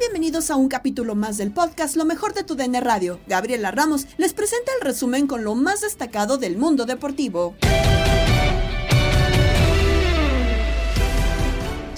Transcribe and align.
Bienvenidos 0.00 0.50
a 0.50 0.56
un 0.56 0.68
capítulo 0.68 1.14
más 1.14 1.36
del 1.36 1.52
podcast 1.52 1.96
Lo 1.96 2.04
mejor 2.04 2.34
de 2.34 2.42
tu 2.42 2.56
DN 2.56 2.80
Radio. 2.80 3.20
Gabriela 3.26 3.70
Ramos 3.70 4.06
les 4.16 4.32
presenta 4.32 4.72
el 4.78 4.84
resumen 4.84 5.26
con 5.26 5.44
lo 5.44 5.54
más 5.54 5.82
destacado 5.82 6.36
del 6.36 6.56
mundo 6.56 6.84
deportivo. 6.84 7.54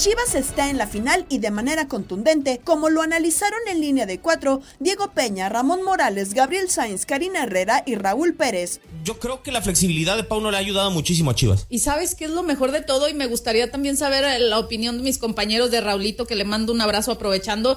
Chivas 0.06 0.36
está 0.36 0.70
en 0.70 0.78
la 0.78 0.86
final 0.86 1.26
y 1.28 1.38
de 1.38 1.50
manera 1.50 1.88
contundente, 1.88 2.60
como 2.62 2.90
lo 2.90 3.02
analizaron 3.02 3.58
en 3.68 3.80
línea 3.80 4.06
de 4.06 4.20
cuatro 4.20 4.60
Diego 4.78 5.10
Peña, 5.10 5.48
Ramón 5.48 5.82
Morales, 5.82 6.32
Gabriel 6.32 6.70
Sainz, 6.70 7.04
Karina 7.04 7.42
Herrera 7.42 7.82
y 7.84 7.96
Raúl 7.96 8.34
Pérez. 8.34 8.78
Yo 9.02 9.18
creo 9.18 9.42
que 9.42 9.50
la 9.50 9.62
flexibilidad 9.62 10.16
de 10.16 10.22
Pauno 10.22 10.52
le 10.52 10.58
ha 10.58 10.60
ayudado 10.60 10.92
muchísimo 10.92 11.32
a 11.32 11.34
Chivas. 11.34 11.66
Y 11.70 11.80
sabes 11.80 12.14
qué 12.14 12.26
es 12.26 12.30
lo 12.30 12.44
mejor 12.44 12.70
de 12.70 12.82
todo 12.82 13.08
y 13.08 13.14
me 13.14 13.26
gustaría 13.26 13.68
también 13.72 13.96
saber 13.96 14.40
la 14.40 14.60
opinión 14.60 14.96
de 14.96 15.02
mis 15.02 15.18
compañeros 15.18 15.72
de 15.72 15.80
Raulito, 15.80 16.24
que 16.24 16.36
le 16.36 16.44
mando 16.44 16.72
un 16.72 16.80
abrazo 16.80 17.10
aprovechando. 17.10 17.76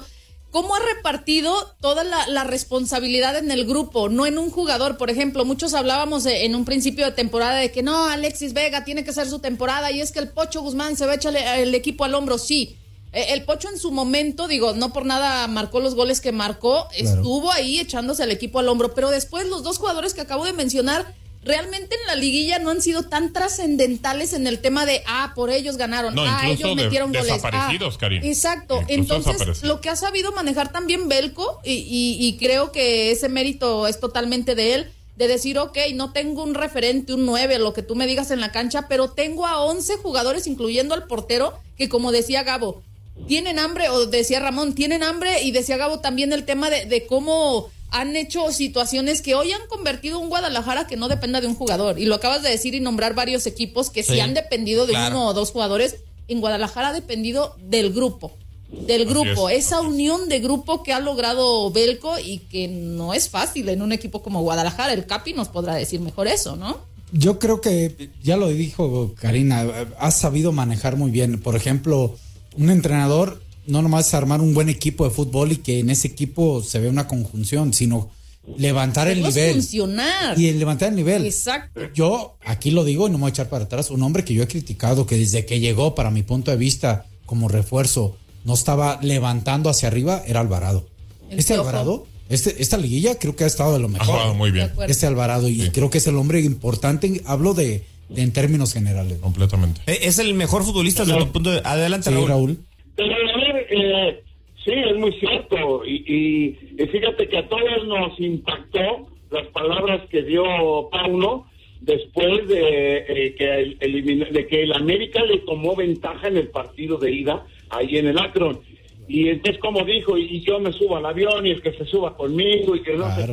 ¿Cómo 0.50 0.74
ha 0.74 0.80
repartido 0.80 1.54
toda 1.80 2.02
la, 2.04 2.26
la 2.26 2.44
responsabilidad 2.44 3.36
en 3.36 3.50
el 3.50 3.64
grupo, 3.66 4.08
no 4.08 4.26
en 4.26 4.36
un 4.38 4.50
jugador? 4.50 4.96
Por 4.96 5.08
ejemplo, 5.10 5.44
muchos 5.44 5.74
hablábamos 5.74 6.24
de- 6.24 6.44
en 6.44 6.54
un 6.56 6.64
principio 6.64 7.04
de 7.06 7.12
temporada 7.12 7.54
de 7.56 7.70
que 7.70 7.82
no, 7.82 8.06
Alexis 8.06 8.52
Vega 8.52 8.84
tiene 8.84 9.04
que 9.04 9.10
hacer 9.10 9.28
su 9.28 9.38
temporada 9.38 9.90
y 9.92 10.00
es 10.00 10.10
que 10.10 10.18
el 10.18 10.28
Pocho 10.28 10.62
Guzmán 10.62 10.96
se 10.96 11.06
va 11.06 11.12
a 11.12 11.14
echar 11.16 11.36
el 11.36 11.74
equipo 11.74 12.04
al 12.04 12.14
hombro. 12.14 12.38
Sí, 12.38 12.76
Eh, 13.12 13.32
el 13.32 13.42
Pocho 13.44 13.68
en 13.68 13.76
su 13.76 13.90
momento, 13.90 14.46
digo, 14.46 14.72
no 14.72 14.92
por 14.92 15.04
nada 15.04 15.48
marcó 15.48 15.80
los 15.80 15.96
goles 15.96 16.20
que 16.20 16.30
marcó, 16.30 16.86
estuvo 16.94 17.50
ahí 17.50 17.80
echándose 17.80 18.22
al 18.22 18.30
equipo 18.30 18.60
al 18.60 18.68
hombro, 18.68 18.94
pero 18.94 19.10
después 19.10 19.48
los 19.48 19.64
dos 19.64 19.78
jugadores 19.78 20.14
que 20.14 20.20
acabo 20.20 20.44
de 20.44 20.52
mencionar 20.52 21.12
realmente 21.42 21.94
en 22.00 22.06
la 22.06 22.14
liguilla 22.16 22.58
no 22.58 22.70
han 22.70 22.82
sido 22.82 23.04
tan 23.04 23.32
trascendentales 23.32 24.32
en 24.34 24.46
el 24.46 24.58
tema 24.60 24.84
de, 24.86 25.02
ah, 25.06 25.32
por 25.34 25.50
ellos 25.50 25.76
ganaron, 25.76 26.14
No, 26.14 26.22
ah, 26.26 26.42
ellos 26.48 26.76
de- 26.76 26.82
metieron 26.84 27.12
goles. 27.12 27.26
desaparecidos, 27.26 27.94
ah, 27.94 27.98
Karim. 28.00 28.22
Exacto, 28.24 28.80
Incluso 28.88 29.30
entonces 29.30 29.62
lo 29.62 29.80
que 29.80 29.88
ha 29.88 29.96
sabido 29.96 30.32
manejar 30.32 30.70
también 30.72 31.08
Belco, 31.08 31.60
y, 31.64 31.72
y- 31.72 32.16
y 32.26 32.36
creo 32.36 32.72
que 32.72 33.10
ese 33.10 33.28
mérito 33.28 33.86
es 33.86 33.98
totalmente 34.00 34.54
de 34.54 34.74
él, 34.74 34.92
de 35.16 35.28
decir, 35.28 35.58
ok, 35.58 35.76
no 35.94 36.12
tengo 36.12 36.42
un 36.42 36.54
referente, 36.54 37.12
un 37.14 37.26
9, 37.26 37.58
lo 37.58 37.72
que 37.74 37.82
tú 37.82 37.94
me 37.94 38.06
digas 38.06 38.30
en 38.30 38.40
la 38.40 38.52
cancha, 38.52 38.86
pero 38.88 39.10
tengo 39.10 39.46
a 39.46 39.60
11 39.62 39.96
jugadores, 39.98 40.46
incluyendo 40.46 40.94
al 40.94 41.06
portero, 41.06 41.54
que 41.76 41.88
como 41.88 42.10
decía 42.12 42.42
Gabo, 42.42 42.82
tienen 43.28 43.58
hambre, 43.58 43.90
o 43.90 44.06
decía 44.06 44.40
Ramón, 44.40 44.74
tienen 44.74 45.02
hambre, 45.02 45.42
y 45.42 45.50
decía 45.52 45.76
Gabo 45.76 46.00
también 46.00 46.32
el 46.32 46.44
tema 46.44 46.70
de, 46.70 46.86
de 46.86 47.06
cómo 47.06 47.68
han 47.90 48.16
hecho 48.16 48.52
situaciones 48.52 49.22
que 49.22 49.34
hoy 49.34 49.52
han 49.52 49.66
convertido 49.68 50.18
un 50.18 50.28
Guadalajara 50.28 50.86
que 50.86 50.96
no 50.96 51.08
dependa 51.08 51.40
de 51.40 51.46
un 51.46 51.54
jugador. 51.54 51.98
Y 51.98 52.04
lo 52.04 52.14
acabas 52.14 52.42
de 52.42 52.50
decir 52.50 52.74
y 52.74 52.80
nombrar 52.80 53.14
varios 53.14 53.46
equipos 53.46 53.90
que 53.90 54.02
sí, 54.02 54.14
Sí, 54.14 54.20
han 54.20 54.34
dependido 54.34 54.86
de 54.86 54.92
claro. 54.92 55.16
uno 55.16 55.28
o 55.28 55.34
dos 55.34 55.50
jugadores. 55.50 55.96
En 56.28 56.40
Guadalajara 56.40 56.88
ha 56.88 56.92
dependido 56.92 57.56
del 57.60 57.92
grupo. 57.92 58.32
Del 58.70 59.04
grupo, 59.04 59.50
es, 59.50 59.66
esa 59.66 59.80
unión 59.80 60.28
de 60.28 60.38
grupo 60.38 60.84
que 60.84 60.92
ha 60.92 61.00
logrado 61.00 61.70
Belco 61.72 62.18
y 62.20 62.38
que 62.38 62.68
no 62.68 63.14
es 63.14 63.28
fácil 63.28 63.68
en 63.68 63.82
un 63.82 63.92
equipo 63.92 64.22
como 64.22 64.42
Guadalajara. 64.42 64.92
El 64.92 65.06
Capi 65.06 65.32
nos 65.32 65.48
podrá 65.48 65.74
decir 65.74 66.00
mejor 66.00 66.28
eso, 66.28 66.54
¿no? 66.54 66.78
Yo 67.12 67.40
creo 67.40 67.60
que, 67.60 68.10
ya 68.22 68.36
lo 68.36 68.48
dijo 68.48 69.12
Karina, 69.18 69.66
has 69.98 70.18
sabido 70.18 70.52
manejar 70.52 70.96
muy 70.96 71.10
bien. 71.10 71.40
Por 71.40 71.56
ejemplo, 71.56 72.16
un 72.56 72.70
entrenador 72.70 73.42
no 73.66 73.82
nomás 73.82 74.08
es 74.08 74.14
armar 74.14 74.40
un 74.40 74.54
buen 74.54 74.68
equipo 74.68 75.04
de 75.04 75.10
fútbol 75.10 75.52
y 75.52 75.56
que 75.56 75.80
en 75.80 75.90
ese 75.90 76.08
equipo 76.08 76.62
se 76.62 76.78
ve 76.80 76.88
una 76.88 77.06
conjunción, 77.06 77.72
sino 77.74 78.10
levantar 78.56 79.08
el 79.08 79.22
nivel. 79.22 79.54
funcionar. 79.54 80.38
Y 80.38 80.48
el 80.48 80.58
levantar 80.58 80.88
el 80.88 80.96
nivel. 80.96 81.24
Exacto. 81.24 81.80
Yo 81.94 82.36
aquí 82.44 82.70
lo 82.70 82.84
digo 82.84 83.06
y 83.06 83.10
no 83.10 83.18
me 83.18 83.22
voy 83.22 83.28
a 83.28 83.32
echar 83.32 83.48
para 83.48 83.64
atrás. 83.64 83.90
Un 83.90 84.02
hombre 84.02 84.24
que 84.24 84.34
yo 84.34 84.42
he 84.42 84.48
criticado, 84.48 85.06
que 85.06 85.16
desde 85.16 85.44
que 85.46 85.60
llegó, 85.60 85.94
para 85.94 86.10
mi 86.10 86.22
punto 86.22 86.50
de 86.50 86.56
vista, 86.56 87.06
como 87.26 87.48
refuerzo, 87.48 88.16
no 88.44 88.54
estaba 88.54 88.98
levantando 89.02 89.70
hacia 89.70 89.88
arriba, 89.88 90.22
era 90.26 90.40
Alvarado. 90.40 90.88
El 91.30 91.38
este 91.38 91.54
Piojo. 91.54 91.68
Alvarado, 91.68 92.06
este, 92.28 92.60
esta 92.62 92.76
liguilla 92.76 93.16
creo 93.18 93.36
que 93.36 93.44
ha 93.44 93.46
estado 93.46 93.74
de 93.74 93.78
lo 93.80 93.86
Ha 93.86 93.90
mejor. 93.90 94.06
jugado 94.06 94.34
muy 94.34 94.50
bien. 94.50 94.72
Este 94.88 95.06
Alvarado, 95.06 95.48
y 95.48 95.70
creo 95.70 95.90
que 95.90 95.98
es 95.98 96.06
el 96.06 96.16
hombre 96.16 96.40
importante. 96.40 97.22
Hablo 97.26 97.54
de, 97.54 97.84
de 98.08 98.22
en 98.22 98.32
términos 98.32 98.72
generales. 98.72 99.18
completamente. 99.20 99.80
Eh, 99.86 99.98
Es 100.02 100.18
el 100.18 100.34
mejor 100.34 100.64
futbolista 100.64 101.04
desde 101.04 101.18
tu 101.18 101.30
punto 101.30 101.50
de 101.50 101.60
Adelante, 101.64 102.08
Sí, 102.08 102.14
Raúl. 102.16 102.28
Raúl. 102.28 102.58
Pero 103.08 103.30
a 103.30 103.36
ver, 103.38 103.66
eh, 103.70 104.22
sí, 104.64 104.72
es 104.72 104.96
muy 104.96 105.12
cierto. 105.14 105.84
Y, 105.84 106.04
y- 106.06 106.82
y 106.82 106.86
fíjate 106.86 107.28
que 107.28 107.38
a 107.38 107.48
todos 107.48 107.86
nos 107.86 108.18
impactó 108.20 109.06
las 109.30 109.46
palabras 109.48 110.02
que 110.10 110.22
dio 110.22 110.44
Paulo 110.90 111.46
después 111.80 112.46
de, 112.48 113.04
eh, 113.08 113.34
que 113.36 113.54
el, 113.54 113.78
elimina- 113.80 114.28
de 114.30 114.46
que 114.46 114.62
el 114.64 114.72
América 114.74 115.22
le 115.24 115.38
tomó 115.38 115.74
ventaja 115.76 116.28
en 116.28 116.36
el 116.36 116.48
partido 116.48 116.98
de 116.98 117.10
ida 117.12 117.46
ahí 117.70 117.96
en 117.96 118.08
el 118.08 118.18
Akron. 118.18 118.60
Y 119.08 119.28
entonces, 119.28 119.60
como 119.60 119.82
dijo, 119.84 120.16
y 120.18 120.40
yo 120.42 120.60
me 120.60 120.72
subo 120.72 120.96
al 120.96 121.06
avión 121.06 121.46
y 121.46 121.50
el 121.50 121.62
que 121.62 121.72
se 121.72 121.84
suba 121.86 122.16
conmigo 122.16 122.76
y 122.76 122.82
que 122.82 122.92
no 122.92 123.04
Claro. 123.06 123.32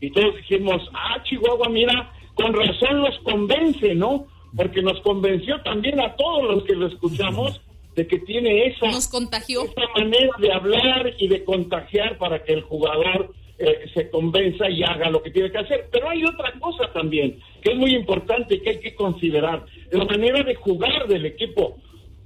qué. 0.00 0.06
Y 0.06 0.10
todos 0.10 0.36
dijimos, 0.36 0.88
ah, 0.94 1.20
Chihuahua, 1.24 1.68
mira, 1.70 2.12
con 2.34 2.54
razón 2.54 3.00
los 3.02 3.18
convence, 3.20 3.94
¿no? 3.96 4.26
Porque 4.56 4.80
nos 4.80 5.00
convenció 5.00 5.60
también 5.62 6.00
a 6.00 6.14
todos 6.14 6.44
los 6.54 6.64
que 6.64 6.74
lo 6.76 6.86
escuchamos 6.86 7.60
de 7.98 8.06
que 8.06 8.20
tiene 8.20 8.66
esa 8.68 8.86
Nos 8.86 9.08
contagió. 9.08 9.64
esa 9.64 9.88
manera 9.96 10.30
de 10.38 10.52
hablar 10.52 11.12
y 11.18 11.26
de 11.26 11.42
contagiar 11.42 12.16
para 12.16 12.44
que 12.44 12.52
el 12.52 12.62
jugador 12.62 13.34
eh, 13.58 13.90
se 13.92 14.08
convenza 14.08 14.70
y 14.70 14.84
haga 14.84 15.10
lo 15.10 15.20
que 15.20 15.32
tiene 15.32 15.50
que 15.50 15.58
hacer. 15.58 15.88
Pero 15.90 16.08
hay 16.08 16.22
otra 16.24 16.52
cosa 16.60 16.92
también 16.92 17.40
que 17.60 17.72
es 17.72 17.76
muy 17.76 17.96
importante 17.96 18.54
y 18.54 18.60
que 18.60 18.70
hay 18.70 18.78
que 18.78 18.94
considerar, 18.94 19.64
la 19.90 20.04
manera 20.04 20.44
de 20.44 20.54
jugar 20.54 21.08
del 21.08 21.26
equipo. 21.26 21.76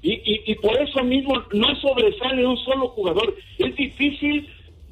Y, 0.02 0.12
y, 0.12 0.42
y 0.52 0.54
por 0.56 0.76
eso 0.76 1.02
mismo 1.04 1.42
no 1.54 1.74
sobresale 1.76 2.46
un 2.46 2.58
solo 2.58 2.88
jugador. 2.88 3.34
Es 3.56 3.74
difícil 3.74 4.46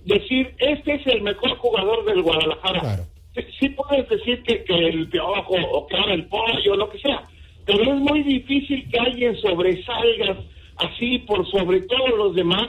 decir, 0.06 0.54
este 0.60 0.94
es 0.94 1.06
el 1.08 1.20
mejor 1.20 1.58
jugador 1.58 2.06
del 2.06 2.22
Guadalajara. 2.22 3.04
Sí, 3.34 3.42
sí 3.58 3.68
puedes 3.68 4.08
decir 4.08 4.42
que, 4.44 4.64
que 4.64 4.74
el 4.74 5.10
piojo 5.10 5.56
o 5.72 5.86
que 5.86 5.96
ahora 5.98 6.14
el 6.14 6.24
pollo, 6.24 6.74
lo 6.74 6.88
que 6.88 6.98
sea, 7.00 7.28
pero 7.66 7.82
es 7.82 8.00
muy 8.00 8.22
difícil 8.22 8.88
que 8.90 8.98
alguien 8.98 9.36
sobresalga 9.36 10.38
así 10.82 11.18
por 11.18 11.46
sobre 11.50 11.82
todos 11.82 12.10
los 12.16 12.34
demás 12.34 12.68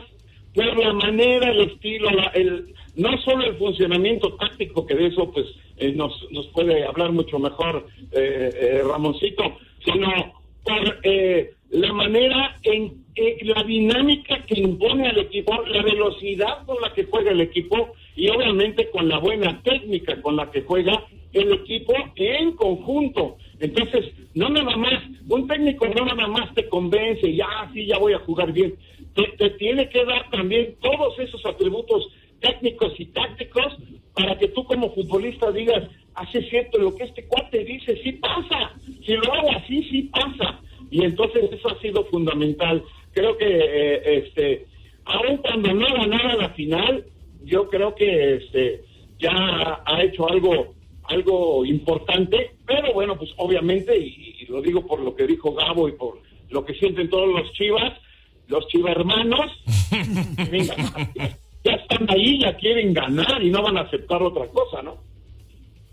por 0.53 0.77
la 0.77 0.91
manera, 0.93 1.49
el 1.49 1.61
estilo, 1.61 2.09
la- 2.11 2.31
el, 2.33 2.73
no 2.97 3.17
solo 3.21 3.45
el 3.45 3.55
funcionamiento 3.55 4.33
táctico, 4.33 4.85
que 4.85 4.95
de 4.95 5.07
eso 5.07 5.31
pues 5.31 5.45
eh, 5.77 5.93
nos, 5.93 6.11
nos 6.31 6.45
puede 6.47 6.83
hablar 6.85 7.13
mucho 7.13 7.39
mejor 7.39 7.87
eh, 8.11 8.51
eh, 8.53 8.81
Ramoncito, 8.85 9.43
sino 9.85 10.09
por 10.63 10.99
eh, 11.03 11.53
la 11.69 11.93
manera 11.93 12.57
en 12.63 13.01
la 13.43 13.63
dinámica 13.63 14.45
que 14.45 14.59
impone 14.59 15.07
al 15.07 15.19
equipo, 15.19 15.53
la 15.67 15.81
velocidad 15.83 16.65
con 16.65 16.81
la 16.81 16.93
que 16.93 17.05
juega 17.05 17.31
el 17.31 17.39
equipo 17.41 17.93
y 18.17 18.27
obviamente 18.29 18.89
con 18.89 19.07
la 19.07 19.19
buena 19.19 19.61
técnica 19.63 20.21
con 20.21 20.35
la 20.35 20.51
que 20.51 20.61
juega 20.63 21.05
el 21.31 21.53
equipo 21.53 21.93
en 22.17 22.51
conjunto. 22.57 23.37
Entonces, 23.61 24.11
no 24.33 24.49
nada 24.49 24.75
más, 24.75 25.03
un 25.29 25.47
técnico 25.47 25.87
no 25.87 26.03
nada 26.03 26.27
más 26.27 26.51
te 26.55 26.67
convence, 26.67 27.31
ya, 27.33 27.69
sí, 27.71 27.85
ya 27.85 27.99
voy 27.99 28.13
a 28.13 28.19
jugar 28.19 28.51
bien. 28.51 28.73
Te, 29.13 29.49
tiene 29.51 29.87
que 29.87 30.03
dar 30.03 30.29
también 30.31 30.75
todos 30.81 31.17
esos 31.19 31.45
atributos 31.45 32.09
técnicos 32.39 32.99
y 32.99 33.05
tácticos 33.05 33.77
para 34.15 34.35
que 34.37 34.47
tú 34.47 34.63
como 34.63 34.91
futbolista 34.95 35.51
digas, 35.51 35.87
hace 36.15 36.41
cierto 36.49 36.79
lo 36.79 36.95
que 36.95 37.03
este 37.03 37.25
cuate 37.27 37.63
dice, 37.63 38.01
sí 38.03 38.13
pasa, 38.13 38.73
si 39.05 39.13
lo 39.13 39.31
hago 39.31 39.51
así, 39.51 39.83
sí 39.83 40.09
pasa. 40.11 40.59
Y 40.89 41.05
entonces 41.05 41.51
eso 41.51 41.69
ha 41.69 41.79
sido 41.79 42.03
fundamental. 42.05 42.83
Creo 43.13 43.37
que, 43.37 43.45
eh, 43.47 44.17
este, 44.17 44.65
aun 45.05 45.37
cuando 45.37 45.71
no 45.71 45.85
ganara 45.93 46.35
la 46.35 46.49
final, 46.49 47.05
yo 47.43 47.69
creo 47.69 47.93
que 47.93 48.35
este, 48.37 48.81
ya 49.19 49.83
ha 49.85 50.03
hecho 50.03 50.27
algo 50.27 50.73
algo 51.11 51.65
importante, 51.65 52.55
pero 52.65 52.93
bueno, 52.93 53.17
pues 53.17 53.31
obviamente, 53.37 53.97
y, 53.97 54.37
y 54.41 54.45
lo 54.47 54.61
digo 54.61 54.85
por 54.85 54.99
lo 54.99 55.15
que 55.15 55.27
dijo 55.27 55.53
Gabo 55.53 55.87
y 55.87 55.93
por 55.93 56.19
lo 56.49 56.65
que 56.65 56.73
sienten 56.73 57.09
todos 57.09 57.29
los 57.29 57.51
chivas, 57.53 57.93
los 58.47 58.67
chiva 58.67 58.91
hermanos, 58.91 59.51
venga, 60.51 60.75
ya 61.63 61.71
están 61.71 62.09
ahí, 62.09 62.39
ya 62.41 62.55
quieren 62.57 62.93
ganar 62.93 63.41
y 63.41 63.49
no 63.49 63.63
van 63.63 63.77
a 63.77 63.81
aceptar 63.81 64.21
otra 64.21 64.47
cosa, 64.47 64.81
¿no? 64.81 64.97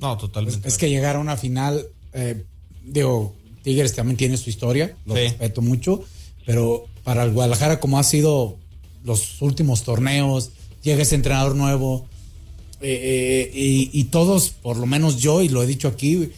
No, 0.01 0.17
totalmente. 0.17 0.69
Es 0.69 0.77
que 0.79 0.91
llegar 0.91 1.17
a 1.17 1.19
una 1.21 1.37
final, 1.37 1.87
eh, 2.13 2.45
digo, 2.83 3.35
Tigres 3.63 3.95
también 3.95 4.17
tiene 4.17 4.37
su 4.37 4.51
historia, 4.51 4.97
lo 5.07 5.15
respeto 5.15 5.63
mucho, 5.63 6.03
pero 6.45 6.87
para 7.05 7.25
el 7.25 7.33
Guadalajara, 7.33 7.81
como 7.81 7.99
ha 7.99 8.03
sido 8.03 8.57
los 9.05 9.41
últimos 9.41 9.85
torneos, 9.85 10.53
llega 10.83 11.03
ese 11.03 11.15
entrenador 11.15 11.55
nuevo, 11.55 12.09
eh, 12.81 13.51
eh, 13.51 13.51
y, 13.55 13.91
y 13.93 14.05
todos, 14.05 14.51
por 14.51 14.77
lo 14.77 14.87
menos 14.87 15.19
yo, 15.19 15.43
y 15.43 15.49
lo 15.49 15.63
he 15.63 15.67
dicho 15.67 15.89
aquí, 15.89 16.31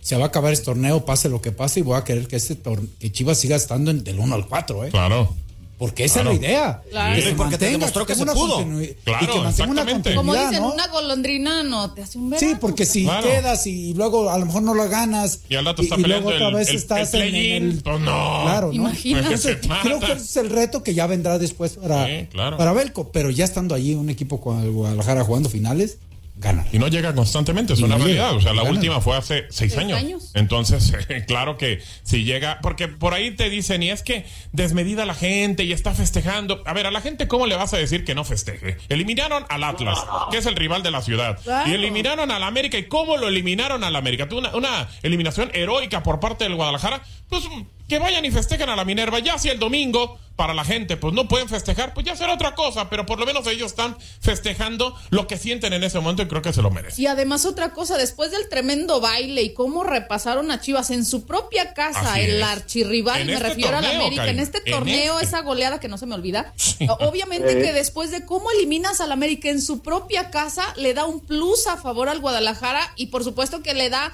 se 0.00 0.16
va 0.16 0.24
a 0.24 0.28
acabar 0.28 0.52
este 0.52 0.66
torneo, 0.66 1.04
pase 1.04 1.28
lo 1.28 1.42
que 1.42 1.52
pase, 1.52 1.80
y 1.80 1.82
voy 1.82 1.96
a 1.96 2.04
querer 2.04 2.28
que 2.28 2.36
este 2.36 2.56
que 3.00 3.10
Chivas 3.12 3.38
siga 3.38 3.56
estando 3.56 3.90
en, 3.90 4.04
del 4.04 4.18
1 4.20 4.34
al 4.34 4.46
4, 4.46 4.84
¿eh? 4.84 4.90
Claro. 4.90 5.34
Porque 5.78 6.04
esa 6.04 6.22
Claro. 6.22 6.30
es 6.32 6.40
la 6.40 6.46
idea. 6.48 6.82
Claro. 6.88 7.22
Que 7.22 7.32
porque 7.34 7.58
te 7.58 7.70
demostró 7.70 8.06
que 8.06 8.14
tenga 8.14 8.16
se 8.16 8.22
una 8.22 8.32
pudo. 8.32 8.56
Claro, 9.04 9.24
y 9.24 9.26
que 9.26 9.38
mantenga 9.40 9.42
una 9.42 9.50
exactamente. 9.82 10.14
Como 10.14 10.32
continuidad, 10.32 10.48
dicen, 10.50 10.62
¿no? 10.62 10.72
una 10.72 10.86
golondrina 10.88 11.62
no 11.64 11.92
te 11.92 12.02
hace 12.02 12.16
un 12.18 12.30
verano. 12.30 12.48
Sí, 12.48 12.56
porque 12.58 12.86
si 12.86 13.04
Claro. 13.04 13.26
quedas 13.26 13.66
y 13.66 13.92
luego 13.92 14.30
a 14.30 14.38
lo 14.38 14.46
mejor 14.46 14.62
no 14.62 14.72
lo 14.72 14.88
ganas. 14.88 15.40
Y 15.50 15.54
al 15.56 15.66
rato 15.66 15.82
y, 15.82 15.84
está 15.86 15.98
y 15.98 16.02
peleando 16.02 16.30
luego 16.30 16.46
otra 16.46 16.58
vez 16.58 16.68
el- 16.70 16.76
estás 16.76 17.12
el 17.12 17.22
en- 17.34 17.34
el. 17.74 17.82
pues 17.82 18.00
no. 18.00 18.40
Claro, 18.42 18.66
¿no? 18.68 18.72
Imagínate. 18.72 19.24
Entonces, 19.26 19.58
Se 19.60 19.68
creo 19.82 20.00
que 20.00 20.12
ese 20.12 20.24
es 20.24 20.36
el 20.38 20.48
reto 20.48 20.82
que 20.82 20.94
ya 20.94 21.06
vendrá 21.06 21.38
después 21.38 21.72
para, 21.72 22.06
Sí, 22.06 22.26
claro. 22.32 22.56
para 22.56 22.72
Belco. 22.72 23.10
Pero 23.12 23.28
ya 23.30 23.44
estando 23.44 23.74
allí 23.74 23.94
un 23.94 24.08
equipo 24.08 24.40
con 24.40 24.60
el 24.62 24.70
Guadalajara 24.70 25.24
jugando 25.24 25.50
finales, 25.50 25.98
gana. 26.38 26.64
Y 26.72 26.78
no 26.78 26.88
llega 26.88 27.14
constantemente, 27.14 27.72
es 27.72 27.80
Y 27.80 27.84
una 27.84 27.96
no 27.96 28.04
realidad. 28.04 28.26
llega, 28.28 28.36
O 28.38 28.40
sea, 28.42 28.52
la 28.52 28.62
última 28.62 29.00
fue 29.00 29.16
hace 29.16 29.46
seis, 29.50 29.72
Seis 29.72 29.76
años. 29.78 29.98
años. 29.98 30.30
Entonces, 30.34 30.92
claro 31.26 31.56
que 31.56 31.80
si 32.02 32.24
llega, 32.24 32.58
porque 32.62 32.88
por 32.88 33.14
ahí 33.14 33.30
te 33.30 33.48
dicen, 33.50 33.82
y 33.82 33.90
es 33.90 34.02
que 34.02 34.26
desmedida 34.52 35.06
la 35.06 35.14
gente 35.14 35.64
y 35.64 35.72
está 35.72 35.94
festejando. 35.94 36.62
A 36.66 36.72
ver, 36.72 36.86
a 36.86 36.90
la 36.90 37.00
gente, 37.00 37.26
¿cómo 37.28 37.46
le 37.46 37.56
vas 37.56 37.72
a 37.74 37.78
decir 37.78 38.04
que 38.04 38.14
no 38.14 38.24
festeje? 38.24 38.76
Eliminaron 38.88 39.44
al 39.48 39.64
Atlas, 39.64 39.98
que 40.30 40.38
es 40.38 40.46
el 40.46 40.56
rival 40.56 40.82
de 40.82 40.90
la 40.90 41.02
ciudad. 41.02 41.38
Claro. 41.42 41.70
Y 41.70 41.74
eliminaron 41.74 42.30
al 42.30 42.42
América. 42.42 42.76
¿Y 42.78 42.84
cómo 42.84 43.16
lo 43.16 43.28
eliminaron 43.28 43.82
al 43.84 43.96
América? 43.96 44.28
Tuvo 44.28 44.40
una, 44.40 44.54
una 44.54 44.88
eliminación 45.02 45.50
heroica 45.54 46.02
por 46.02 46.20
parte 46.20 46.44
del 46.44 46.54
Guadalajara. 46.54 47.02
Pues 47.28 47.44
que 47.88 47.98
vayan 47.98 48.24
y 48.24 48.30
festejen 48.30 48.68
a 48.68 48.76
la 48.76 48.84
Minerva. 48.84 49.18
Ya 49.20 49.38
si 49.38 49.48
el 49.48 49.58
domingo, 49.58 50.18
para 50.34 50.52
la 50.52 50.64
gente, 50.64 50.96
pues 50.98 51.14
no 51.14 51.28
pueden 51.28 51.48
festejar, 51.48 51.94
pues 51.94 52.04
ya 52.04 52.14
será 52.16 52.34
otra 52.34 52.54
cosa. 52.54 52.90
Pero 52.90 53.06
por 53.06 53.18
lo 53.18 53.24
menos 53.26 53.46
ellos 53.46 53.68
están 53.70 53.96
festejando 54.20 54.94
lo 55.10 55.26
que 55.26 55.38
sienten 55.38 55.72
en 55.72 55.82
ese 55.84 55.98
momento 55.98 56.22
y 56.22 56.28
creo 56.28 56.42
que 56.42 56.52
se 56.52 56.60
lo 56.62 56.70
merecen. 56.70 57.02
Y 57.02 57.06
además 57.06 57.46
otra 57.46 57.70
cosa, 57.72 57.96
después 57.96 58.30
del 58.32 58.48
tremendo 58.48 59.00
baile 59.00 59.42
y 59.42 59.54
cómo 59.54 59.82
repasaron 59.84 60.50
a 60.50 60.60
Chivas 60.60 60.90
en 60.90 61.06
su 61.06 61.24
propia 61.26 61.72
casa, 61.74 62.12
Así 62.14 62.20
el 62.22 62.36
es. 62.38 62.42
archirrival, 62.42 63.20
En 63.22 63.26
me 63.28 63.32
este 63.34 63.48
refiero 63.48 63.76
a 63.78 63.80
la 63.80 63.90
América, 63.90 64.26
en 64.28 64.40
este 64.40 64.58
en 64.66 64.72
torneo, 64.72 65.14
este. 65.14 65.26
esa 65.26 65.40
goleada 65.42 65.80
que 65.80 65.88
no 65.88 65.96
se 65.96 66.06
me 66.06 66.14
olvida. 66.16 66.52
Obviamente 67.00 67.52
Eh. 67.58 67.62
que 67.62 67.72
después 67.72 68.10
de 68.10 68.24
cómo 68.26 68.50
eliminas 68.50 69.00
al 69.00 69.12
América 69.12 69.48
en 69.48 69.62
su 69.62 69.80
propia 69.80 70.30
casa, 70.30 70.64
le 70.76 70.92
da 70.92 71.04
un 71.06 71.20
plus 71.20 71.66
a 71.66 71.76
favor 71.76 72.08
al 72.08 72.20
Guadalajara 72.20 72.92
y 72.96 73.06
por 73.06 73.24
supuesto 73.24 73.62
que 73.62 73.74
le 73.74 73.88
da 73.90 74.12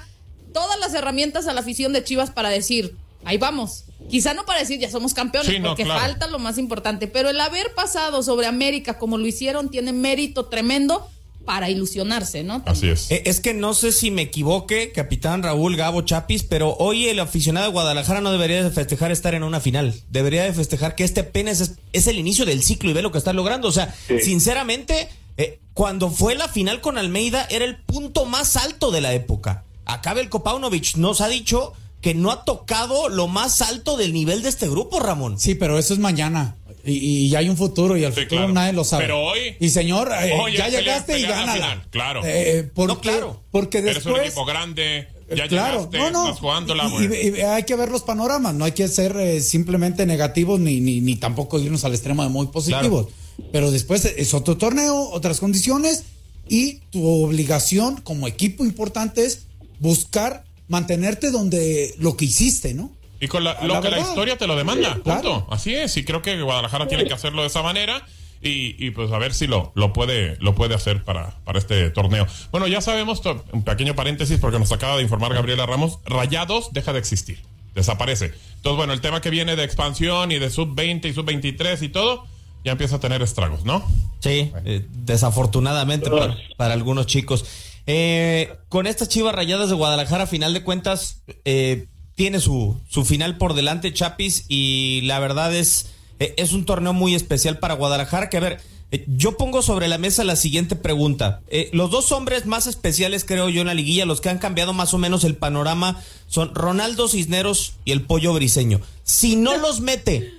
todas 0.53 0.79
las 0.79 0.93
herramientas 0.93 1.47
a 1.47 1.53
la 1.53 1.61
afición 1.61 1.93
de 1.93 2.03
Chivas 2.03 2.29
para 2.31 2.49
decir, 2.49 2.95
ahí 3.25 3.37
vamos. 3.37 3.85
Quizá 4.09 4.33
no 4.33 4.45
para 4.45 4.59
decir 4.59 4.79
ya 4.79 4.91
somos 4.91 5.13
campeones, 5.13 5.49
Sí, 5.51 5.59
no, 5.59 5.69
porque 5.69 5.83
claro. 5.83 5.99
falta 6.01 6.27
lo 6.27 6.39
más 6.39 6.57
importante, 6.57 7.07
pero 7.07 7.29
el 7.29 7.39
haber 7.39 7.73
pasado 7.73 8.21
sobre 8.23 8.47
América 8.47 8.97
como 8.99 9.17
lo 9.17 9.25
hicieron 9.25 9.69
tiene 9.69 9.93
mérito 9.93 10.45
tremendo 10.47 11.07
para 11.45 11.69
ilusionarse, 11.69 12.43
¿no? 12.43 12.63
Así 12.65 12.87
es. 12.89 13.11
Eh, 13.11 13.23
Es 13.25 13.39
que 13.41 13.53
no 13.53 13.73
sé 13.73 13.91
si 13.91 14.11
me 14.11 14.21
equivoque, 14.21 14.91
capitán 14.93 15.43
Raúl 15.43 15.75
Gabo 15.75 16.01
Chapis, 16.03 16.43
pero 16.43 16.75
hoy 16.79 17.07
el 17.09 17.19
aficionado 17.19 17.65
de 17.67 17.71
Guadalajara 17.73 18.21
no 18.21 18.31
debería 18.31 18.63
de 18.63 18.69
festejar 18.71 19.11
estar 19.11 19.33
en 19.35 19.43
una 19.43 19.59
final. 19.59 19.93
Debería 20.09 20.43
de 20.43 20.53
festejar 20.53 20.95
que 20.95 21.03
este 21.03 21.21
apenas 21.21 21.59
es, 21.59 21.73
es 21.91 22.07
el 22.07 22.17
inicio 22.17 22.45
del 22.45 22.63
ciclo 22.63 22.89
y 22.89 22.93
ve 22.93 23.01
lo 23.01 23.11
que 23.11 23.17
está 23.17 23.33
logrando. 23.33 23.67
O 23.67 23.73
sea, 23.73 23.93
Sí. 24.07 24.19
sinceramente, 24.21 25.09
eh, 25.37 25.59
cuando 25.73 26.09
fue 26.11 26.35
la 26.35 26.47
final 26.47 26.79
con 26.81 26.97
Almeida 26.97 27.45
era 27.49 27.65
el 27.65 27.77
punto 27.77 28.25
más 28.25 28.55
alto 28.55 28.91
de 28.91 29.01
la 29.01 29.13
época. 29.13 29.63
Acá 29.85 30.13
Belko 30.13 30.43
Paunovic 30.43 30.95
nos 30.95 31.19
ha 31.19 31.27
dicho 31.27 31.73
que 32.03 32.13
no 32.13 32.29
ha 32.31 32.45
tocado 32.45 33.09
lo 33.09 33.27
más 33.27 33.61
alto 33.63 33.97
del 33.97 34.13
nivel 34.13 34.43
de 34.43 34.49
este 34.49 34.69
grupo, 34.69 34.99
Ramón. 34.99 35.39
Sí, 35.39 35.55
pero 35.55 35.79
eso 35.79 35.93
es 35.95 35.99
mañana. 35.99 36.57
Y, 36.85 36.91
y 37.27 37.35
hay 37.35 37.47
un 37.47 37.55
futuro 37.55 37.95
y 37.95 38.03
el 38.03 38.13
Sí, 38.13 38.21
futuro 38.23 38.41
claro. 38.41 38.53
nadie 38.53 38.73
lo 38.73 38.83
sabe. 38.83 39.05
Pero 39.05 39.21
hoy- 39.23 39.55
Y 39.59 39.69
señor, 39.69 40.11
eh, 40.21 40.33
Hoy 40.39 40.51
ya 40.57 40.65
pelear- 40.67 40.79
llegaste 40.83 41.17
y 41.17 41.21
la 41.23 41.29
gánala. 41.29 41.87
claro. 41.89 42.21
Eh, 42.25 42.69
porque, 42.75 42.93
No, 42.93 42.99
claro. 43.01 43.41
Porque 43.51 43.77
Eres 43.77 43.97
un 44.05 44.11
después. 44.11 44.25
equipo 44.27 44.43
grande, 44.45 45.07
ya 45.33 45.47
claro, 45.47 45.89
llegaste, 45.89 45.97
no, 45.97 46.11
no. 46.11 46.23
estás 46.25 46.39
jugándola, 46.41 46.85
y, 46.87 46.91
bueno. 46.91 47.15
y- 47.15 47.39
y 47.39 47.41
hay 47.41 47.63
que 47.63 47.75
ver 47.77 47.89
los 47.89 48.03
panoramas, 48.03 48.53
no 48.53 48.65
hay 48.65 48.73
que 48.73 48.89
ser 48.89 49.15
eh, 49.15 49.39
simplemente 49.39 50.05
negativos 50.05 50.59
ni, 50.59 50.81
ni, 50.81 50.99
ni 50.99 51.15
tampoco 51.15 51.57
irnos 51.57 51.85
al 51.85 51.93
extremo 51.93 52.21
de 52.23 52.27
muy 52.29 52.47
positivos. 52.47 53.07
Pero 53.53 53.71
después 53.71 54.03
es 54.03 54.33
otro 54.33 54.57
torneo, 54.57 55.09
otras 55.11 55.39
condiciones 55.39 56.03
y 56.49 56.79
tu 56.91 57.07
obligación 57.07 58.01
como 58.01 58.27
equipo 58.27 58.65
importante 58.65 59.23
es 59.25 59.45
buscar 59.79 60.43
mantenerte 60.67 61.31
donde 61.31 61.93
lo 61.99 62.15
que 62.17 62.25
hiciste, 62.25 62.73
¿no? 62.73 62.91
Y 63.19 63.27
con 63.27 63.43
la- 63.43 63.53
La 63.61 63.67
lo 63.67 63.81
que 63.81 63.89
la 63.89 63.99
historia 63.99 64.37
te 64.37 64.47
lo 64.47 64.55
demanda, 64.55 64.99
Claro. 65.03 65.21
punto. 65.21 65.47
Así 65.53 65.73
es, 65.75 65.95
y 65.97 66.03
creo 66.03 66.21
que 66.21 66.41
Guadalajara 66.41 66.87
tiene 66.87 67.05
que 67.05 67.13
hacerlo 67.13 67.41
de 67.41 67.47
esa 67.47 67.61
manera. 67.63 68.05
Y, 68.45 68.75
y, 68.85 68.91
pues 68.91 69.09
a 69.13 69.17
ver 69.19 69.33
si 69.33 69.47
lo, 69.47 69.71
lo 69.73 69.93
puede 69.93 70.35
lo 70.41 70.53
puede 70.53 70.75
hacer 70.75 71.05
para, 71.05 71.37
para 71.45 71.59
este 71.59 71.89
torneo. 71.91 72.27
Bueno, 72.51 72.67
ya 72.67 72.81
sabemos, 72.81 73.21
un 73.53 73.63
pequeño 73.63 73.95
paréntesis 73.95 74.37
porque 74.37 74.59
nos 74.59 74.69
acaba 74.73 74.97
de 74.97 75.03
informar 75.03 75.33
Gabriela 75.33 75.65
Ramos, 75.65 75.99
Rayados 76.03 76.73
deja 76.73 76.91
de 76.91 76.99
existir, 76.99 77.39
desaparece. 77.73 78.33
Entonces, 78.57 78.75
bueno, 78.75 78.91
el 78.91 78.99
tema 78.99 79.21
que 79.21 79.29
viene 79.29 79.55
de 79.55 79.63
expansión 79.63 80.33
y 80.33 80.39
de 80.39 80.49
sub-20 80.49 81.05
y 81.09 81.13
sub-23 81.13 81.81
y 81.83 81.87
todo, 81.87 82.25
ya 82.65 82.73
empieza 82.73 82.97
a 82.97 82.99
tener 82.99 83.21
estragos, 83.21 83.63
¿no? 83.63 83.81
Sí, 84.19 84.51
eh, 84.65 84.85
desafortunadamente 84.91 86.09
para, 86.09 86.35
para 86.57 86.73
algunos 86.73 87.05
chicos. 87.07 87.45
Eh, 87.85 88.55
con 88.69 88.87
estas 88.87 89.09
chivas 89.09 89.35
rayadas 89.35 89.69
de 89.69 89.75
Guadalajara, 89.75 90.23
a 90.23 90.27
final 90.27 90.53
de 90.53 90.63
cuentas, 90.63 91.23
eh, 91.45 91.87
tiene 92.15 92.39
su, 92.39 92.79
su 92.87 93.05
final 93.05 93.37
por 93.37 93.53
delante, 93.53 93.93
Chapis, 93.93 94.45
y 94.47 95.01
la 95.03 95.19
verdad 95.19 95.53
es, 95.55 95.87
eh, 96.19 96.33
es 96.37 96.53
un 96.53 96.65
torneo 96.65 96.93
muy 96.93 97.15
especial 97.15 97.59
para 97.59 97.73
Guadalajara. 97.73 98.29
Que 98.29 98.37
a 98.37 98.41
ver, 98.41 98.61
eh, 98.93 99.05
yo 99.07 99.37
pongo 99.37 99.63
sobre 99.63 99.87
la 99.87 99.97
mesa 99.97 100.23
la 100.23 100.35
siguiente 100.35 100.75
pregunta. 100.75 101.41
Eh, 101.47 101.71
los 101.73 101.89
dos 101.89 102.11
hombres 102.11 102.45
más 102.45 102.67
especiales, 102.67 103.25
creo 103.25 103.49
yo, 103.49 103.61
en 103.61 103.67
la 103.67 103.73
liguilla, 103.73 104.05
los 104.05 104.21
que 104.21 104.29
han 104.29 104.37
cambiado 104.37 104.71
más 104.71 104.93
o 104.93 104.99
menos 104.99 105.23
el 105.23 105.35
panorama, 105.35 105.99
son 106.27 106.53
Ronaldo 106.53 107.07
Cisneros 107.07 107.73
y 107.85 107.91
el 107.91 108.03
Pollo 108.03 108.33
Briseño. 108.33 108.81
Si 109.01 109.35
no 109.35 109.57
los 109.61 109.79
mete, 109.79 110.31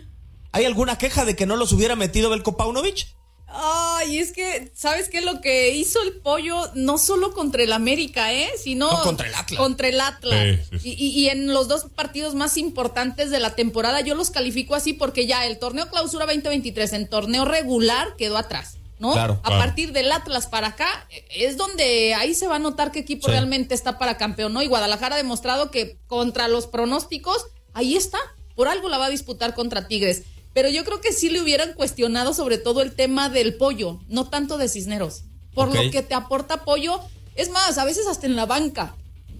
¿hay 0.53 0.67
alguna 0.67 0.99
queja 0.99 1.25
de 1.25 1.35
que 1.35 1.47
no 1.47 1.57
los 1.57 1.73
hubiera 1.73 1.97
metido 1.97 2.31
Belko 2.31 2.57
Paunovic? 2.57 3.09
Ay, 3.57 4.19
es 4.19 4.33
que, 4.33 4.73
¿sabes 4.75 5.09
qué? 5.09 5.21
Lo 5.21 5.41
que 5.41 5.71
hizo 5.71 6.03
el 6.03 6.15
pollo, 6.15 6.71
no 6.75 6.99
solo 6.99 7.33
contra 7.33 7.63
el 7.63 7.73
América, 7.73 8.33
¿eh? 8.33 8.51
Sino 8.61 8.91
No, 8.91 9.03
contra 9.05 9.29
el 9.29 9.35
Atlas. 9.35 9.59
Contra 9.61 9.89
el 9.89 10.01
Atlas. 10.01 10.59
Sí, 10.71 10.79
sí, 10.81 10.89
Y, 10.99 11.07
y- 11.07 11.11
y 11.21 11.29
en 11.29 11.47
los 11.53 11.69
dos 11.69 11.87
partidos 11.95 12.35
más 12.35 12.57
importantes 12.57 13.31
de 13.31 13.39
la 13.39 13.55
temporada, 13.55 14.01
yo 14.01 14.15
los 14.17 14.31
califico 14.31 14.75
así 14.75 14.93
porque 14.93 15.27
ya 15.27 15.47
el 15.47 15.59
torneo 15.59 15.89
clausura 15.89 16.27
2023 16.27 16.93
en 16.95 17.09
torneo 17.09 17.45
regular 17.45 18.17
quedó 18.17 18.39
atrás. 18.39 18.79
¿No? 19.01 19.13
Claro, 19.13 19.41
a 19.43 19.49
claro. 19.49 19.59
partir 19.59 19.93
del 19.93 20.11
Atlas 20.13 20.47
para 20.47 20.69
acá, 20.69 20.87
eh, 21.11 21.25
es 21.31 21.57
donde 21.57 22.15
ahí 22.15 22.33
se 22.33 22.47
va 22.47 22.57
a 22.57 22.59
notar 22.61 22.93
qué 22.93 23.01
equipo 23.01 23.27
realmente 23.27 23.75
está 23.75 23.99
para 23.99 24.17
campeón, 24.17 24.53
¿no? 24.53 24.63
Y 24.63 24.69
Guadalajara 24.69 25.17
ha 25.17 25.19
demostrado 25.19 25.71
que 25.73 25.99
contra 26.07 26.47
los 26.47 26.69
pronósticos, 26.69 27.45
ahí 27.73 27.97
está. 27.97 28.19
Por 28.55 28.69
algo 28.69 28.89
la 28.89 28.99
va 28.99 29.07
a 29.07 29.11
disputar 29.11 29.53
contra 29.55 29.89
Tigres. 29.89 30.23
Pero 30.55 30.71
yo 30.71 30.85
creo 30.85 31.01
que 31.01 31.13
sí 31.13 31.29
le 31.29 31.43
hubieran 31.43 31.75
cuestionado 31.75 32.33
sobre 32.33 32.57
todo 32.59 32.81
el 32.81 32.93
tema 32.95 33.29
del 33.29 33.55
pollo, 33.55 34.01
no 34.09 34.29
tanto 34.31 34.57
de 34.57 34.69
Cisneros. 34.69 35.25
Por 35.53 35.75
lo 35.75 35.91
que 35.91 36.03
te 36.03 36.15
aporta 36.15 36.65
pollo, 36.65 37.01
es 37.35 37.51
más, 37.51 37.77
a 37.79 37.85
veces 37.85 38.07
hasta 38.07 38.27
en 38.27 38.37
la 38.37 38.47
banca. 38.47 38.97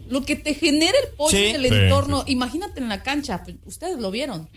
Lo 0.09 0.23
que 0.23 0.37
te 0.37 0.55
genera 0.55 0.97
el 1.03 1.17
pollo 1.17 1.31
Sí. 1.39 1.45
en 1.47 1.57
el 1.57 1.69
Sí, 1.69 1.75
entorno, 1.75 2.25
imagínate 2.27 2.79
en 2.81 2.89
la 2.89 3.03
cancha, 3.03 3.43
pues, 3.43 3.57
ustedes 3.65 3.99
lo 3.99 4.11
vieron. 4.11 4.49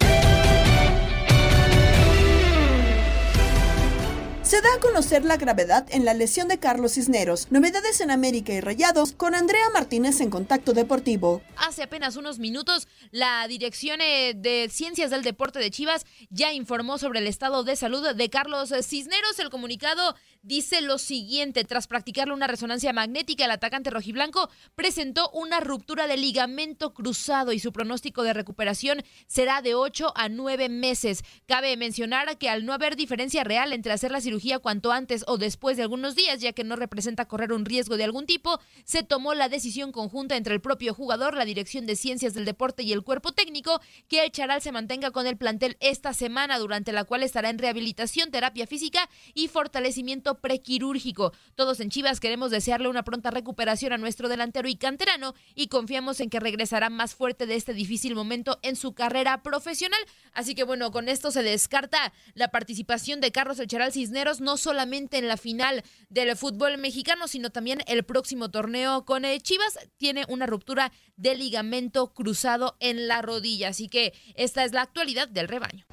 Se 4.48 4.62
da 4.62 4.74
a 4.74 4.80
conocer 4.80 5.26
la 5.26 5.36
gravedad 5.36 5.86
en 5.90 6.06
la 6.06 6.14
lesión 6.14 6.48
de 6.48 6.58
Carlos 6.58 6.94
Cisneros. 6.94 7.52
Novedades 7.52 8.00
en 8.00 8.12
América 8.12 8.54
y 8.54 8.62
Rayados 8.62 9.12
con 9.12 9.36
Andrea 9.36 9.70
Martínez 9.74 10.22
en 10.22 10.30
Contacto 10.30 10.72
Deportivo. 10.72 11.42
Hace 11.58 11.84
apenas 11.84 12.16
unos 12.16 12.40
minutos, 12.40 12.88
la 13.12 13.46
Dirección 13.50 14.00
eh, 14.00 14.36
de 14.38 14.70
Ciencias 14.72 15.12
del 15.12 15.24
Deporte 15.24 15.60
de 15.60 15.70
Chivas 15.70 16.06
ya 16.30 16.54
informó 16.54 16.98
sobre 16.98 17.20
el 17.20 17.28
estado 17.28 17.66
de 17.66 17.76
salud 17.76 18.16
de 18.16 18.30
Carlos 18.30 18.74
Cisneros. 18.84 19.38
El 19.38 19.50
comunicado 19.50 20.16
dice 20.44 20.82
lo 20.82 20.98
siguiente, 20.98 21.64
tras 21.64 21.88
practicarle 21.88 22.34
una 22.34 22.48
resonancia 22.48 22.94
magnética, 22.94 23.46
el 23.46 23.52
atacante 23.52 23.90
rojiblanco 23.90 24.50
presentó 24.76 25.30
una 25.32 25.60
ruptura 25.60 26.08
de 26.08 26.18
ligamento 26.18 26.94
cruzado 26.94 27.52
y 27.52 27.60
su 27.60 27.72
pronóstico 27.72 28.24
de 28.24 28.34
recuperación 28.34 29.04
será 29.28 29.62
de 29.62 29.76
8 29.76 30.14
a 30.16 30.30
9 30.30 30.70
meses. 30.70 31.24
Cabe 31.48 31.76
mencionar 31.78 32.38
que 32.38 32.50
al 32.50 32.66
no 32.66 32.74
haber 32.74 32.96
diferencia 32.96 33.44
real 33.44 33.74
entre 33.74 33.94
hacer 33.94 34.12
la 34.12 34.22
cirugía 34.22 34.60
cuanto 34.60 34.92
antes 34.92 35.24
o 35.28 35.38
después 35.38 35.78
de 35.78 35.84
algunos 35.84 36.16
días, 36.16 36.42
ya 36.42 36.54
que 36.54 36.64
no 36.64 36.76
representa 36.76 37.28
correr 37.28 37.54
un 37.54 37.66
riesgo 37.66 37.98
de 37.98 38.04
algún 38.04 38.26
tipo, 38.26 38.60
se 38.84 39.04
tomó 39.04 39.34
la 39.34 39.50
decisión 39.50 39.92
conjunta 39.92 40.36
entre 40.36 40.54
el 40.54 40.62
propio 40.62 40.94
jugador, 40.94 41.36
la 41.36 41.46
Dirección 41.46 41.86
de 41.86 41.96
Ciencias 41.96 42.34
del 42.34 42.46
Deporte 42.46 42.84
y 42.84 42.92
el 42.92 43.04
cuerpo 43.04 43.32
técnico 43.32 43.80
que 44.08 44.24
el 44.24 44.32
Charal 44.32 44.62
se 44.62 44.72
mantenga 44.72 45.12
con 45.12 45.28
el 45.28 45.38
plantel 45.38 45.78
esta 45.80 46.14
semana, 46.14 46.60
durante 46.60 46.92
la 46.92 47.04
cual 47.04 47.24
estará 47.24 47.50
en 47.50 47.58
rehabilitación, 47.58 48.32
terapia 48.32 48.68
física 48.68 49.10
y 49.34 49.48
fortalecimiento 49.48 50.27
prequirúrgico. 50.36 51.34
Todos 51.56 51.80
en 51.80 51.90
Chivas 51.90 52.20
queremos 52.20 52.52
desearle 52.52 52.88
una 52.88 53.04
pronta 53.04 53.32
recuperación 53.32 53.94
a 53.94 53.98
nuestro 53.98 54.30
delantero 54.30 54.68
y 54.68 54.76
canterano 54.76 55.34
y 55.56 55.68
confiamos 55.68 56.20
en 56.20 56.30
que 56.30 56.40
regresará 56.40 56.90
más 56.90 57.16
fuerte 57.16 57.46
de 57.46 57.56
este 57.56 57.74
difícil 57.74 58.16
momento 58.16 58.60
en 58.62 58.76
su 58.76 58.94
carrera 58.94 59.44
profesional. 59.44 60.00
Así 60.34 60.56
que 60.56 60.64
bueno, 60.64 60.92
con 60.92 61.10
esto 61.10 61.32
se 61.32 61.44
descarta 61.44 62.14
la 62.34 62.50
participación 62.50 63.22
de 63.22 63.32
Carlos 63.32 63.60
El 63.60 63.68
Charal 63.68 63.92
Cisneros 63.92 64.42
no 64.42 64.58
solamente 64.58 65.18
en 65.18 65.28
la 65.28 65.38
final 65.38 65.84
del 66.10 66.36
fútbol 66.36 66.78
mexicano, 66.78 67.28
sino 67.28 67.50
también 67.50 67.82
el 67.88 68.04
próximo 68.04 68.50
torneo 68.50 69.06
con 69.06 69.24
Chivas. 69.42 69.80
Tiene 69.98 70.26
una 70.28 70.46
ruptura 70.46 70.92
de 71.16 71.36
ligamento 71.36 72.14
cruzado 72.14 72.78
en 72.80 73.08
la 73.08 73.22
rodilla. 73.22 73.70
Así 73.70 73.90
que 73.90 74.14
esta 74.36 74.64
es 74.64 74.72
la 74.72 74.82
actualidad 74.82 75.28
del 75.28 75.48
rebaño. 75.48 75.86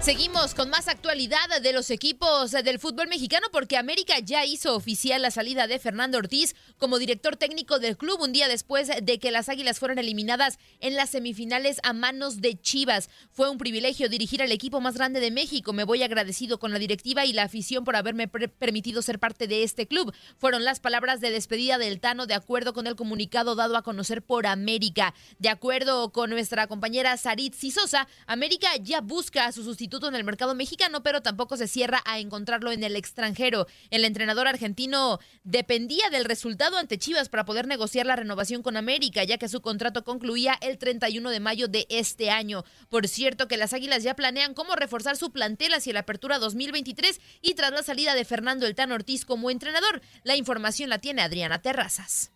Seguimos 0.00 0.54
con 0.54 0.70
más 0.70 0.86
actualidad 0.86 1.60
de 1.60 1.72
los 1.72 1.90
equipos 1.90 2.52
del 2.52 2.78
fútbol 2.78 3.08
mexicano 3.08 3.48
porque 3.50 3.76
América 3.76 4.20
ya 4.20 4.44
hizo 4.44 4.76
oficial 4.76 5.20
la 5.20 5.32
salida 5.32 5.66
de 5.66 5.80
Fernando 5.80 6.18
Ortiz 6.18 6.54
como 6.78 7.00
director 7.00 7.34
técnico 7.34 7.80
del 7.80 7.96
club 7.96 8.20
un 8.20 8.32
día 8.32 8.46
después 8.46 8.88
de 9.02 9.18
que 9.18 9.32
las 9.32 9.48
Águilas 9.48 9.80
fueron 9.80 9.98
eliminadas 9.98 10.60
en 10.78 10.94
las 10.94 11.10
semifinales 11.10 11.80
a 11.82 11.94
manos 11.94 12.40
de 12.40 12.54
Chivas. 12.60 13.10
Fue 13.32 13.50
un 13.50 13.58
privilegio 13.58 14.08
dirigir 14.08 14.40
al 14.40 14.52
equipo 14.52 14.80
más 14.80 14.94
grande 14.94 15.18
de 15.18 15.32
México. 15.32 15.72
Me 15.72 15.82
voy 15.82 16.04
agradecido 16.04 16.60
con 16.60 16.72
la 16.72 16.78
directiva 16.78 17.26
y 17.26 17.32
la 17.32 17.42
afición 17.42 17.84
por 17.84 17.96
haberme 17.96 18.28
permitido 18.28 19.02
ser 19.02 19.18
parte 19.18 19.48
de 19.48 19.64
este 19.64 19.88
club. 19.88 20.14
Fueron 20.38 20.64
las 20.64 20.78
palabras 20.78 21.20
de 21.20 21.32
despedida 21.32 21.76
del 21.76 21.98
Tano 21.98 22.26
de 22.26 22.34
acuerdo 22.34 22.72
con 22.72 22.86
el 22.86 22.94
comunicado 22.94 23.56
dado 23.56 23.76
a 23.76 23.82
conocer 23.82 24.22
por 24.22 24.46
América. 24.46 25.12
De 25.40 25.48
acuerdo 25.48 26.12
con 26.12 26.30
nuestra 26.30 26.68
compañera 26.68 27.16
Sarit 27.16 27.54
Sisosa, 27.54 28.06
América 28.28 28.68
ya 28.80 29.00
busca 29.00 29.46
a 29.46 29.52
su 29.52 29.64
sustituto 29.64 29.87
en 29.90 30.14
el 30.14 30.24
mercado 30.24 30.54
mexicano, 30.54 31.02
pero 31.02 31.22
tampoco 31.22 31.56
se 31.56 31.66
cierra 31.66 32.02
a 32.04 32.18
encontrarlo 32.18 32.70
en 32.72 32.84
el 32.84 32.94
extranjero. 32.94 33.66
El 33.90 34.04
entrenador 34.04 34.46
argentino 34.46 35.18
dependía 35.44 36.10
del 36.10 36.26
resultado 36.26 36.76
ante 36.76 36.98
Chivas 36.98 37.28
para 37.28 37.46
poder 37.46 37.66
negociar 37.66 38.06
la 38.06 38.16
renovación 38.16 38.62
con 38.62 38.76
América, 38.76 39.24
ya 39.24 39.38
que 39.38 39.48
su 39.48 39.62
contrato 39.62 40.04
concluía 40.04 40.58
el 40.60 40.78
31 40.78 41.30
de 41.30 41.40
mayo 41.40 41.68
de 41.68 41.86
este 41.88 42.30
año. 42.30 42.64
Por 42.90 43.08
cierto 43.08 43.48
que 43.48 43.56
las 43.56 43.72
Águilas 43.72 44.02
ya 44.02 44.14
planean 44.14 44.54
cómo 44.54 44.76
reforzar 44.76 45.16
su 45.16 45.32
plantel 45.32 45.72
hacia 45.72 45.94
la 45.94 46.00
apertura 46.00 46.38
2023 46.38 47.20
y 47.40 47.54
tras 47.54 47.72
la 47.72 47.82
salida 47.82 48.14
de 48.14 48.26
Fernando 48.26 48.66
El 48.66 48.74
Tan 48.74 48.92
Ortiz 48.92 49.24
como 49.24 49.50
entrenador. 49.50 50.02
La 50.22 50.36
información 50.36 50.90
la 50.90 50.98
tiene 50.98 51.22
Adriana 51.22 51.62
Terrazas. 51.62 52.30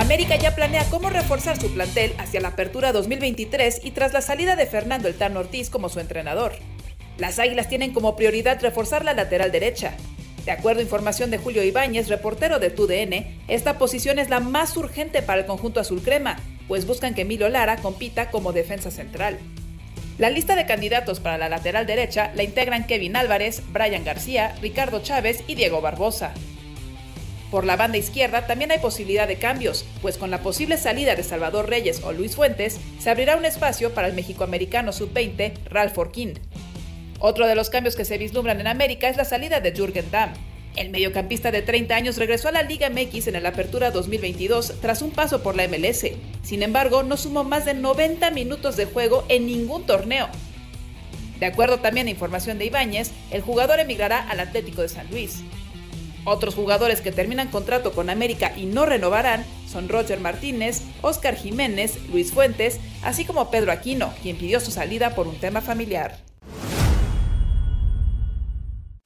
América 0.00 0.36
ya 0.36 0.54
planea 0.54 0.88
cómo 0.90 1.10
reforzar 1.10 1.60
su 1.60 1.74
plantel 1.74 2.14
hacia 2.18 2.40
la 2.40 2.48
apertura 2.48 2.92
2023 2.92 3.80
y 3.82 3.90
tras 3.90 4.12
la 4.12 4.20
salida 4.20 4.54
de 4.54 4.66
Fernando 4.66 5.08
El 5.08 5.16
Tan 5.16 5.36
Ortiz 5.36 5.70
como 5.70 5.88
su 5.88 5.98
entrenador. 5.98 6.52
Las 7.18 7.40
Águilas 7.40 7.68
tienen 7.68 7.92
como 7.92 8.14
prioridad 8.14 8.62
reforzar 8.62 9.04
la 9.04 9.12
lateral 9.12 9.50
derecha. 9.50 9.94
De 10.44 10.52
acuerdo 10.52 10.78
a 10.78 10.84
información 10.84 11.32
de 11.32 11.38
Julio 11.38 11.64
Ibáñez, 11.64 12.06
reportero 12.06 12.60
de 12.60 12.70
TUDN, 12.70 13.26
esta 13.48 13.76
posición 13.76 14.20
es 14.20 14.30
la 14.30 14.38
más 14.38 14.76
urgente 14.76 15.20
para 15.20 15.40
el 15.40 15.46
conjunto 15.46 15.80
azul 15.80 16.00
crema, 16.00 16.36
pues 16.68 16.86
buscan 16.86 17.12
que 17.14 17.22
Emilio 17.22 17.48
Lara 17.48 17.78
compita 17.78 18.30
como 18.30 18.52
defensa 18.52 18.92
central. 18.92 19.40
La 20.16 20.30
lista 20.30 20.54
de 20.54 20.64
candidatos 20.64 21.18
para 21.18 21.38
la 21.38 21.48
lateral 21.48 21.86
derecha 21.86 22.30
la 22.36 22.44
integran 22.44 22.86
Kevin 22.86 23.16
Álvarez, 23.16 23.64
Brian 23.72 24.04
García, 24.04 24.54
Ricardo 24.62 25.02
Chávez 25.02 25.42
y 25.48 25.56
Diego 25.56 25.80
Barbosa. 25.80 26.34
Por 27.50 27.64
la 27.64 27.76
banda 27.76 27.96
izquierda 27.96 28.46
también 28.46 28.70
hay 28.70 28.78
posibilidad 28.78 29.26
de 29.26 29.38
cambios, 29.38 29.86
pues 30.02 30.18
con 30.18 30.30
la 30.30 30.42
posible 30.42 30.76
salida 30.76 31.16
de 31.16 31.22
Salvador 31.22 31.68
Reyes 31.68 32.02
o 32.04 32.12
Luis 32.12 32.36
Fuentes, 32.36 32.78
se 32.98 33.08
abrirá 33.08 33.36
un 33.36 33.46
espacio 33.46 33.94
para 33.94 34.06
el 34.06 34.14
mexicoamericano 34.14 34.92
sub-20 34.92 35.54
Ralph 35.70 35.96
Orkin. 35.96 36.38
Otro 37.20 37.46
de 37.46 37.54
los 37.54 37.70
cambios 37.70 37.96
que 37.96 38.04
se 38.04 38.18
vislumbran 38.18 38.60
en 38.60 38.66
América 38.66 39.08
es 39.08 39.16
la 39.16 39.24
salida 39.24 39.60
de 39.60 39.72
Jürgen 39.72 40.10
Damm. 40.10 40.34
El 40.76 40.90
mediocampista 40.90 41.50
de 41.50 41.62
30 41.62 41.96
años 41.96 42.18
regresó 42.18 42.48
a 42.48 42.52
la 42.52 42.62
Liga 42.62 42.88
MX 42.90 43.26
en 43.26 43.42
la 43.42 43.48
Apertura 43.48 43.90
2022 43.90 44.74
tras 44.80 45.02
un 45.02 45.10
paso 45.10 45.42
por 45.42 45.56
la 45.56 45.66
MLS. 45.66 46.06
Sin 46.42 46.62
embargo, 46.62 47.02
no 47.02 47.16
sumó 47.16 47.42
más 47.42 47.64
de 47.64 47.74
90 47.74 48.30
minutos 48.30 48.76
de 48.76 48.84
juego 48.84 49.24
en 49.28 49.46
ningún 49.46 49.86
torneo. 49.86 50.28
De 51.40 51.46
acuerdo 51.46 51.78
también 51.78 52.06
a 52.06 52.10
información 52.10 52.58
de 52.58 52.66
Ibáñez, 52.66 53.10
el 53.30 53.42
jugador 53.42 53.80
emigrará 53.80 54.20
al 54.28 54.38
Atlético 54.38 54.82
de 54.82 54.88
San 54.88 55.10
Luis. 55.10 55.42
Otros 56.24 56.54
jugadores 56.54 57.00
que 57.00 57.12
terminan 57.12 57.48
contrato 57.48 57.92
con 57.92 58.10
América 58.10 58.52
y 58.56 58.66
no 58.66 58.86
renovarán 58.86 59.44
son 59.66 59.88
Roger 59.88 60.20
Martínez, 60.20 60.82
Oscar 61.02 61.36
Jiménez, 61.36 61.98
Luis 62.10 62.32
Fuentes, 62.32 62.80
así 63.02 63.24
como 63.24 63.50
Pedro 63.50 63.72
Aquino, 63.72 64.12
quien 64.22 64.36
pidió 64.36 64.60
su 64.60 64.70
salida 64.70 65.14
por 65.14 65.26
un 65.26 65.38
tema 65.38 65.60
familiar. 65.60 66.27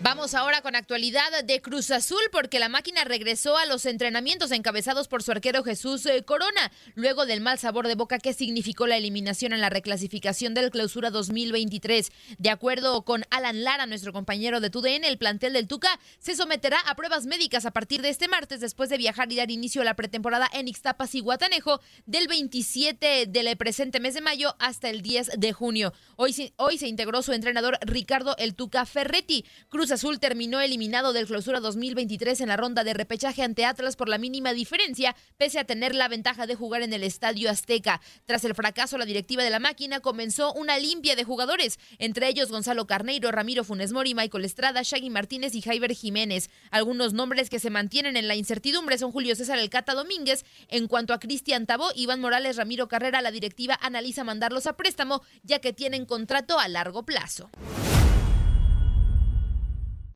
Vamos 0.02 0.34
ahora 0.34 0.62
con 0.62 0.74
actualidad 0.74 1.44
de 1.44 1.62
Cruz 1.62 1.92
Azul 1.92 2.18
porque 2.32 2.58
la 2.58 2.68
máquina 2.68 3.04
regresó 3.04 3.56
a 3.56 3.66
los 3.66 3.86
entrenamientos 3.86 4.50
encabezados 4.50 5.06
por 5.06 5.22
su 5.22 5.30
arquero 5.30 5.62
Jesús 5.62 6.04
eh, 6.06 6.24
Corona, 6.24 6.72
luego 6.96 7.24
del 7.24 7.40
mal 7.40 7.56
sabor 7.60 7.86
de 7.86 7.94
boca 7.94 8.18
que 8.18 8.32
significó 8.32 8.88
la 8.88 8.96
eliminación 8.96 9.52
en 9.52 9.60
la 9.60 9.70
reclasificación 9.70 10.54
del 10.54 10.72
clausura 10.72 11.10
2023. 11.10 12.10
De 12.38 12.50
acuerdo 12.50 13.04
con 13.04 13.22
Alan 13.30 13.62
Lara, 13.62 13.86
nuestro 13.86 14.12
compañero 14.12 14.58
de 14.58 14.70
TUDN, 14.70 15.04
el 15.04 15.18
plantel 15.18 15.52
del 15.52 15.68
Tuca 15.68 16.00
se 16.18 16.34
someterá 16.34 16.80
a 16.80 16.96
pruebas 16.96 17.26
médicas 17.26 17.64
a 17.64 17.70
partir 17.70 18.02
de 18.02 18.08
este 18.08 18.26
martes 18.26 18.60
después 18.60 18.90
de 18.90 18.98
viajar 18.98 19.30
y 19.30 19.36
dar 19.36 19.52
inicio 19.52 19.82
a 19.82 19.84
la 19.84 19.94
pretemporada 19.94 20.50
en 20.52 20.66
Ixtapas 20.66 21.14
y 21.14 21.20
Guatanejo 21.20 21.80
del 22.06 22.26
27 22.26 23.26
del 23.28 23.56
presente 23.56 24.00
mes 24.00 24.14
de 24.14 24.20
mayo 24.20 24.56
hasta 24.58 24.90
el 24.90 25.00
10 25.00 25.38
de 25.38 25.52
junio. 25.52 25.92
Hoy, 26.16 26.52
hoy 26.56 26.76
se 26.76 26.88
integró 26.88 27.22
su 27.22 27.32
entrenador 27.32 27.78
Ricardo 27.82 28.34
El 28.36 28.56
Tuca 28.56 28.84
Ferretti. 28.84 29.44
Cruz 29.68 29.91
Azul 29.92 30.18
terminó 30.18 30.60
eliminado 30.60 31.12
del 31.12 31.26
clausura 31.26 31.60
2023 31.60 32.40
en 32.40 32.48
la 32.48 32.56
ronda 32.56 32.84
de 32.84 32.94
repechaje 32.94 33.42
ante 33.42 33.64
Atlas 33.64 33.96
por 33.96 34.08
la 34.08 34.18
mínima 34.18 34.52
diferencia, 34.52 35.14
pese 35.36 35.58
a 35.58 35.64
tener 35.64 35.94
la 35.94 36.08
ventaja 36.08 36.46
de 36.46 36.54
jugar 36.54 36.82
en 36.82 36.92
el 36.92 37.02
Estadio 37.04 37.50
Azteca. 37.50 38.00
Tras 38.26 38.44
el 38.44 38.54
fracaso, 38.54 38.98
la 38.98 39.04
directiva 39.04 39.44
de 39.44 39.50
la 39.50 39.60
máquina 39.60 40.00
comenzó 40.00 40.52
una 40.54 40.78
limpia 40.78 41.14
de 41.14 41.24
jugadores, 41.24 41.78
entre 41.98 42.28
ellos 42.28 42.50
Gonzalo 42.50 42.86
Carneiro, 42.86 43.30
Ramiro 43.30 43.64
Funes 43.64 43.92
Mori, 43.92 44.14
Michael 44.14 44.44
Estrada, 44.44 44.82
Shaggy 44.82 45.10
Martínez 45.10 45.54
y 45.54 45.62
Jaiber 45.62 45.92
Jiménez. 45.92 46.50
Algunos 46.70 47.12
nombres 47.12 47.50
que 47.50 47.60
se 47.60 47.70
mantienen 47.70 48.16
en 48.16 48.28
la 48.28 48.34
incertidumbre 48.34 48.98
son 48.98 49.12
Julio 49.12 49.36
César 49.36 49.58
El 49.58 49.70
Cata 49.70 49.94
Domínguez. 49.94 50.44
En 50.68 50.88
cuanto 50.88 51.12
a 51.12 51.20
Cristian 51.20 51.66
Tabó, 51.66 51.90
Iván 51.94 52.20
Morales, 52.20 52.56
Ramiro 52.56 52.88
Carrera, 52.88 53.22
la 53.22 53.30
directiva 53.30 53.78
analiza 53.80 54.24
mandarlos 54.24 54.66
a 54.66 54.76
préstamo, 54.76 55.22
ya 55.42 55.60
que 55.60 55.72
tienen 55.72 56.06
contrato 56.06 56.58
a 56.58 56.68
largo 56.68 57.04
plazo. 57.04 57.50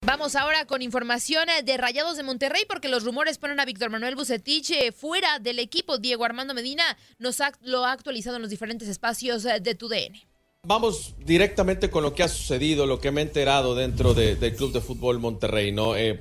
Vamos 0.06 0.36
ahora 0.36 0.66
con 0.66 0.82
información 0.82 1.48
eh, 1.48 1.62
de 1.64 1.76
Rayados 1.76 2.16
de 2.16 2.22
Monterrey 2.22 2.62
porque 2.68 2.88
los 2.88 3.02
rumores 3.02 3.38
ponen 3.38 3.58
a 3.58 3.64
Víctor 3.64 3.90
Manuel 3.90 4.14
Bucetich 4.14 4.70
eh, 4.70 4.92
fuera 4.92 5.40
del 5.40 5.58
equipo. 5.58 5.98
Diego 5.98 6.24
Armando 6.24 6.54
Medina 6.54 6.84
nos 7.18 7.40
ha, 7.40 7.50
lo 7.62 7.84
ha 7.84 7.90
actualizado 7.92 8.36
en 8.36 8.42
los 8.42 8.50
diferentes 8.50 8.86
espacios 8.88 9.44
eh, 9.44 9.58
de 9.60 9.74
tu 9.74 9.88
DN. 9.88 10.24
Vamos 10.62 11.14
directamente 11.24 11.90
con 11.90 12.02
lo 12.04 12.14
que 12.14 12.22
ha 12.22 12.28
sucedido, 12.28 12.86
lo 12.86 13.00
que 13.00 13.10
me 13.10 13.20
he 13.20 13.24
enterado 13.24 13.74
dentro 13.74 14.14
de- 14.14 14.36
del 14.36 14.54
Club 14.56 14.72
de 14.72 14.80
Fútbol 14.80 15.18
Monterrey, 15.20 15.72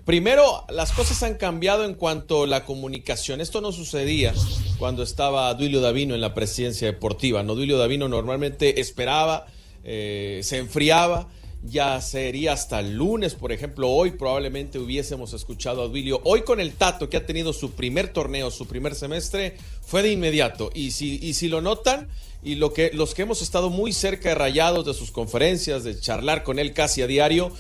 primero, 0.04 0.65
las 0.70 0.92
cosas 0.92 1.24
han 1.24 1.36
cambiado 1.36 1.84
en 1.84 1.96
cuanto 1.96 2.44
a 2.44 2.48
la 2.48 2.63
comunicación. 2.63 3.42
Esto 3.42 3.60
no 3.62 3.72
sucedía 3.72 4.34
cuando 4.77 5.01
estaba 5.01 5.51
Duilio 5.56 5.82
Davino 5.82 6.13
en 6.13 6.22
la 6.22 6.36
presidencia 6.36 6.86
deportiva, 6.88 7.42
¿no? 7.42 7.56
Duilio 7.56 7.80
Davino 7.80 8.08
normalmente 8.08 8.80
esperaba, 8.80 9.48
se 9.84 10.58
enfriaba, 10.58 11.27
ya 11.69 12.00
sería 12.01 12.53
hasta 12.53 12.79
el 12.79 12.95
lunes, 12.95 13.34
por 13.36 13.51
ejemplo, 13.51 13.89
hoy 13.89 14.12
probablemente 14.12 14.79
hubiésemos 14.79 15.34
escuchado 15.34 15.84
a 15.84 15.88
Duilio. 15.88 16.22
Hoy 16.24 16.43
con 16.43 16.60
el 16.60 16.74
Tato, 16.74 17.10
que 17.10 17.17
ha 17.17 17.25
tenido 17.25 17.53
su 17.53 17.72
primer 17.72 18.10
torneo, 18.10 18.51
su 18.51 18.67
primer 18.67 18.95
semestre, 18.95 19.57
fue 19.81 20.03
de 20.03 20.12
inmediato. 20.12 20.69
Y 20.74 20.91
si, 20.91 21.19
y 21.22 21.34
si 21.34 21.48
lo 21.48 21.62
notan, 21.62 22.07
y 22.43 22.55
lo 22.55 22.74
que, 22.74 22.91
los 22.93 23.15
que 23.15 23.24
hemos 23.24 23.41
estado 23.41 23.69
muy 23.69 23.93
cerca 23.93 24.29
de 24.29 24.36
Rayados, 24.36 24.86
de 24.86 24.93
sus 24.93 25.12
conferencias, 25.12 25.84
de 25.84 26.00
charlar 26.00 26.43
con 26.43 26.60
él 26.60 26.74
casi 26.74 27.01
a 27.01 27.07
diario, 27.07 27.51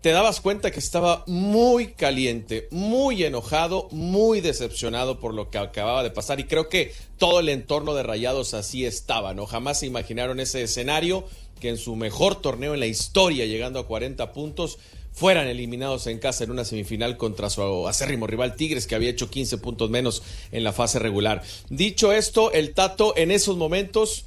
te 0.00 0.12
dabas 0.12 0.40
cuenta 0.40 0.70
que 0.70 0.78
estaba 0.78 1.24
muy 1.26 1.88
caliente, 1.88 2.68
muy 2.70 3.22
enojado, 3.22 3.88
muy 3.90 4.40
decepcionado 4.40 5.20
por 5.20 5.34
lo 5.34 5.50
que 5.50 5.58
acababa 5.58 6.02
de 6.02 6.10
pasar 6.10 6.40
y 6.40 6.44
creo 6.44 6.70
que 6.70 6.94
todo 7.18 7.40
el 7.40 7.50
entorno 7.50 7.94
de 7.94 8.02
Rayados 8.02 8.54
así 8.54 8.86
estaba, 8.86 9.34
¿no? 9.34 9.44
Jamás 9.44 9.80
se 9.80 9.86
imaginaron 9.86 10.40
ese 10.40 10.62
escenario 10.62 11.26
que 11.60 11.68
en 11.68 11.78
su 11.78 11.94
mejor 11.94 12.40
torneo 12.40 12.74
en 12.74 12.80
la 12.80 12.86
historia, 12.86 13.46
llegando 13.46 13.78
a 13.78 13.86
40 13.86 14.32
puntos, 14.32 14.78
fueran 15.12 15.46
eliminados 15.46 16.06
en 16.06 16.18
casa 16.18 16.44
en 16.44 16.50
una 16.50 16.64
semifinal 16.64 17.16
contra 17.16 17.50
su 17.50 17.86
acérrimo 17.86 18.26
rival 18.26 18.56
Tigres, 18.56 18.86
que 18.86 18.94
había 18.94 19.10
hecho 19.10 19.30
15 19.30 19.58
puntos 19.58 19.90
menos 19.90 20.22
en 20.50 20.64
la 20.64 20.72
fase 20.72 20.98
regular. 20.98 21.42
Dicho 21.68 22.12
esto, 22.12 22.52
el 22.52 22.74
Tato 22.74 23.14
en 23.16 23.30
esos 23.30 23.56
momentos 23.56 24.24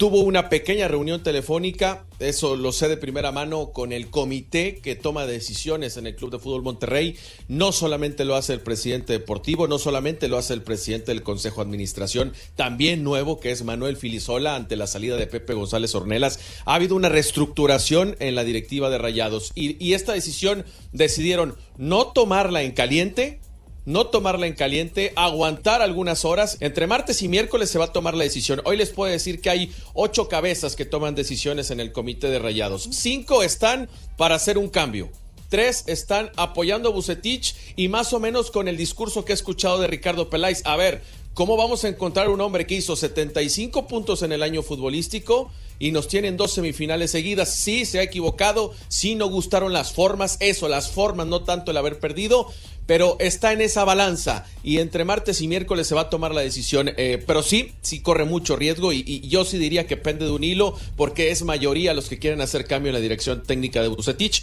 tuvo 0.00 0.20
una 0.20 0.48
pequeña 0.48 0.88
reunión 0.88 1.22
telefónica, 1.22 2.06
eso 2.20 2.56
lo 2.56 2.72
sé 2.72 2.88
de 2.88 2.96
primera 2.96 3.32
mano, 3.32 3.70
con 3.72 3.92
el 3.92 4.08
comité 4.08 4.76
que 4.76 4.96
toma 4.96 5.26
decisiones 5.26 5.98
en 5.98 6.06
el 6.06 6.16
Club 6.16 6.30
de 6.30 6.38
Fútbol 6.38 6.62
Monterrey. 6.62 7.18
No 7.48 7.70
solamente 7.70 8.24
lo 8.24 8.34
hace 8.34 8.54
el 8.54 8.62
presidente 8.62 9.12
deportivo, 9.12 9.68
no 9.68 9.78
solamente 9.78 10.28
lo 10.28 10.38
hace 10.38 10.54
el 10.54 10.62
presidente 10.62 11.12
del 11.12 11.22
Consejo 11.22 11.56
de 11.56 11.66
Administración, 11.66 12.32
también 12.56 13.04
nuevo, 13.04 13.40
que 13.40 13.50
es 13.50 13.62
Manuel 13.62 13.98
Filisola, 13.98 14.56
ante 14.56 14.74
la 14.74 14.86
salida 14.86 15.18
de 15.18 15.26
Pepe 15.26 15.52
González 15.52 15.94
Ornelas. 15.94 16.40
Ha 16.64 16.76
habido 16.76 16.96
una 16.96 17.10
reestructuración 17.10 18.16
en 18.20 18.36
la 18.36 18.44
directiva 18.44 18.88
de 18.88 18.96
Rayados 18.96 19.52
y, 19.54 19.76
y 19.84 19.92
esta 19.92 20.14
decisión 20.14 20.64
decidieron 20.92 21.56
no 21.76 22.06
tomarla 22.06 22.62
en 22.62 22.72
caliente, 22.72 23.38
no 23.84 24.06
tomarla 24.06 24.46
en 24.46 24.54
caliente, 24.54 25.12
aguantar 25.16 25.82
algunas 25.82 26.24
horas. 26.24 26.56
Entre 26.60 26.86
martes 26.86 27.22
y 27.22 27.28
miércoles 27.28 27.70
se 27.70 27.78
va 27.78 27.86
a 27.86 27.92
tomar 27.92 28.14
la 28.14 28.24
decisión. 28.24 28.60
Hoy 28.64 28.76
les 28.76 28.90
puedo 28.90 29.10
decir 29.10 29.40
que 29.40 29.50
hay 29.50 29.72
ocho 29.94 30.28
cabezas 30.28 30.76
que 30.76 30.84
toman 30.84 31.14
decisiones 31.14 31.70
en 31.70 31.80
el 31.80 31.92
comité 31.92 32.28
de 32.28 32.38
rayados. 32.38 32.88
Cinco 32.92 33.42
están 33.42 33.88
para 34.16 34.34
hacer 34.34 34.58
un 34.58 34.68
cambio. 34.68 35.10
Tres 35.48 35.84
están 35.88 36.30
apoyando 36.36 36.88
a 36.88 36.92
Bucetich 36.92 37.56
y 37.74 37.88
más 37.88 38.12
o 38.12 38.20
menos 38.20 38.52
con 38.52 38.68
el 38.68 38.76
discurso 38.76 39.24
que 39.24 39.32
he 39.32 39.34
escuchado 39.34 39.80
de 39.80 39.88
Ricardo 39.88 40.30
Peláez. 40.30 40.62
A 40.64 40.76
ver, 40.76 41.02
¿cómo 41.34 41.56
vamos 41.56 41.84
a 41.84 41.88
encontrar 41.88 42.28
un 42.28 42.40
hombre 42.40 42.66
que 42.66 42.76
hizo 42.76 42.94
75 42.94 43.88
puntos 43.88 44.22
en 44.22 44.30
el 44.30 44.44
año 44.44 44.62
futbolístico 44.62 45.50
y 45.80 45.90
nos 45.90 46.06
tienen 46.06 46.36
dos 46.36 46.52
semifinales 46.52 47.10
seguidas? 47.10 47.52
Sí, 47.56 47.84
se 47.84 47.98
ha 47.98 48.04
equivocado, 48.04 48.72
sí 48.86 49.16
no 49.16 49.26
gustaron 49.26 49.72
las 49.72 49.92
formas, 49.92 50.36
eso, 50.38 50.68
las 50.68 50.92
formas, 50.92 51.26
no 51.26 51.42
tanto 51.42 51.72
el 51.72 51.76
haber 51.76 51.98
perdido, 51.98 52.46
pero 52.86 53.16
está 53.20 53.52
en 53.52 53.60
esa 53.60 53.84
balanza 53.84 54.46
y 54.62 54.78
entre 54.78 55.04
martes 55.04 55.40
y 55.40 55.48
miércoles 55.48 55.86
se 55.86 55.94
va 55.94 56.02
a 56.02 56.10
tomar 56.10 56.34
la 56.34 56.40
decisión. 56.42 56.90
Eh, 56.96 57.22
pero 57.26 57.42
sí, 57.42 57.72
sí 57.82 58.00
corre 58.00 58.24
mucho 58.24 58.56
riesgo 58.56 58.92
y, 58.92 59.20
yo 59.28 59.44
sí 59.44 59.58
diría 59.58 59.86
que 59.86 59.96
pende 59.96 60.24
de 60.24 60.32
un 60.32 60.44
hilo 60.44 60.76
porque 60.96 61.30
es 61.30 61.42
mayoría 61.42 61.94
los 61.94 62.08
que 62.08 62.18
quieren 62.18 62.40
hacer 62.40 62.66
cambio 62.66 62.90
en 62.90 62.94
la 62.94 63.00
dirección 63.00 63.42
técnica 63.42 63.82
de 63.82 63.88
Bucetich. 63.88 64.42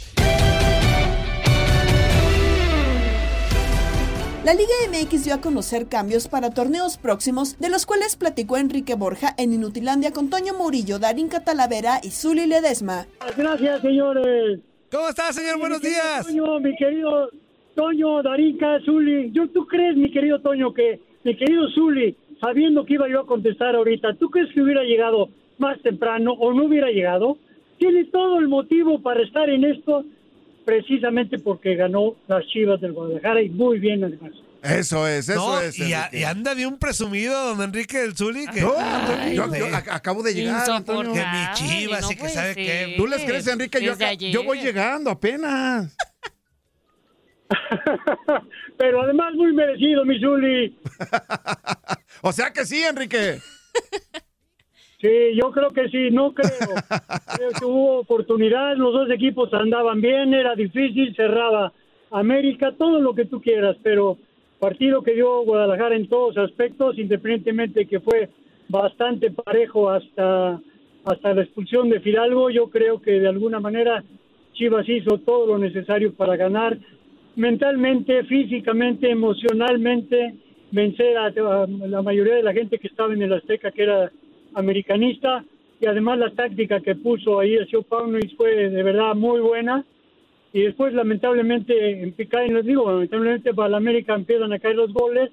La 4.48 4.54
Liga 4.54 4.72
MX 4.90 5.26
dio 5.26 5.34
a 5.34 5.42
conocer 5.42 5.88
cambios 5.90 6.30
para 6.30 6.52
torneos 6.52 6.98
próximos, 6.98 7.60
de 7.60 7.70
los 7.70 7.86
cuales 7.86 8.16
platicó 8.16 8.56
Enrique 8.56 8.96
Borja 8.96 9.36
en 9.38 9.52
Inutilandia 9.52 10.12
con 10.14 10.30
Toño 10.30 10.54
Murillo, 10.58 11.00
Darín 11.00 11.28
Catalavera 11.28 12.00
y 12.02 12.12
Zuli 12.12 12.48
Ledesma. 12.48 13.08
Gracias, 13.36 13.82
señores. 13.82 14.62
¿Cómo 14.90 15.10
estás, 15.10 15.36
señor? 15.36 15.60
Buenos 15.60 15.80
Mi 15.84 15.90
querido 15.90 16.02
días. 16.02 16.26
Toño, 16.28 16.60
mi 16.62 16.76
querido 16.78 17.30
Toño, 17.76 18.24
Darinka, 18.24 18.80
Zuli. 18.86 19.32
¿Yo- 19.34 19.50
¿Tú 19.50 19.68
crees, 19.68 19.98
mi 19.98 20.10
querido 20.14 20.40
Toño, 20.40 20.74
que 20.74 21.02
mi 21.26 21.36
querido 21.36 21.70
Zuli, 21.76 22.16
sabiendo 22.40 22.86
que 22.86 22.94
iba 22.94 23.10
yo 23.10 23.20
a 23.20 23.26
contestar 23.28 23.76
ahorita, 23.76 24.14
¿tú 24.14 24.30
crees 24.30 24.48
que 24.54 24.62
hubiera 24.62 24.84
llegado 24.84 25.28
más 25.58 25.78
temprano 25.82 26.32
o 26.32 26.54
no 26.54 26.68
hubiera 26.68 26.88
llegado? 26.90 27.38
Tiene 27.80 28.06
todo 28.06 28.40
el 28.40 28.48
motivo 28.48 29.02
para 29.02 29.22
estar 29.24 29.50
en 29.50 29.66
esto, 29.66 30.06
precisamente 30.68 31.40
porque 31.40 31.76
ganó 31.76 32.16
las 32.28 32.46
Chivas 32.48 32.82
del 32.82 32.92
Guadalajara 32.92 33.42
y 33.42 33.48
muy 33.50 33.80
bien 33.80 34.04
además. 34.04 34.34
Eso 34.62 35.08
es, 35.08 35.30
eso 35.30 35.36
no, 35.54 35.62
es, 35.62 35.80
Y, 35.80 35.94
a- 35.94 36.00
Enrique. 36.08 36.20
y 36.20 36.24
anda 36.26 36.54
de 36.56 36.68
un 36.68 36.78
presumido, 36.78 37.42
don 37.56 37.62
Enrique 37.62 38.00
del 38.00 38.18
Zuli. 38.18 38.46
Que, 38.48 38.60
No, 38.60 38.74
yo- 39.32 39.56
yo 39.56 39.68
ac- 39.70 39.88
acabo 39.94 40.24
de 40.24 40.34
llegar, 40.34 40.70
Antonio. 40.70 41.14
Que 41.14 41.20
mi 41.22 41.54
chivas 41.54 42.02
no 42.02 42.12
y 42.12 42.16
que 42.18 42.28
sabe 42.28 42.54
qué. 42.56 42.96
¿Tú 42.98 43.08
les 43.08 43.24
crees, 43.24 43.48
Enrique? 43.48 43.82
Yo, 43.82 43.94
acá- 43.94 44.14
yo 44.14 44.44
voy 44.44 44.60
llegando 44.60 45.10
apenas. 45.10 45.96
Pero 48.78 49.02
además 49.04 49.34
muy 49.36 49.54
merecido, 49.54 50.04
mi 50.04 50.20
Zuli. 50.20 50.78
O 52.22 52.34
sea 52.34 52.52
que 52.52 52.66
sí, 52.66 52.82
Enrique. 52.84 53.40
Sí, 55.08 55.40
yo 55.42 55.52
creo 55.52 55.70
que 55.70 55.88
sí, 55.88 56.12
no 56.12 56.34
creo. 56.34 56.50
Creo 57.38 57.50
que 57.52 57.66
hubo 57.66 58.00
oportunidad, 58.00 58.76
los 58.76 58.92
dos 58.92 59.10
equipos 59.10 59.54
andaban 59.54 60.02
bien, 60.02 60.34
era 60.34 60.56
difícil, 60.56 61.16
cerraba 61.16 61.72
América, 62.12 62.74
todo 62.78 63.00
lo 63.00 63.14
que 63.14 63.26
tú 63.26 63.40
quieras, 63.40 63.78
pero 63.84 64.18
partido 64.60 65.04
que 65.04 65.14
dio 65.14 65.44
Guadalajara 65.44 65.96
en 65.96 66.10
todos 66.10 66.38
aspectos, 66.38 66.98
independientemente 66.98 67.86
que 67.86 68.00
fue 68.00 68.30
bastante 68.68 69.32
parejo 69.32 69.90
hasta, 69.90 70.60
hasta 71.06 71.34
la 71.34 71.44
expulsión 71.44 71.90
de 71.90 72.02
Fidalgo, 72.02 72.50
yo 72.50 72.70
creo 72.70 73.02
que 73.02 73.12
de 73.12 73.30
alguna 73.30 73.60
manera 73.60 74.04
Chivas 74.54 74.90
hizo 74.90 75.20
todo 75.20 75.46
lo 75.48 75.58
necesario 75.58 76.14
para 76.16 76.36
ganar 76.36 76.78
mentalmente, 77.36 78.24
físicamente, 78.24 79.10
emocionalmente, 79.10 80.36
vencer 80.72 81.18
a, 81.18 81.28
a 81.28 81.68
la 81.68 82.02
mayoría 82.02 82.36
de 82.36 82.44
la 82.44 82.54
gente 82.54 82.80
que 82.80 82.88
estaba 82.88 83.14
en 83.14 83.22
el 83.22 83.34
Azteca, 83.34 83.72
que 83.72 83.84
era 83.84 84.12
americanista, 84.58 85.46
y 85.80 85.86
además 85.86 86.18
la 86.18 86.32
táctica 86.32 86.80
que 86.80 86.96
puso 86.96 87.40
ahí 87.40 87.54
el 87.54 87.68
Sio 87.68 87.84
Paunovic 87.84 88.36
fue 88.36 88.70
de 88.70 88.84
verdad 88.84 89.16
muy 89.16 89.40
buena. 89.40 89.86
Y 90.52 90.62
después, 90.62 90.94
lamentablemente, 90.94 92.02
en 92.02 92.12
caen, 92.28 92.56
les 92.56 92.66
digo, 92.66 92.92
lamentablemente 92.92 93.54
para 93.54 93.70
la 93.70 93.78
América 93.78 94.16
empiezan 94.16 94.52
a 94.54 94.60
caer 94.60 94.76
los 94.76 94.92
goles, 94.92 95.30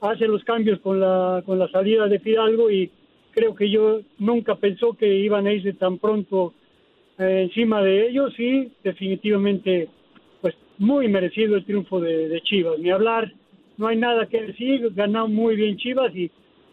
hace 0.00 0.26
los 0.26 0.44
cambios 0.44 0.80
con 0.80 1.00
la, 1.00 1.42
con 1.46 1.58
la 1.58 1.68
salida 1.68 2.08
de 2.08 2.18
Fidalgo 2.18 2.70
y 2.70 2.90
creo 3.30 3.54
que 3.54 3.70
yo 3.70 4.00
nunca 4.18 4.56
pensó 4.56 4.92
que 4.94 5.06
iban 5.06 5.46
a 5.46 5.52
irse 5.52 5.72
tan 5.74 5.98
pronto 5.98 6.52
eh, 7.18 7.42
encima 7.44 7.80
de 7.82 8.08
ellos 8.08 8.38
y 8.38 8.70
definitivamente 8.82 9.88
pues 10.40 10.54
muy 10.78 11.08
merecido 11.08 11.56
el 11.56 11.64
triunfo 11.64 12.00
de, 12.00 12.28
de 12.28 12.40
Chivas. 12.42 12.78
Ni 12.78 12.90
hablar, 12.90 13.32
no 13.78 13.86
hay 13.86 13.96
nada 13.96 14.26
que 14.26 14.42
decir, 14.42 14.90
ganó 14.94 15.28
muy 15.28 15.56
bien 15.56 15.76
Chivas 15.78 16.14
y 16.14 16.30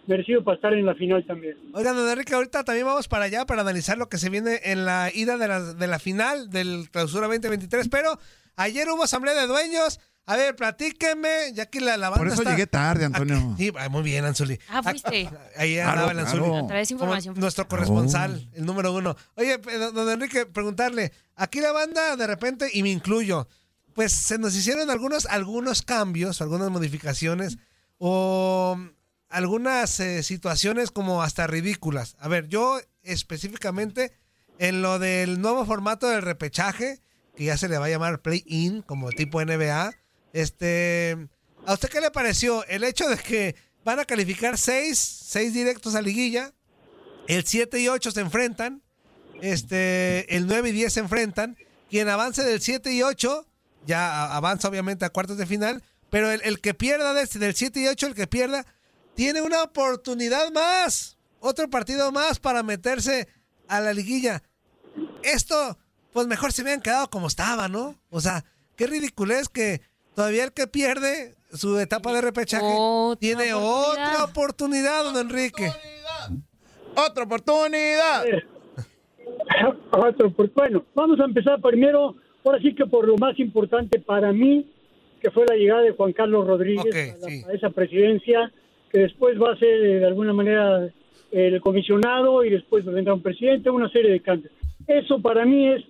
merecido 0.07 0.43
para 0.43 0.55
estar 0.55 0.73
en 0.73 0.85
la 0.85 0.95
final 0.95 1.25
también. 1.27 1.55
Oigan, 1.73 1.95
don 1.95 2.09
Enrique, 2.09 2.33
ahorita 2.33 2.63
también 2.63 2.85
vamos 2.85 3.07
para 3.07 3.25
allá 3.25 3.45
para 3.45 3.61
analizar 3.61 3.97
lo 3.97 4.09
que 4.09 4.17
se 4.17 4.29
viene 4.29 4.59
en 4.63 4.85
la 4.85 5.11
ida 5.13 5.37
de 5.37 5.47
la, 5.47 5.61
de 5.73 5.87
la 5.87 5.99
final 5.99 6.49
del 6.49 6.89
Clausura 6.91 7.27
2023, 7.27 7.89
pero 7.89 8.17
ayer 8.55 8.89
hubo 8.89 9.03
asamblea 9.03 9.33
de 9.35 9.47
dueños. 9.47 9.99
A 10.29 10.35
ver, 10.35 10.57
platíqueme, 10.57 11.53
ya 11.53 11.67
que 11.67 11.79
la, 11.79 11.95
la 11.95 12.09
banda 12.09 12.17
Por 12.25 12.27
eso 12.33 12.41
está- 12.41 12.51
llegué 12.51 12.67
tarde, 12.67 13.05
Antonio. 13.05 13.53
Sí, 13.57 13.71
ah, 13.79 13.87
muy 13.87 14.03
bien, 14.03 14.25
Anzuli. 14.25 14.59
Ah, 14.67 14.83
fuiste. 14.83 15.29
Ahí 15.55 15.75
Claro, 15.75 15.89
andaba 15.91 16.11
el 16.11 16.19
Anzuli. 16.19 16.43
claro. 16.49 16.67
Traes 16.67 16.87
Como 16.89 16.99
información. 16.99 17.35
Nuestro 17.39 17.67
corresponsal, 17.69 18.49
el 18.53 18.65
número 18.65 18.91
uno. 18.93 19.15
Oye, 19.35 19.57
don 19.57 20.09
Enrique, 20.09 20.45
preguntarle, 20.45 21.13
aquí 21.35 21.61
la 21.61 21.71
banda 21.71 22.17
de 22.17 22.27
repente, 22.27 22.69
y 22.73 22.83
me 22.83 22.89
incluyo, 22.89 23.47
pues 23.93 24.11
se 24.13 24.37
nos 24.37 24.53
hicieron 24.53 24.89
algunos, 24.89 25.25
algunos 25.27 25.81
cambios, 25.81 26.41
algunas 26.41 26.69
modificaciones, 26.71 27.57
o 27.97 28.77
algunas 29.29 29.99
eh, 29.99 30.23
situaciones 30.23 30.91
como 30.91 31.21
hasta 31.21 31.47
ridículas. 31.47 32.15
A 32.19 32.27
ver, 32.27 32.47
yo 32.47 32.79
específicamente 33.03 34.13
en 34.59 34.81
lo 34.81 34.99
del 34.99 35.41
nuevo 35.41 35.65
formato 35.65 36.07
del 36.07 36.21
repechaje, 36.21 36.99
que 37.35 37.45
ya 37.45 37.57
se 37.57 37.69
le 37.69 37.77
va 37.77 37.85
a 37.85 37.89
llamar 37.89 38.21
play-in, 38.21 38.81
como 38.81 39.11
tipo 39.11 39.43
NBA, 39.43 39.93
este, 40.33 41.27
¿a 41.65 41.73
usted 41.73 41.89
qué 41.89 42.01
le 42.01 42.11
pareció 42.11 42.65
el 42.65 42.83
hecho 42.83 43.07
de 43.07 43.17
que 43.17 43.55
van 43.83 43.99
a 43.99 44.05
calificar 44.05 44.57
seis, 44.57 44.97
seis 44.99 45.53
directos 45.53 45.95
a 45.95 46.01
liguilla, 46.01 46.53
el 47.27 47.45
7 47.45 47.79
y 47.79 47.87
8 47.89 48.11
se 48.11 48.21
enfrentan, 48.21 48.81
este, 49.41 50.35
el 50.35 50.47
9 50.47 50.69
y 50.69 50.71
10 50.71 50.93
se 50.93 50.99
enfrentan, 51.01 51.57
quien 51.89 52.09
avance 52.09 52.43
del 52.43 52.61
7 52.61 52.91
y 52.93 53.03
8 53.03 53.45
ya 53.85 54.35
avanza 54.35 54.67
obviamente 54.67 55.05
a 55.05 55.09
cuartos 55.09 55.37
de 55.37 55.45
final, 55.45 55.83
pero 56.09 56.31
el, 56.31 56.41
el 56.43 56.59
que 56.59 56.73
pierda 56.73 57.13
de 57.13 57.25
del 57.25 57.55
7 57.55 57.79
y 57.79 57.87
8, 57.87 58.07
el 58.07 58.15
que 58.15 58.27
pierda, 58.27 58.65
tiene 59.17 59.41
una 59.41 59.63
oportunidad 59.63 60.51
más, 60.53 61.17
otro 61.39 61.67
partido 61.69 62.11
más 62.11 62.39
para 62.39 62.61
meterse 62.61 63.27
a 63.67 63.81
la 63.81 63.91
liguilla. 63.91 64.43
Esto, 65.23 65.75
pues 66.13 66.27
mejor 66.27 66.51
se 66.53 66.61
hubieran 66.61 66.81
quedado 66.81 67.09
como 67.09 67.25
estaba, 67.25 67.67
¿no? 67.67 67.95
O 68.11 68.21
sea, 68.21 68.45
qué 68.75 68.85
ridículo 68.85 69.33
es 69.33 69.49
que 69.49 69.81
todavía 70.15 70.43
el 70.43 70.53
que 70.53 70.67
pierde 70.67 71.35
su 71.51 71.79
etapa 71.79 72.13
de 72.13 72.21
repechaje 72.21 72.65
tiene 73.19 73.53
otra 73.55 74.23
oportunidad, 74.23 75.03
don 75.03 75.17
Enrique. 75.17 75.71
Otra 76.95 77.23
oportunidad. 77.23 78.23
Otro, 79.91 80.31
pues, 80.33 80.53
bueno, 80.53 80.85
vamos 80.93 81.19
a 81.19 81.23
empezar 81.25 81.59
primero, 81.59 82.15
ahora 82.45 82.59
sí 82.61 82.75
que 82.75 82.85
por 82.85 83.07
lo 83.07 83.17
más 83.17 83.37
importante 83.39 83.99
para 83.99 84.31
mí, 84.31 84.71
que 85.21 85.31
fue 85.31 85.45
la 85.47 85.55
llegada 85.55 85.81
de 85.81 85.91
Juan 85.93 86.13
Carlos 86.13 86.45
Rodríguez 86.45 86.85
a, 87.15 87.17
la- 87.17 87.47
a 87.49 87.53
esa 87.53 87.69
presidencia, 87.71 88.51
que 88.91 88.99
después 88.99 89.41
va 89.41 89.53
a 89.53 89.57
ser 89.57 89.85
eh, 89.85 89.99
de 89.99 90.05
alguna 90.05 90.33
manera 90.33 90.89
el 91.31 91.61
comisionado 91.61 92.43
y 92.43 92.49
después 92.49 92.85
vendrá 92.85 93.13
un 93.13 93.21
presidente, 93.21 93.69
una 93.69 93.89
serie 93.89 94.11
de 94.11 94.21
cambios. 94.21 94.53
Eso 94.87 95.19
para 95.19 95.45
mí 95.45 95.67
es 95.67 95.83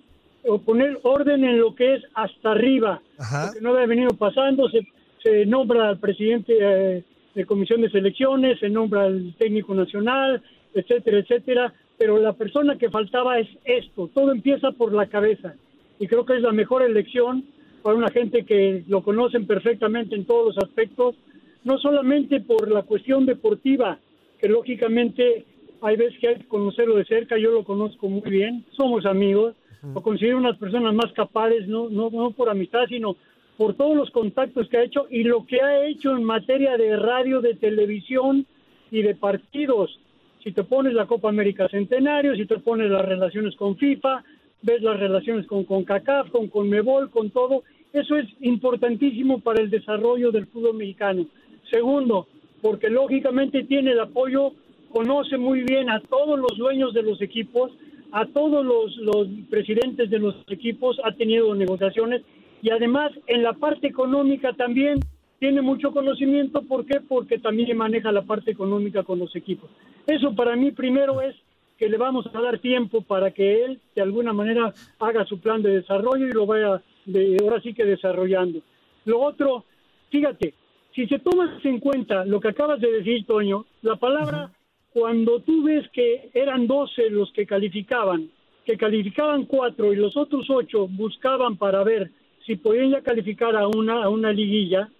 poner 0.64 0.98
orden 1.02 1.44
en 1.44 1.58
lo 1.58 1.74
que 1.74 1.94
es 1.94 2.02
hasta 2.14 2.52
arriba, 2.52 3.02
lo 3.18 3.52
que 3.52 3.60
no 3.60 3.74
había 3.74 3.86
venido 3.86 4.10
pasando, 4.10 4.68
se, 4.68 4.86
se 5.22 5.46
nombra 5.46 5.90
al 5.90 5.98
presidente 5.98 6.56
eh, 6.58 7.04
de 7.34 7.44
comisión 7.44 7.82
de 7.82 7.90
selecciones, 7.90 8.58
se 8.58 8.68
nombra 8.68 9.04
al 9.04 9.34
técnico 9.38 9.74
nacional, 9.74 10.42
etcétera, 10.74 11.18
etcétera, 11.18 11.74
pero 11.96 12.18
la 12.18 12.32
persona 12.32 12.78
que 12.78 12.90
faltaba 12.90 13.38
es 13.38 13.48
esto, 13.64 14.08
todo 14.14 14.32
empieza 14.32 14.72
por 14.72 14.92
la 14.92 15.06
cabeza 15.06 15.54
y 15.98 16.06
creo 16.06 16.24
que 16.24 16.36
es 16.36 16.42
la 16.42 16.52
mejor 16.52 16.82
elección 16.82 17.44
para 17.82 17.96
una 17.96 18.08
gente 18.08 18.44
que 18.44 18.84
lo 18.88 19.02
conocen 19.02 19.46
perfectamente 19.46 20.14
en 20.14 20.24
todos 20.24 20.54
los 20.54 20.64
aspectos, 20.64 21.16
no 21.64 21.78
solamente 21.78 22.40
por 22.40 22.70
la 22.70 22.82
cuestión 22.82 23.26
deportiva, 23.26 23.98
que 24.40 24.48
lógicamente 24.48 25.44
hay 25.82 25.96
veces 25.96 26.18
que 26.20 26.28
hay 26.28 26.36
que 26.36 26.48
conocerlo 26.48 26.96
de 26.96 27.04
cerca, 27.04 27.38
yo 27.38 27.50
lo 27.50 27.64
conozco 27.64 28.08
muy 28.08 28.28
bien, 28.30 28.64
somos 28.76 29.06
amigos, 29.06 29.54
lo 29.94 30.02
considero 30.02 30.38
unas 30.38 30.58
personas 30.58 30.92
más 30.94 31.12
capaces, 31.12 31.68
no, 31.68 31.88
no, 31.88 32.10
no 32.10 32.30
por 32.32 32.48
amistad, 32.48 32.86
sino 32.88 33.16
por 33.56 33.74
todos 33.74 33.96
los 33.96 34.10
contactos 34.10 34.68
que 34.68 34.78
ha 34.78 34.84
hecho 34.84 35.06
y 35.10 35.24
lo 35.24 35.46
que 35.46 35.60
ha 35.60 35.84
hecho 35.86 36.16
en 36.16 36.24
materia 36.24 36.76
de 36.76 36.96
radio, 36.96 37.40
de 37.40 37.54
televisión 37.54 38.46
y 38.90 39.02
de 39.02 39.14
partidos. 39.14 39.98
Si 40.42 40.52
te 40.52 40.64
pones 40.64 40.94
la 40.94 41.06
Copa 41.06 41.28
América 41.28 41.68
Centenario, 41.68 42.34
si 42.34 42.46
te 42.46 42.58
pones 42.58 42.90
las 42.90 43.04
relaciones 43.04 43.54
con 43.56 43.76
FIFA, 43.76 44.24
ves 44.62 44.82
las 44.82 44.98
relaciones 44.98 45.46
con 45.46 45.64
CONCACAF, 45.64 46.30
con 46.30 46.48
CONMEBOL, 46.48 47.10
con 47.10 47.30
todo, 47.30 47.64
eso 47.92 48.16
es 48.16 48.26
importantísimo 48.40 49.40
para 49.40 49.62
el 49.62 49.70
desarrollo 49.70 50.30
del 50.30 50.46
fútbol 50.46 50.76
mexicano. 50.76 51.26
Segundo, 51.70 52.26
porque 52.60 52.88
lógicamente 52.88 53.64
tiene 53.64 53.92
el 53.92 54.00
apoyo, 54.00 54.52
conoce 54.90 55.36
muy 55.36 55.62
bien 55.62 55.90
a 55.90 56.00
todos 56.00 56.38
los 56.38 56.56
dueños 56.56 56.94
de 56.94 57.02
los 57.02 57.20
equipos, 57.20 57.72
a 58.12 58.26
todos 58.26 58.64
los, 58.64 59.28
presidentes 59.50 60.08
de 60.10 60.18
los 60.18 60.34
equipos, 60.48 60.98
ha 61.04 61.12
tenido 61.12 61.54
negociaciones 61.54 62.22
y 62.62 62.70
además 62.70 63.12
en 63.26 63.42
la 63.42 63.52
parte 63.52 63.86
económica 63.86 64.52
también 64.54 64.98
tiene 65.38 65.62
mucho 65.62 65.92
conocimiento. 65.92 66.62
¿Por 66.62 66.86
qué? 66.86 67.00
Porque 67.00 67.38
también 67.38 67.76
maneja 67.76 68.10
la 68.10 68.22
parte 68.22 68.50
económica 68.50 69.02
con 69.02 69.18
los 69.18 69.34
equipos. 69.36 69.70
Eso 70.06 70.34
para 70.34 70.56
mí 70.56 70.72
primero 70.72 71.20
es 71.20 71.36
que 71.76 71.88
le 71.88 71.96
vamos 71.96 72.26
a 72.34 72.40
dar 72.40 72.58
tiempo 72.58 73.02
para 73.02 73.30
que 73.30 73.64
él 73.64 73.80
de 73.94 74.02
alguna 74.02 74.32
manera 74.32 74.72
haga 74.98 75.24
su 75.26 75.38
plan 75.38 75.62
de 75.62 75.70
desarrollo 75.70 76.26
y 76.26 76.32
lo 76.32 76.44
vaya 76.46 76.82
de, 77.06 77.36
ahora 77.40 77.60
sí 77.60 77.72
que 77.72 77.84
desarrollando. 77.84 78.60
Lo 79.04 79.20
otro, 79.20 79.64
fíjate, 80.10 80.54
si 80.94 81.06
se 81.06 81.18
tomas 81.18 81.64
en 81.64 81.80
cuenta 81.80 82.24
lo 82.24 82.40
que 82.40 82.48
acabas 82.48 82.80
de 82.80 82.90
decir, 82.90 83.26
Toño, 83.26 83.66
la 83.82 83.96
palabra, 83.96 84.50
cuando 84.92 85.40
tú 85.40 85.62
ves 85.62 85.88
que 85.92 86.30
eran 86.34 86.66
12 86.66 87.10
los 87.10 87.32
que 87.32 87.46
calificaban, 87.46 88.30
que 88.64 88.76
calificaban 88.76 89.44
cuatro 89.44 89.92
y 89.92 89.96
los 89.96 90.16
otros 90.16 90.48
ocho 90.50 90.88
buscaban 90.88 91.56
para 91.56 91.84
ver 91.84 92.10
si 92.44 92.56
podían 92.56 92.90
ya 92.90 93.02
calificar 93.02 93.54
a 93.56 93.68
una, 93.68 94.04
a 94.04 94.08
una 94.08 94.32
liguilla, 94.32 94.90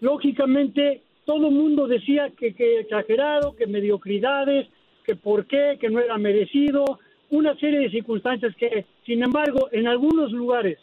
lógicamente 0.00 1.02
todo 1.24 1.48
el 1.48 1.54
mundo 1.54 1.86
decía 1.86 2.30
que, 2.36 2.54
que 2.54 2.80
exagerado, 2.80 3.56
que 3.56 3.66
mediocridades, 3.66 4.68
que 5.04 5.16
por 5.16 5.46
qué, 5.46 5.76
que 5.80 5.90
no 5.90 6.00
era 6.00 6.18
merecido, 6.18 6.98
una 7.30 7.56
serie 7.56 7.80
de 7.80 7.90
circunstancias 7.90 8.54
que, 8.56 8.86
sin 9.04 9.22
embargo, 9.22 9.68
en 9.72 9.86
algunos 9.86 10.32
lugares 10.32 10.78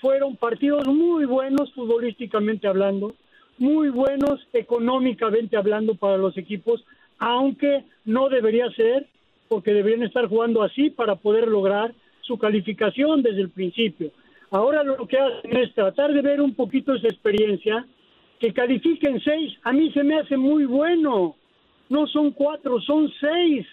fueron 0.00 0.36
partidos 0.36 0.86
muy 0.86 1.24
buenos 1.24 1.72
futbolísticamente 1.74 2.66
hablando, 2.66 3.14
muy 3.60 3.90
buenos 3.90 4.40
económicamente 4.54 5.56
hablando 5.56 5.94
para 5.94 6.16
los 6.16 6.36
equipos, 6.36 6.84
aunque 7.18 7.84
no 8.06 8.30
debería 8.30 8.70
ser, 8.70 9.06
porque 9.48 9.74
deberían 9.74 10.02
estar 10.02 10.26
jugando 10.26 10.62
así 10.62 10.88
para 10.88 11.16
poder 11.16 11.46
lograr 11.46 11.94
su 12.22 12.38
calificación 12.38 13.22
desde 13.22 13.42
el 13.42 13.50
principio. 13.50 14.10
Ahora 14.50 14.82
lo 14.82 15.06
que 15.06 15.18
hacen 15.18 15.56
es 15.58 15.74
tratar 15.74 16.12
de 16.12 16.22
ver 16.22 16.40
un 16.40 16.54
poquito 16.54 16.94
esa 16.94 17.08
experiencia, 17.08 17.86
que 18.40 18.54
califiquen 18.54 19.20
seis, 19.20 19.52
a 19.62 19.72
mí 19.72 19.92
se 19.92 20.02
me 20.02 20.18
hace 20.18 20.38
muy 20.38 20.64
bueno. 20.64 21.36
No 21.90 22.06
son 22.06 22.30
cuatro, 22.30 22.80
son 22.80 23.12
seis. 23.20 23.66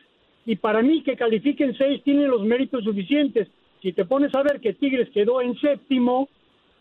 Y 0.46 0.58
para 0.58 0.82
mí 0.82 1.02
que 1.02 1.16
califiquen 1.16 1.78
seis 1.78 2.04
tienen 2.04 2.28
los 2.28 2.44
méritos 2.44 2.84
suficientes. 2.84 3.48
Si 3.82 3.94
te 3.94 4.04
pones 4.04 4.36
a 4.36 4.44
ver 4.44 4.60
que 4.60 4.74
Tigres 4.74 5.10
quedó 5.12 5.42
en 5.42 5.58
séptimo, 5.60 6.28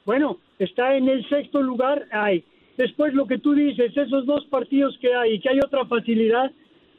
bueno, 0.05 0.39
está 0.59 0.97
en 0.97 1.09
el 1.09 1.29
sexto 1.29 1.63
lugar, 1.63 2.07
hay. 2.11 2.43
Después 2.77 3.15
lo 3.15 3.27
que 3.27 3.39
tú 3.39 3.55
dices, 3.55 3.97
esos 3.97 4.27
dos 4.27 4.45
partidos 4.47 4.97
que 4.99 5.15
hay 5.15 5.41
que 5.41 5.49
hay 5.49 5.59
otra 5.61 5.87
facilidad, 5.87 6.51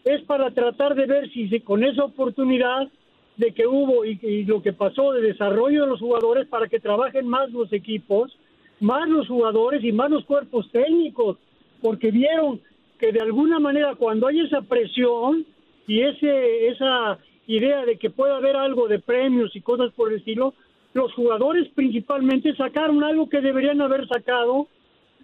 es 0.03 0.21
para 0.23 0.51
tratar 0.51 0.95
de 0.95 1.05
ver 1.05 1.29
si 1.31 1.47
con 1.61 1.83
esa 1.83 2.05
oportunidad 2.05 2.87
de 3.35 3.51
que 3.51 3.67
hubo 3.67 4.03
y, 4.05 4.19
y 4.21 4.45
lo 4.45 4.61
que 4.61 4.73
pasó 4.73 5.11
de 5.13 5.21
desarrollo 5.21 5.83
de 5.83 5.89
los 5.89 5.99
jugadores 5.99 6.47
para 6.47 6.67
que 6.67 6.79
trabajen 6.79 7.27
más 7.27 7.51
los 7.51 7.71
equipos, 7.71 8.35
más 8.79 9.07
los 9.07 9.27
jugadores 9.27 9.83
y 9.83 9.91
más 9.91 10.09
los 10.09 10.25
cuerpos 10.25 10.69
técnicos, 10.71 11.37
porque 11.81 12.09
vieron 12.09 12.59
que 12.97 13.11
de 13.11 13.19
alguna 13.19 13.59
manera 13.59 13.95
cuando 13.95 14.27
hay 14.27 14.39
esa 14.39 14.61
presión 14.61 15.45
y 15.85 16.01
ese 16.01 16.67
esa 16.67 17.19
idea 17.45 17.85
de 17.85 17.97
que 17.97 18.09
puede 18.09 18.33
haber 18.33 18.55
algo 18.55 18.87
de 18.87 18.99
premios 18.99 19.55
y 19.55 19.61
cosas 19.61 19.93
por 19.93 20.11
el 20.11 20.17
estilo, 20.17 20.53
los 20.93 21.13
jugadores 21.13 21.67
principalmente 21.75 22.55
sacaron 22.55 23.03
algo 23.03 23.29
que 23.29 23.41
deberían 23.41 23.81
haber 23.81 24.07
sacado 24.07 24.67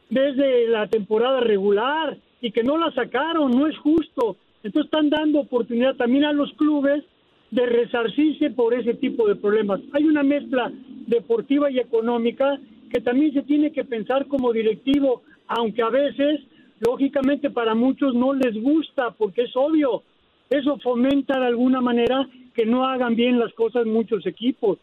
desde 0.10 0.68
la 0.68 0.88
temporada 0.88 1.40
regular 1.40 2.18
y 2.42 2.52
que 2.52 2.64
no 2.64 2.78
la 2.78 2.92
sacaron, 2.92 3.52
no 3.52 3.68
es 3.68 3.78
justo. 3.78 4.38
Entonces 4.64 4.86
están 4.86 5.10
dando 5.10 5.40
oportunidad 5.40 5.96
también 5.96 6.26
a 6.26 6.34
los 6.34 6.52
clubes 6.54 7.04
de 7.52 7.66
resarcirse 7.66 8.50
por 8.50 8.74
ese 8.74 8.96
tipo 8.96 9.28
de 9.28 9.36
problemas. 9.36 9.80
Hay 9.94 10.06
una 10.06 10.24
mezcla 10.24 10.72
deportiva 11.08 11.70
y 11.70 11.80
económica 11.80 12.60
que 12.92 13.02
también 13.02 13.34
se 13.34 13.44
tiene 13.44 13.72
que 13.72 13.84
pensar 13.84 14.28
como 14.28 14.54
directivo, 14.54 15.24
aunque 15.48 15.82
a 15.82 15.90
veces, 15.90 16.42
lógicamente, 16.80 17.50
para 17.50 17.76
muchos 17.76 18.14
no 18.14 18.34
les 18.34 18.56
gusta, 18.62 19.12
porque 19.12 19.44
es 19.44 19.56
obvio, 19.56 20.04
eso 20.50 20.78
fomenta 20.80 21.40
de 21.40 21.48
alguna 21.48 21.82
manera 21.82 22.28
que 22.54 22.66
no 22.66 22.86
hagan 22.86 23.16
bien 23.16 23.40
las 23.40 23.54
cosas 23.54 23.86
muchos 23.86 24.26
equipos, 24.26 24.78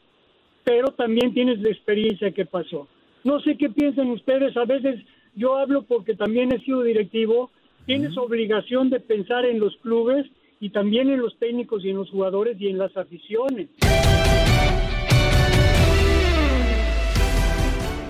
pero 0.64 0.88
también 0.88 1.32
tienes 1.32 1.60
la 1.60 1.70
experiencia 1.70 2.30
que 2.32 2.44
pasó. 2.44 2.88
No 3.22 3.40
sé 3.40 3.56
qué 3.56 3.68
piensan 3.68 4.10
ustedes, 4.10 4.56
a 4.56 4.64
veces 4.64 5.00
yo 5.34 5.58
hablo 5.58 5.82
porque 5.82 6.14
también 6.14 6.52
he 6.52 6.60
sido 6.60 6.82
directivo, 6.82 7.50
tienes 7.86 8.16
obligación 8.16 8.88
de 8.88 9.00
pensar 9.00 9.44
en 9.44 9.60
los 9.60 9.76
clubes 9.78 10.26
y 10.58 10.70
también 10.70 11.10
en 11.10 11.20
los 11.20 11.38
técnicos 11.38 11.84
y 11.84 11.90
en 11.90 11.96
los 11.96 12.10
jugadores 12.10 12.58
y 12.60 12.68
en 12.68 12.78
las 12.78 12.96
aficiones. 12.96 13.68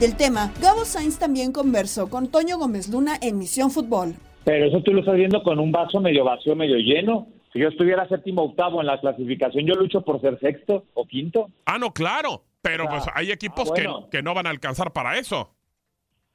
Del 0.01 0.17
tema, 0.17 0.53
Gabo 0.63 0.85
Sainz 0.85 1.19
también 1.19 1.53
conversó 1.53 2.09
con 2.09 2.31
Toño 2.31 2.57
Gómez 2.57 2.89
Luna 2.89 3.17
en 3.21 3.37
Misión 3.37 3.71
Fútbol. 3.71 4.15
Pero 4.45 4.67
eso 4.67 4.81
tú 4.83 4.93
lo 4.93 5.01
estás 5.01 5.17
viendo 5.17 5.43
con 5.43 5.59
un 5.59 5.73
vaso 5.73 6.01
medio 6.01 6.25
vacío, 6.25 6.57
medio 6.57 6.77
lleno. 6.77 7.27
Si 7.53 7.59
yo 7.59 7.69
estuviera 7.69 8.09
séptimo 8.09 8.43
octavo 8.43 8.81
en 8.81 8.87
la 8.87 9.01
clasificación, 9.01 9.67
yo 9.67 9.75
lucho 9.75 10.03
por 10.03 10.21
ser 10.21 10.39
sexto 10.39 10.85
o 10.95 11.05
quinto. 11.05 11.49
Ah, 11.67 11.79
no, 11.79 11.93
claro. 11.93 12.45
Pero 12.63 12.87
pues 12.89 13.05
hay 13.15 13.31
equipos 13.31 13.71
ah, 13.71 13.75
bueno. 13.75 14.05
que, 14.11 14.19
que 14.19 14.23
no 14.23 14.35
van 14.35 14.47
a 14.47 14.51
alcanzar 14.51 14.93
para 14.93 15.19
eso. 15.19 15.55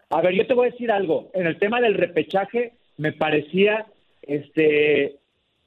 A 0.09 0.21
ver, 0.21 0.33
yo 0.33 0.45
te 0.47 0.53
voy 0.53 0.67
a 0.67 0.71
decir 0.71 0.91
algo. 0.91 1.29
En 1.33 1.47
el 1.47 1.57
tema 1.59 1.81
del 1.81 1.95
repechaje, 1.95 2.73
me 2.97 3.11
parecía, 3.11 3.85
este, 4.21 5.17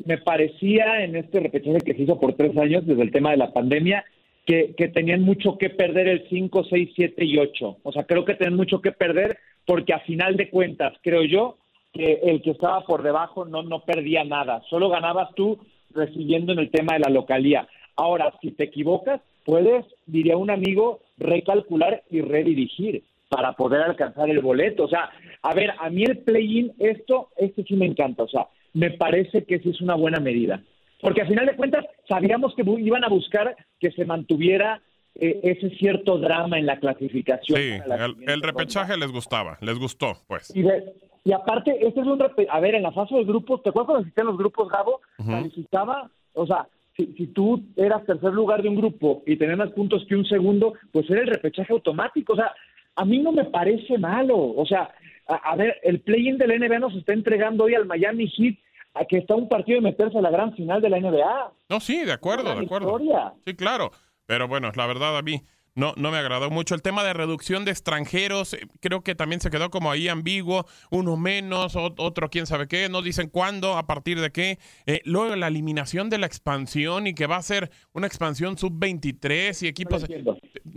me 0.04 0.18
parecía 0.18 1.02
en 1.02 1.16
este 1.16 1.40
repechaje 1.40 1.80
que 1.80 1.94
se 1.94 2.02
hizo 2.02 2.18
por 2.18 2.34
tres 2.34 2.56
años 2.56 2.86
desde 2.86 3.02
el 3.02 3.12
tema 3.12 3.30
de 3.30 3.36
la 3.36 3.52
pandemia, 3.52 4.04
que, 4.46 4.74
que 4.76 4.88
tenían 4.88 5.22
mucho 5.22 5.58
que 5.58 5.70
perder 5.70 6.08
el 6.08 6.28
5, 6.28 6.64
6, 6.70 6.90
7 6.94 7.24
y 7.24 7.38
8. 7.38 7.78
O 7.82 7.92
sea, 7.92 8.04
creo 8.04 8.24
que 8.24 8.34
tenían 8.34 8.56
mucho 8.56 8.80
que 8.80 8.92
perder 8.92 9.38
porque 9.66 9.92
a 9.92 10.00
final 10.00 10.36
de 10.36 10.48
cuentas, 10.48 10.94
creo 11.02 11.22
yo, 11.24 11.58
que 11.92 12.20
el 12.22 12.42
que 12.42 12.52
estaba 12.52 12.84
por 12.84 13.02
debajo 13.02 13.44
no, 13.44 13.62
no 13.62 13.84
perdía 13.84 14.24
nada. 14.24 14.62
Solo 14.70 14.88
ganabas 14.88 15.34
tú 15.34 15.58
recibiendo 15.90 16.52
en 16.52 16.60
el 16.60 16.70
tema 16.70 16.94
de 16.94 17.00
la 17.00 17.10
localía. 17.10 17.68
Ahora, 17.96 18.32
si 18.40 18.52
te 18.52 18.64
equivocas, 18.64 19.20
puedes, 19.48 19.86
diría 20.04 20.36
un 20.36 20.50
amigo, 20.50 21.00
recalcular 21.16 22.02
y 22.10 22.20
redirigir. 22.20 23.02
para 23.30 23.52
poder 23.52 23.82
alcanzar 23.82 24.30
el 24.30 24.40
boleto. 24.40 24.84
O 24.84 24.88
sea, 24.88 25.10
a 25.42 25.52
ver, 25.54 25.70
a 25.78 25.90
mí 25.90 26.02
el 26.02 26.16
play-in, 26.18 26.72
esto, 26.78 27.28
esto 27.36 27.62
sí 27.68 27.74
me 27.76 27.84
encanta. 27.84 28.22
O 28.22 28.28
sea, 28.28 28.46
me 28.72 28.90
parece 28.92 29.44
que 29.44 29.58
sí 29.58 29.68
es 29.68 29.80
una 29.82 29.96
buena 29.96 30.18
medida. 30.18 30.62
Porque 31.02 31.20
al 31.22 31.28
final 31.28 31.44
de 31.46 31.54
cuentas 31.54 31.84
sabíamos 32.08 32.54
que 32.54 32.62
iban 32.80 33.04
a 33.04 33.08
buscar 33.08 33.54
que 33.80 33.90
se 33.92 34.06
mantuviera 34.06 34.80
eh, 35.14 35.40
ese 35.42 35.68
cierto 35.76 36.16
drama 36.18 36.58
en 36.58 36.64
la 36.64 36.78
clasificación. 36.80 37.58
Sí, 37.60 37.70
la 37.86 38.06
el, 38.06 38.16
el 38.26 38.40
repechaje 38.42 38.96
les 38.96 39.12
gustaba, 39.12 39.58
les 39.60 39.78
gustó, 39.78 40.12
pues. 40.26 40.50
y, 40.56 40.62
de- 40.62 40.94
y 41.24 41.32
aparte, 41.32 41.76
este 41.86 42.00
es 42.00 42.06
un 42.06 42.18
a 42.48 42.60
ver, 42.60 42.74
en 42.76 42.82
la 42.82 42.92
fase 42.92 43.14
de 43.14 43.24
grupos, 43.24 43.62
¿te 43.62 43.68
acuerdas 43.68 43.86
cuando 43.88 44.00
existían 44.04 44.26
los 44.28 44.38
grupos, 44.38 44.70
Gabo? 44.70 45.00
Ujú. 45.18 45.30
Calificaba, 45.30 46.10
o 46.32 46.46
sea, 46.46 46.66
si, 46.98 47.14
si 47.16 47.26
tú 47.28 47.62
eras 47.76 48.04
tercer 48.04 48.32
lugar 48.32 48.62
de 48.62 48.68
un 48.68 48.74
grupo 48.76 49.22
y 49.24 49.36
tenías 49.36 49.56
más 49.56 49.70
puntos 49.70 50.04
que 50.08 50.16
un 50.16 50.26
segundo, 50.26 50.74
pues 50.92 51.08
era 51.08 51.20
el 51.20 51.28
repechaje 51.28 51.72
automático. 51.72 52.32
O 52.32 52.36
sea, 52.36 52.52
a 52.96 53.04
mí 53.04 53.18
no 53.20 53.30
me 53.30 53.44
parece 53.44 53.96
malo. 53.98 54.36
O 54.36 54.66
sea, 54.66 54.90
a, 55.28 55.34
a 55.36 55.56
ver, 55.56 55.76
el 55.84 56.00
play-in 56.00 56.36
de 56.38 56.48
la 56.48 56.58
NBA 56.58 56.80
nos 56.80 56.94
está 56.96 57.12
entregando 57.12 57.64
hoy 57.64 57.74
al 57.74 57.86
Miami 57.86 58.28
Heat, 58.28 58.56
a 58.94 59.04
que 59.04 59.18
está 59.18 59.36
un 59.36 59.48
partido 59.48 59.76
de 59.76 59.82
meterse 59.82 60.18
a 60.18 60.22
la 60.22 60.30
gran 60.30 60.52
final 60.54 60.82
de 60.82 60.90
la 60.90 60.98
NBA. 60.98 61.52
No, 61.70 61.78
sí, 61.80 62.04
de 62.04 62.12
acuerdo, 62.12 62.54
de 62.54 62.64
acuerdo. 62.64 62.98
victoria. 62.98 63.32
Sí, 63.46 63.54
claro. 63.54 63.92
Pero 64.26 64.48
bueno, 64.48 64.72
la 64.74 64.86
verdad 64.86 65.16
a 65.16 65.22
mí 65.22 65.40
no, 65.78 65.94
no 65.96 66.10
me 66.10 66.18
agradó 66.18 66.50
mucho. 66.50 66.74
El 66.74 66.82
tema 66.82 67.04
de 67.04 67.12
reducción 67.14 67.64
de 67.64 67.70
extranjeros, 67.70 68.54
eh, 68.54 68.66
creo 68.80 69.02
que 69.02 69.14
también 69.14 69.40
se 69.40 69.50
quedó 69.50 69.70
como 69.70 69.90
ahí 69.90 70.08
ambiguo. 70.08 70.66
Uno 70.90 71.16
menos, 71.16 71.76
o- 71.76 71.94
otro 71.98 72.28
quién 72.28 72.46
sabe 72.46 72.68
qué. 72.68 72.88
No 72.88 73.00
dicen 73.02 73.28
cuándo, 73.28 73.76
a 73.78 73.86
partir 73.86 74.20
de 74.20 74.30
qué. 74.30 74.58
Eh, 74.86 75.00
luego 75.04 75.34
la 75.36 75.48
eliminación 75.48 76.10
de 76.10 76.18
la 76.18 76.26
expansión 76.26 77.06
y 77.06 77.14
que 77.14 77.26
va 77.26 77.36
a 77.36 77.42
ser 77.42 77.70
una 77.92 78.06
expansión 78.06 78.58
sub-23 78.58 79.62
y 79.62 79.66
equipos... 79.68 80.04
¿Te, 80.04 80.22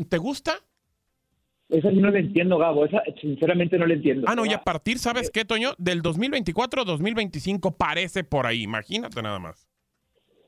te 0.08 0.18
gusta? 0.18 0.60
Esa 1.70 1.90
sí 1.90 1.96
no 1.98 2.12
la 2.12 2.20
entiendo, 2.20 2.58
Gabo. 2.58 2.86
Esa 2.86 3.02
sinceramente 3.22 3.78
no 3.78 3.88
la 3.88 3.94
entiendo. 3.94 4.28
Ah, 4.30 4.36
no, 4.36 4.46
y 4.46 4.52
a 4.54 4.62
partir, 4.62 5.00
¿sabes 5.00 5.32
qué, 5.32 5.46
Toño? 5.46 5.72
Del 5.78 6.02
2024-2025 6.04 7.76
parece 7.78 8.24
por 8.24 8.46
ahí. 8.46 8.64
Imagínate 8.64 9.22
nada 9.22 9.40
más. 9.40 9.68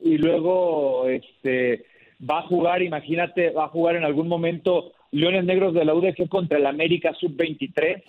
y 0.00 0.18
luego 0.18 1.08
este 1.08 1.86
va 2.20 2.38
a 2.40 2.42
jugar, 2.42 2.82
imagínate, 2.82 3.50
va 3.50 3.64
a 3.64 3.68
jugar 3.68 3.96
en 3.96 4.04
algún 4.04 4.28
momento 4.28 4.92
Leones 5.10 5.44
Negros 5.44 5.74
de 5.74 5.84
la 5.84 5.94
UDG 5.94 6.28
contra 6.28 6.58
el 6.58 6.66
América 6.66 7.12
Sub-23. 7.14 8.02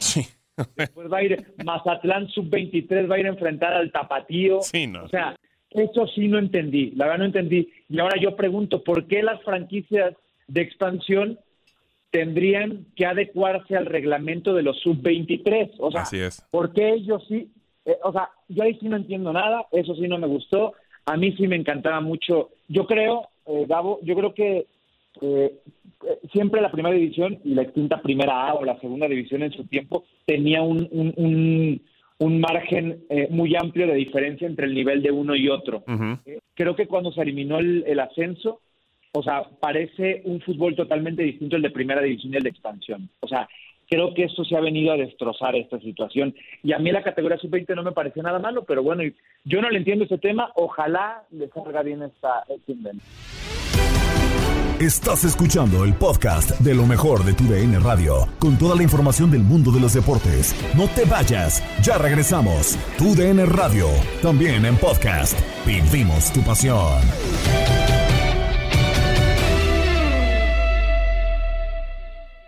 Después 0.75 1.11
va 1.11 1.17
a 1.17 1.23
ir 1.23 1.53
Mazatlán 1.63 2.27
Sub-23, 2.29 3.09
va 3.09 3.15
a 3.15 3.19
ir 3.19 3.25
a 3.25 3.29
enfrentar 3.29 3.73
al 3.73 3.91
Tapatío. 3.91 4.59
O 4.59 5.09
sea, 5.09 5.35
eso 5.69 6.07
sí 6.07 6.27
no 6.27 6.39
entendí, 6.39 6.91
la 6.91 7.05
verdad 7.05 7.19
no 7.19 7.25
entendí. 7.25 7.69
Y 7.89 7.99
ahora 7.99 8.19
yo 8.19 8.35
pregunto, 8.35 8.83
¿por 8.83 9.07
qué 9.07 9.21
las 9.21 9.41
franquicias 9.43 10.15
de 10.47 10.61
expansión 10.61 11.39
tendrían 12.11 12.85
que 12.95 13.05
adecuarse 13.05 13.75
al 13.75 13.85
reglamento 13.85 14.53
de 14.53 14.63
los 14.63 14.79
Sub-23? 14.79 15.73
O 15.79 15.91
sea, 15.91 16.01
Así 16.03 16.19
es. 16.19 16.45
¿Por 16.49 16.73
qué 16.73 16.93
ellos 16.93 17.23
sí? 17.27 17.51
Eh, 17.83 17.97
o 18.03 18.11
sea, 18.11 18.29
yo 18.47 18.63
ahí 18.63 18.77
sí 18.79 18.87
no 18.87 18.95
entiendo 18.95 19.33
nada, 19.33 19.65
eso 19.71 19.95
sí 19.95 20.07
no 20.07 20.17
me 20.17 20.27
gustó. 20.27 20.73
A 21.05 21.17
mí 21.17 21.33
sí 21.33 21.47
me 21.47 21.55
encantaba 21.55 21.99
mucho. 21.99 22.49
Yo 22.67 22.87
creo, 22.87 23.27
eh, 23.47 23.65
Gabo, 23.67 23.99
yo 24.03 24.15
creo 24.15 24.33
que 24.33 24.65
eh, 25.21 25.53
siempre 26.31 26.61
la 26.61 26.71
primera 26.71 26.93
división 26.95 27.39
y 27.43 27.53
la 27.53 27.61
extinta 27.63 28.01
primera 28.01 28.47
A 28.49 28.53
o 28.55 28.65
la 28.65 28.79
segunda 28.79 29.07
división 29.07 29.43
en 29.43 29.51
su 29.51 29.65
tiempo 29.65 30.03
tenía 30.25 30.61
un, 30.61 30.87
un, 30.91 31.13
un- 31.15 31.81
un 32.17 32.39
margen 32.39 33.03
eh, 33.09 33.27
muy 33.29 33.55
amplio 33.57 33.87
de 33.87 33.93
diferencia 33.95 34.47
entre 34.47 34.67
el 34.67 34.73
nivel 34.73 35.01
de 35.01 35.11
uno 35.11 35.35
y 35.35 35.49
otro. 35.49 35.83
Eh, 36.25 36.39
creo 36.53 36.73
que 36.73 36.87
cuando 36.87 37.11
se 37.11 37.21
eliminó 37.21 37.59
el, 37.59 37.83
el 37.85 37.99
ascenso, 37.99 38.61
o 39.11 39.21
sea, 39.21 39.43
parece 39.59 40.21
un 40.23 40.39
fútbol 40.39 40.75
totalmente 40.75 41.23
distinto 41.23 41.57
el 41.57 41.61
de 41.61 41.71
primera 41.71 42.01
división 42.01 42.33
y 42.33 42.37
el 42.37 42.43
de 42.43 42.49
expansión. 42.51 43.09
O 43.19 43.27
sea, 43.27 43.47
creo 43.89 44.13
que 44.13 44.23
esto 44.23 44.43
se 44.43 44.55
ha 44.55 44.61
venido 44.61 44.91
a 44.91 44.97
destrozar 44.97 45.55
esta 45.55 45.79
situación. 45.79 46.35
Y 46.63 46.73
a 46.73 46.79
mí 46.79 46.91
la 46.91 47.03
categoría 47.03 47.37
sub-20 47.37 47.75
no 47.75 47.83
me 47.83 47.91
pareció 47.91 48.23
nada 48.23 48.39
malo, 48.39 48.63
pero 48.65 48.83
bueno, 48.83 49.03
yo 49.43 49.61
no 49.61 49.69
le 49.69 49.77
entiendo 49.77 50.05
ese 50.05 50.17
tema. 50.17 50.51
Ojalá 50.55 51.23
le 51.31 51.47
salga 51.49 51.81
bien 51.83 52.03
esta, 52.03 52.43
este 52.49 52.73
invento. 52.73 53.03
Estás 54.79 55.23
escuchando 55.23 55.85
el 55.85 55.93
podcast 55.93 56.51
de 56.59 56.75
lo 56.75 56.85
mejor 56.85 57.23
de 57.23 57.33
tu 57.33 57.45
DN 57.45 57.79
Radio, 57.79 58.27
con 58.39 58.57
toda 58.57 58.75
la 58.75 58.83
información 58.83 59.31
del 59.31 59.41
mundo 59.41 59.71
de 59.71 59.79
los 59.79 59.93
deportes. 59.93 60.53
No 60.75 60.89
te 60.89 61.05
vayas, 61.05 61.63
ya 61.81 61.97
regresamos. 61.97 62.77
Tu 62.97 63.15
DN 63.15 63.45
Radio, 63.45 63.87
también 64.21 64.65
en 64.65 64.75
podcast. 64.75 65.39
Vivimos 65.65 66.31
tu 66.33 66.41
pasión. 66.41 67.01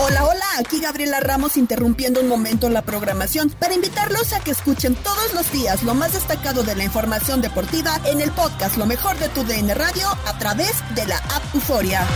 Hola, 0.00 0.26
hola, 0.26 0.44
aquí 0.58 0.80
Gabriela 0.80 1.18
Ramos 1.18 1.56
interrumpiendo 1.56 2.20
un 2.20 2.28
momento 2.28 2.68
la 2.70 2.82
programación 2.82 3.50
para 3.50 3.74
invitarlos 3.74 4.32
a 4.32 4.38
que 4.38 4.52
escuchen 4.52 4.94
todos 4.94 5.34
los 5.34 5.50
días 5.50 5.82
lo 5.82 5.94
más 5.94 6.12
destacado 6.12 6.62
de 6.62 6.76
la 6.76 6.84
información 6.84 7.42
deportiva 7.42 8.00
en 8.04 8.20
el 8.20 8.30
podcast 8.30 8.76
Lo 8.76 8.86
mejor 8.86 9.18
de 9.18 9.28
tu 9.28 9.42
DN 9.42 9.74
Radio 9.74 10.08
a 10.24 10.38
través 10.38 10.72
de 10.94 11.04
la 11.04 11.16
app 11.16 11.42
Euforia. 11.52 12.06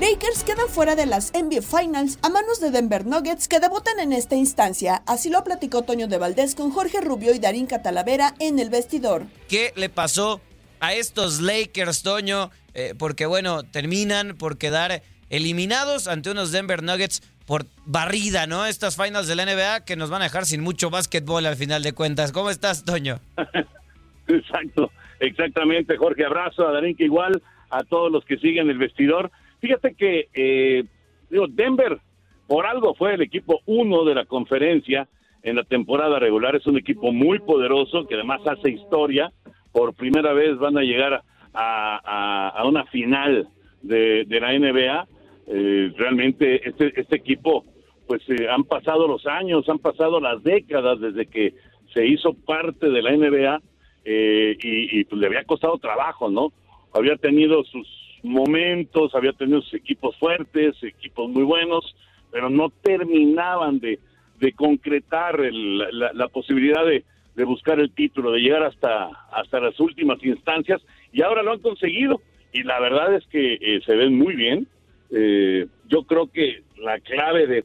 Lakers 0.00 0.42
quedan 0.42 0.68
fuera 0.68 0.96
de 0.96 1.04
las 1.04 1.32
NBA 1.34 1.60
Finals 1.60 2.18
a 2.22 2.30
manos 2.30 2.58
de 2.60 2.70
Denver 2.70 3.04
Nuggets 3.04 3.46
que 3.46 3.60
debutan 3.60 4.00
en 4.00 4.14
esta 4.14 4.36
instancia. 4.36 5.02
Así 5.06 5.28
lo 5.28 5.44
platicó 5.44 5.82
Toño 5.82 6.08
de 6.08 6.16
Valdés 6.16 6.54
con 6.54 6.70
Jorge 6.70 7.00
Rubio 7.02 7.34
y 7.34 7.38
Darín 7.38 7.66
Catalavera 7.66 8.34
en 8.38 8.58
el 8.58 8.70
vestidor. 8.70 9.26
¿Qué 9.48 9.72
le 9.76 9.90
pasó 9.90 10.40
a 10.80 10.94
estos 10.94 11.40
Lakers, 11.40 12.02
Toño? 12.02 12.50
Eh, 12.78 12.92
porque 12.98 13.24
bueno, 13.24 13.62
terminan 13.62 14.36
por 14.36 14.58
quedar 14.58 15.00
eliminados 15.30 16.08
ante 16.08 16.30
unos 16.30 16.52
Denver 16.52 16.82
Nuggets 16.82 17.22
por 17.46 17.64
barrida, 17.86 18.46
¿no? 18.46 18.66
Estas 18.66 19.02
finals 19.02 19.26
de 19.26 19.34
la 19.34 19.46
NBA 19.46 19.86
que 19.86 19.96
nos 19.96 20.10
van 20.10 20.20
a 20.20 20.26
dejar 20.26 20.44
sin 20.44 20.60
mucho 20.60 20.90
básquetbol 20.90 21.46
al 21.46 21.56
final 21.56 21.82
de 21.82 21.94
cuentas. 21.94 22.32
¿Cómo 22.32 22.50
estás, 22.50 22.84
Toño? 22.84 23.18
Exacto, 24.28 24.90
exactamente, 25.20 25.96
Jorge. 25.96 26.24
Abrazo 26.24 26.66
a 26.66 26.72
Darín, 26.72 26.96
que 26.96 27.04
igual 27.04 27.40
a 27.70 27.84
todos 27.84 28.12
los 28.12 28.24
que 28.24 28.36
siguen 28.38 28.68
el 28.68 28.76
vestidor. 28.76 29.30
Fíjate 29.60 29.94
que, 29.94 30.28
eh, 30.34 30.84
digo, 31.30 31.46
Denver, 31.48 32.00
por 32.48 32.66
algo 32.66 32.94
fue 32.94 33.14
el 33.14 33.22
equipo 33.22 33.60
uno 33.66 34.04
de 34.04 34.16
la 34.16 34.24
conferencia 34.26 35.08
en 35.44 35.56
la 35.56 35.62
temporada 35.62 36.18
regular. 36.18 36.56
Es 36.56 36.66
un 36.66 36.76
equipo 36.76 37.12
muy 37.12 37.38
poderoso 37.38 38.06
que 38.06 38.16
además 38.16 38.40
hace 38.46 38.70
historia. 38.70 39.32
Por 39.70 39.94
primera 39.94 40.32
vez 40.32 40.58
van 40.58 40.76
a 40.76 40.82
llegar 40.82 41.22
a, 41.56 42.62
una 42.66 42.84
final 42.86 43.48
de, 43.82 44.26
la 44.28 44.52
NBA. 44.58 45.08
Eh, 45.48 45.92
realmente 45.96 46.68
este, 46.68 47.00
este 47.00 47.16
equipo, 47.16 47.64
pues 48.06 48.22
eh, 48.28 48.48
han 48.48 48.64
pasado 48.64 49.06
los 49.06 49.26
años, 49.26 49.68
han 49.68 49.78
pasado 49.78 50.20
las 50.20 50.42
décadas 50.42 51.00
desde 51.00 51.26
que 51.26 51.54
se 51.94 52.04
hizo 52.06 52.34
parte 52.34 52.90
de 52.90 53.02
la 53.02 53.12
NBA 53.16 53.60
eh, 54.04 54.56
y, 54.60 55.04
pues 55.04 55.20
le 55.20 55.26
había 55.26 55.44
costado 55.44 55.78
trabajo, 55.78 56.28
¿no? 56.28 56.52
Había 56.92 57.16
tenido 57.16 57.62
sus 57.64 57.86
momentos, 58.22 59.14
había 59.14 59.32
tenido 59.32 59.60
sus 59.62 59.74
equipos 59.74 60.16
fuertes, 60.16 60.74
equipos 60.82 61.30
muy 61.30 61.44
buenos, 61.44 61.94
pero 62.32 62.50
no 62.50 62.70
terminaban 62.82 63.78
de, 63.78 64.00
de 64.40 64.52
concretar 64.52 65.40
el- 65.40 65.78
la, 65.78 66.12
la 66.12 66.28
posibilidad 66.28 66.84
de, 66.84 67.04
de 67.36 67.44
buscar 67.44 67.78
el 67.78 67.92
título, 67.92 68.32
de 68.32 68.40
llegar 68.40 68.62
hasta, 68.62 69.10
hasta 69.30 69.60
las 69.60 69.78
últimas 69.78 70.22
instancias, 70.24 70.80
y 71.12 71.22
ahora 71.22 71.42
lo 71.42 71.52
han 71.52 71.60
conseguido, 71.60 72.20
y 72.52 72.62
la 72.62 72.80
verdad 72.80 73.14
es 73.14 73.26
que 73.28 73.54
eh, 73.54 73.80
se 73.84 73.94
ven 73.96 74.16
muy 74.16 74.34
bien. 74.34 74.66
Eh, 75.10 75.66
yo 75.88 76.02
creo 76.04 76.26
que 76.30 76.62
la 76.78 76.98
clave 77.00 77.46
de, 77.46 77.64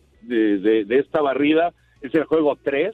de- 0.84 0.96
esta 0.98 1.22
barrida 1.22 1.74
es 2.02 2.14
el 2.14 2.26
juego 2.26 2.58
3, 2.64 2.94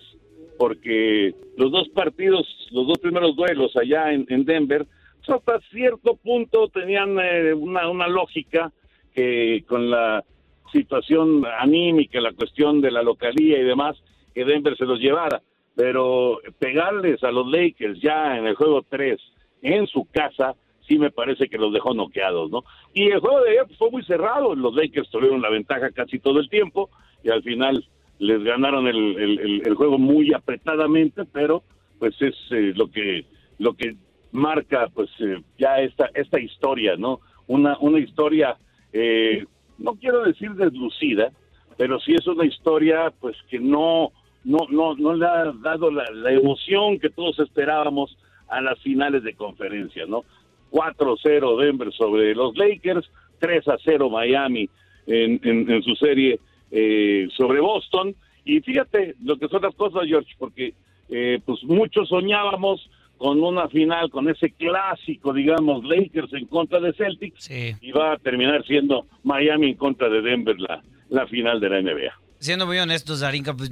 porque 0.58 1.34
los 1.58 1.72
dos 1.72 1.90
partidos, 1.90 2.48
los 2.72 2.88
dos 2.88 2.98
primeros 3.00 3.36
duelos 3.36 3.76
allá 3.76 4.12
en, 4.14 4.26
en 4.30 4.46
Denver, 4.46 4.86
pues, 5.26 5.38
hasta 5.38 5.60
cierto 5.72 6.16
punto 6.16 6.68
tenían 6.70 7.18
eh, 7.20 7.54
una, 7.54 7.90
una 7.90 8.08
lógica 8.08 8.72
que 9.14 9.64
con 9.68 9.90
la 9.90 10.24
situación 10.72 11.44
anímica, 11.60 12.20
la 12.22 12.34
cuestión 12.34 12.82
de 12.82 12.92
la 12.92 13.02
localía 13.02 13.58
y 13.60 13.64
demás, 13.64 13.98
que 14.34 14.46
Denver 14.46 14.76
se 14.78 14.86
los 14.86 15.00
llevara. 15.00 15.42
Pero 15.76 16.40
pegarles 16.60 17.24
a 17.24 17.32
los 17.32 17.48
Lakers 17.52 18.00
ya 18.02 18.38
en 18.38 18.48
el 18.48 18.56
juego 18.56 18.84
3 18.90 19.20
en 19.62 19.88
su 19.88 20.06
casa 20.12 20.56
sí 20.88 20.98
me 20.98 21.12
parece 21.12 21.50
que 21.50 21.58
los 21.58 21.74
dejó 21.74 21.94
noqueados, 21.94 22.50
¿no? 22.50 22.64
Y 22.94 23.10
el 23.10 23.20
juego 23.20 23.42
de 23.42 23.50
ayer 23.52 23.64
pues, 23.66 23.78
fue 23.78 23.92
muy 23.92 24.04
cerrado, 24.04 24.56
los 24.56 24.74
Lakers 24.74 25.10
tuvieron 25.10 25.42
la 25.42 25.50
ventaja 25.50 25.92
casi 25.92 26.20
todo 26.20 26.40
el 26.40 26.50
tiempo 26.50 26.90
y 27.24 27.30
al 27.30 27.44
final 27.44 27.86
les 28.20 28.42
ganaron 28.44 28.88
el, 28.88 29.18
el- 29.20 29.62
el 29.66 29.76
juego 29.76 29.98
muy 29.98 30.34
apretadamente, 30.34 31.26
pero 31.26 31.64
pues 32.00 32.16
es 32.22 32.36
eh, 32.52 32.74
lo 32.76 32.90
que 32.90 33.26
lo 33.60 33.74
que 33.74 33.96
marca 34.32 34.88
pues 34.94 35.10
eh, 35.20 35.42
ya 35.58 35.80
esta 35.82 36.10
esta 36.14 36.40
historia, 36.40 36.96
¿no? 36.96 37.20
Una 37.48 37.78
una 37.80 38.00
historia 38.00 38.58
eh, 38.94 39.46
no 39.78 39.96
quiero 39.96 40.24
decir 40.24 40.52
deslucida, 40.54 41.32
pero 41.78 42.00
sí 42.00 42.14
es 42.14 42.26
una 42.28 42.46
historia 42.46 43.12
pues 43.20 43.36
que 43.50 43.60
no 43.60 44.12
no 44.46 44.60
no 44.70 44.96
no 44.96 45.14
le 45.14 45.26
ha 45.26 45.52
dado 45.62 45.92
la, 45.92 46.06
la 46.14 46.32
emoción 46.32 46.98
que 47.00 47.10
todos 47.10 47.38
esperábamos 47.40 48.18
a 48.50 48.62
las 48.62 48.80
finales 48.80 49.24
de 49.24 49.34
conferencia, 49.34 50.06
¿no? 50.06 50.24
4-0 50.72 51.58
Denver 51.60 51.92
sobre 51.94 52.36
los 52.36 52.56
Lakers, 52.58 53.10
3-0 53.40 54.10
Miami 54.10 54.70
en, 55.06 55.40
en- 55.44 55.70
en 55.72 55.84
su 55.84 55.96
serie 55.96 56.40
eh, 56.72 57.28
sobre 57.36 57.60
Boston. 57.62 58.16
Y 58.46 58.60
fíjate 58.62 59.16
lo 59.24 59.38
que 59.38 59.48
son 59.48 59.62
las 59.62 59.76
cosas, 59.76 60.04
George, 60.08 60.34
porque 60.38 60.74
eh, 61.10 61.40
pues 61.46 61.64
muchos 61.64 62.10
soñábamos 62.10 62.90
con 63.18 63.42
una 63.42 63.68
final, 63.70 64.10
con 64.12 64.30
ese 64.30 64.52
clásico, 64.52 65.34
digamos, 65.34 65.84
Lakers 65.84 66.34
en 66.34 66.46
contra 66.46 66.80
de 66.80 66.94
Celtics, 66.94 67.50
y 67.82 67.92
va 67.92 68.14
a 68.14 68.18
terminar 68.18 68.64
siendo 68.66 69.08
Miami 69.24 69.70
en 69.70 69.76
contra 69.76 70.08
de 70.10 70.22
Denver 70.22 70.60
la, 70.60 70.84
la 71.10 71.26
final 71.28 71.60
de 71.60 71.70
la 71.70 71.82
NBA. 71.82 72.14
Siendo 72.40 72.66
muy 72.68 72.78
honestos, 72.78 73.20
Darinka, 73.22 73.54
pues 73.56 73.72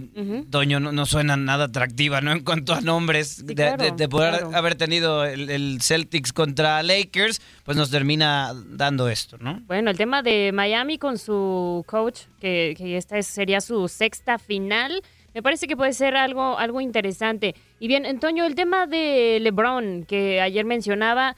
Toño 0.49 0.79
no, 0.79 0.91
no 0.91 1.05
suena 1.05 1.37
nada 1.37 1.65
atractiva, 1.65 2.21
¿no? 2.21 2.31
En 2.35 2.43
cuanto 2.43 2.73
a 2.73 2.81
nombres, 2.81 3.45
de, 3.45 3.55
claro, 3.55 3.83
de- 3.83 3.91
de 3.91 4.09
poder 4.09 4.39
claro. 4.39 4.55
haber 4.55 4.75
tenido 4.75 5.23
el, 5.25 5.49
el 5.49 5.81
Celtics 5.81 6.33
contra 6.33 6.81
Lakers, 6.83 7.41
pues 7.63 7.77
nos 7.77 7.91
termina 7.91 8.53
dando 8.55 9.07
esto, 9.09 9.37
¿no? 9.39 9.61
Bueno, 9.67 9.91
el 9.91 9.97
tema 9.97 10.21
de 10.23 10.51
Miami 10.53 10.97
con 10.97 11.17
su 11.17 11.83
coach, 11.87 12.21
que, 12.39 12.73
que 12.77 12.97
esta 12.97 13.17
es- 13.17 13.27
sería 13.27 13.61
su 13.61 13.87
sexta 13.87 14.39
final, 14.39 15.01
me 15.33 15.43
parece 15.43 15.67
que 15.67 15.75
puede 15.75 15.93
ser 15.93 16.15
algo, 16.15 16.57
algo 16.57 16.79
interesante. 16.81 17.55
Y 17.79 17.87
bien, 17.87 18.05
Antonio, 18.05 18.45
el 18.45 18.55
tema 18.55 18.87
de 18.87 19.37
LeBron, 19.41 20.05
que 20.05 20.39
ayer 20.41 20.63
mencionaba, 20.65 21.35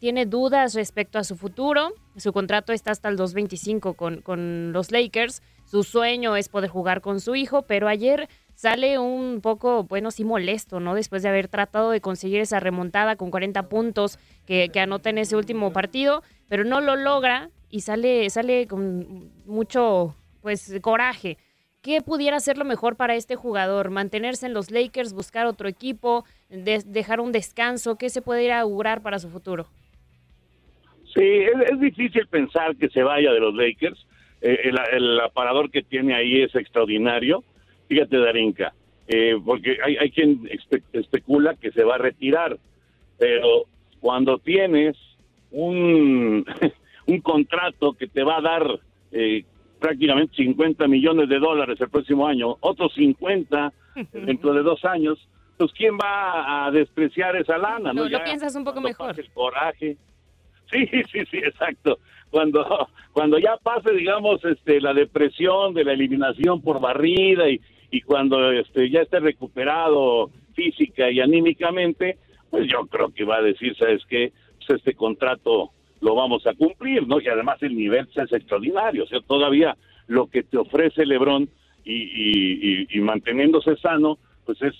tiene 0.00 0.26
dudas 0.26 0.74
respecto 0.74 1.18
a 1.18 1.24
su 1.24 1.36
futuro. 1.36 1.92
Su 2.16 2.32
contrato 2.32 2.72
está 2.72 2.90
hasta 2.90 3.08
el 3.08 3.16
2.25 3.18 3.94
con, 3.94 4.20
con 4.22 4.72
los 4.72 4.90
Lakers. 4.90 5.42
Su 5.70 5.84
sueño 5.84 6.34
es 6.34 6.48
poder 6.48 6.68
jugar 6.68 7.00
con 7.00 7.20
su 7.20 7.36
hijo, 7.36 7.62
pero 7.62 7.86
ayer 7.86 8.28
sale 8.56 8.98
un 8.98 9.40
poco, 9.40 9.84
bueno, 9.84 10.10
sí 10.10 10.24
molesto, 10.24 10.80
¿no? 10.80 10.96
Después 10.96 11.22
de 11.22 11.28
haber 11.28 11.46
tratado 11.46 11.92
de 11.92 12.00
conseguir 12.00 12.40
esa 12.40 12.58
remontada 12.58 13.14
con 13.14 13.30
40 13.30 13.68
puntos 13.68 14.18
que, 14.48 14.70
que 14.72 14.80
anota 14.80 15.10
en 15.10 15.18
ese 15.18 15.36
último 15.36 15.72
partido, 15.72 16.24
pero 16.48 16.64
no 16.64 16.80
lo 16.80 16.96
logra 16.96 17.50
y 17.68 17.82
sale, 17.82 18.28
sale 18.30 18.66
con 18.66 19.30
mucho, 19.46 20.16
pues, 20.42 20.74
coraje. 20.82 21.38
¿Qué 21.82 22.02
pudiera 22.02 22.40
ser 22.40 22.58
lo 22.58 22.64
mejor 22.64 22.96
para 22.96 23.14
este 23.14 23.36
jugador? 23.36 23.90
¿Mantenerse 23.90 24.46
en 24.46 24.54
los 24.54 24.72
Lakers, 24.72 25.12
buscar 25.12 25.46
otro 25.46 25.68
equipo, 25.68 26.24
de- 26.48 26.82
dejar 26.84 27.20
un 27.20 27.30
descanso? 27.30 27.94
¿Qué 27.94 28.10
se 28.10 28.22
puede 28.22 28.42
ir 28.42 28.50
a 28.50 28.58
augurar 28.62 29.02
para 29.02 29.20
su 29.20 29.30
futuro? 29.30 29.68
Sí, 31.14 31.22
es, 31.22 31.70
es 31.70 31.78
difícil 31.78 32.26
pensar 32.26 32.74
que 32.74 32.88
se 32.88 33.04
vaya 33.04 33.30
de 33.30 33.38
los 33.38 33.54
Lakers. 33.54 34.04
Eh, 34.40 34.58
el, 34.64 34.78
el 34.92 35.20
aparador 35.20 35.70
que 35.70 35.82
tiene 35.82 36.14
ahí 36.14 36.42
es 36.42 36.54
extraordinario. 36.54 37.44
Fíjate, 37.88 38.16
Darinka, 38.18 38.72
eh, 39.08 39.36
porque 39.44 39.78
hay, 39.84 39.96
hay 39.96 40.10
quien 40.10 40.44
espe- 40.44 40.82
especula 40.92 41.54
que 41.56 41.72
se 41.72 41.84
va 41.84 41.96
a 41.96 41.98
retirar, 41.98 42.56
pero 43.18 43.64
cuando 44.00 44.38
tienes 44.38 44.96
un, 45.50 46.44
un 47.06 47.20
contrato 47.20 47.92
que 47.92 48.06
te 48.06 48.22
va 48.22 48.38
a 48.38 48.40
dar 48.40 48.80
eh, 49.12 49.44
prácticamente 49.80 50.36
50 50.36 50.86
millones 50.88 51.28
de 51.28 51.38
dólares 51.38 51.80
el 51.80 51.90
próximo 51.90 52.26
año, 52.26 52.56
otros 52.60 52.92
50 52.94 53.72
dentro 54.12 54.54
de 54.54 54.62
dos 54.62 54.84
años, 54.84 55.18
pues 55.58 55.72
¿quién 55.72 55.94
va 55.96 56.66
a 56.66 56.70
despreciar 56.70 57.36
esa 57.36 57.58
lana? 57.58 57.92
¿no? 57.92 58.04
lo 58.04 58.08
Ya 58.08 58.22
piensas 58.24 58.54
un 58.54 58.64
poco 58.64 58.80
mejor. 58.80 59.18
el 59.18 59.30
coraje. 59.32 59.96
Sí, 60.70 60.86
sí, 61.12 61.20
sí, 61.30 61.38
exacto. 61.38 61.98
Cuando, 62.30 62.88
cuando 63.12 63.38
ya 63.38 63.56
pase, 63.56 63.92
digamos, 63.92 64.44
este, 64.44 64.80
la 64.80 64.94
depresión 64.94 65.74
de 65.74 65.84
la 65.84 65.92
eliminación 65.92 66.62
por 66.62 66.80
barrida 66.80 67.48
y, 67.50 67.60
y 67.90 68.00
cuando 68.02 68.52
este, 68.52 68.88
ya 68.90 69.00
esté 69.02 69.20
recuperado 69.20 70.30
física 70.54 71.10
y 71.10 71.20
anímicamente, 71.20 72.18
pues 72.50 72.68
yo 72.70 72.86
creo 72.86 73.12
que 73.12 73.24
va 73.24 73.36
a 73.38 73.42
decir, 73.42 73.74
¿sabes 73.76 74.02
qué? 74.08 74.32
Pues 74.58 74.78
este 74.78 74.94
contrato 74.94 75.70
lo 76.00 76.14
vamos 76.14 76.46
a 76.46 76.54
cumplir, 76.54 77.06
¿no? 77.06 77.20
Y 77.20 77.28
además 77.28 77.62
el 77.62 77.76
nivel 77.76 78.06
pues, 78.06 78.26
es 78.26 78.32
extraordinario, 78.32 79.04
o 79.04 79.06
sea, 79.06 79.20
todavía 79.20 79.76
lo 80.06 80.26
que 80.28 80.42
te 80.42 80.56
ofrece 80.58 81.04
Lebron 81.06 81.48
y, 81.84 81.94
y, 81.94 82.82
y- 82.82 82.86
y 82.90 83.00
manteniéndose 83.00 83.76
sano, 83.76 84.18
pues 84.46 84.60
es 84.62 84.74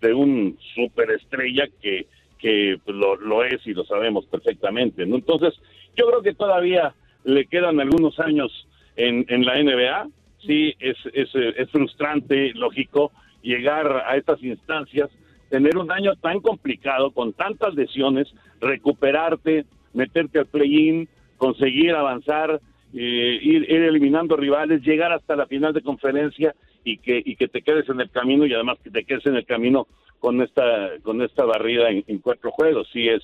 de 0.00 0.14
un 0.14 0.56
superestrella 0.74 1.64
que, 1.80 2.06
que 2.42 2.78
pues, 2.84 2.96
lo, 2.96 3.16
lo 3.16 3.44
es 3.44 3.64
y 3.66 3.72
lo 3.72 3.84
sabemos 3.84 4.26
perfectamente, 4.26 5.06
¿no? 5.06 5.14
Entonces, 5.14 5.54
yo 5.96 6.06
creo 6.08 6.22
que 6.22 6.34
todavía 6.34 6.92
le 7.24 7.46
quedan 7.46 7.80
algunos 7.80 8.18
años 8.18 8.66
en, 8.96 9.24
la 9.46 9.62
NBA, 9.62 10.08
sí, 10.44 10.74
es, 10.80 10.96
es, 11.14 11.30
es 11.34 11.70
frustrante, 11.70 12.52
lógico, 12.54 13.12
llegar 13.42 14.04
a 14.06 14.16
estas 14.16 14.42
instancias, 14.42 15.08
tener 15.48 15.78
un 15.78 15.90
año 15.90 16.16
tan 16.16 16.40
complicado, 16.40 17.12
con 17.12 17.32
tantas 17.32 17.74
lesiones, 17.74 18.28
recuperarte, 18.60 19.64
meterte 19.94 20.40
al 20.40 20.46
play-in, 20.46 21.08
conseguir 21.36 21.94
avanzar, 21.94 22.60
eh, 22.92 23.38
ir, 23.40 23.70
ir 23.70 23.82
eliminando 23.82 24.36
rivales, 24.36 24.82
llegar 24.82 25.12
hasta 25.12 25.36
la 25.36 25.46
final 25.46 25.72
de 25.72 25.82
conferencia 25.82 26.54
y 26.84 26.98
que, 26.98 27.22
y 27.24 27.36
que 27.36 27.48
te 27.48 27.62
quedes 27.62 27.88
en 27.88 28.00
el 28.00 28.10
camino 28.10 28.46
y 28.46 28.54
además 28.54 28.78
que 28.82 28.90
te 28.90 29.04
quedes 29.04 29.26
en 29.26 29.36
el 29.36 29.46
camino 29.46 29.86
con 30.18 30.40
esta, 30.40 30.90
con 31.02 31.22
esta 31.22 31.44
barrida 31.44 31.90
en, 31.90 32.18
cuatro 32.18 32.50
juegos. 32.50 32.88
Sí 32.92 33.08
es, 33.08 33.22